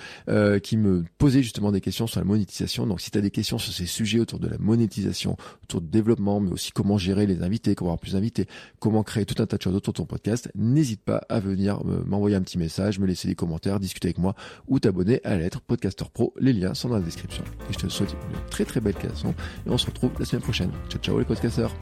qui 0.62 0.76
me 0.76 1.04
posait 1.18 1.42
justement 1.42 1.72
des 1.72 1.80
questions 1.80 2.06
sur 2.06 2.20
la 2.20 2.26
monétisation. 2.26 2.86
Donc 2.86 3.00
si 3.00 3.10
tu 3.10 3.18
as 3.18 3.20
des 3.20 3.30
questions 3.30 3.58
sur 3.58 3.72
ces 3.72 3.86
sujets 3.86 4.20
autour 4.20 4.38
de 4.38 4.48
la 4.48 4.58
monétisation, 4.58 5.36
autour 5.64 5.80
du 5.80 5.88
développement, 5.88 6.40
mais 6.40 6.50
aussi 6.50 6.72
comment 6.72 6.98
gérer 6.98 7.26
les 7.26 7.42
invités, 7.42 7.74
comment 7.74 7.90
avoir 7.90 8.00
plus 8.00 8.14
d'invités, 8.14 8.46
comment 8.80 9.02
créer 9.02 9.24
tout 9.24 9.40
un 9.40 9.46
tas 9.46 9.56
de 9.56 9.62
choses 9.62 9.76
autour 9.76 9.92
de 9.92 9.98
ton 9.98 10.06
podcast, 10.06 10.50
n'hésite 10.54 11.02
pas 11.02 11.22
à 11.28 11.38
venir 11.38 11.82
m'envoyer 12.06 12.36
un 12.36 12.42
petit 12.42 12.58
message, 12.58 12.98
me 12.98 13.06
laisser 13.06 13.28
des 13.28 13.34
commentaires, 13.34 13.78
discuter 13.78 14.08
avec 14.08 14.18
moi 14.18 14.34
ou 14.66 14.80
t'abonner 14.80 15.20
à 15.24 15.30
la 15.30 15.38
lettre 15.38 15.60
Podcaster 15.60 16.06
Pro. 16.12 16.34
Les 16.38 16.52
liens 16.52 16.74
sont 16.74 16.88
dans 16.88 16.96
la 16.96 17.02
description. 17.02 17.44
Et 17.68 17.72
je 17.72 17.78
te 17.78 17.88
souhaite 17.88 18.12
une 18.12 18.50
très 18.50 18.64
très 18.64 18.80
belle 18.80 18.94
création 18.94 19.34
et 19.66 19.70
on 19.70 19.78
se 19.78 19.86
retrouve 19.86 20.10
la 20.18 20.24
semaine 20.24 20.42
prochaine. 20.42 20.70
Ciao 20.88 21.00
ciao 21.00 21.18
les 21.18 21.24
podcasteurs 21.24 21.74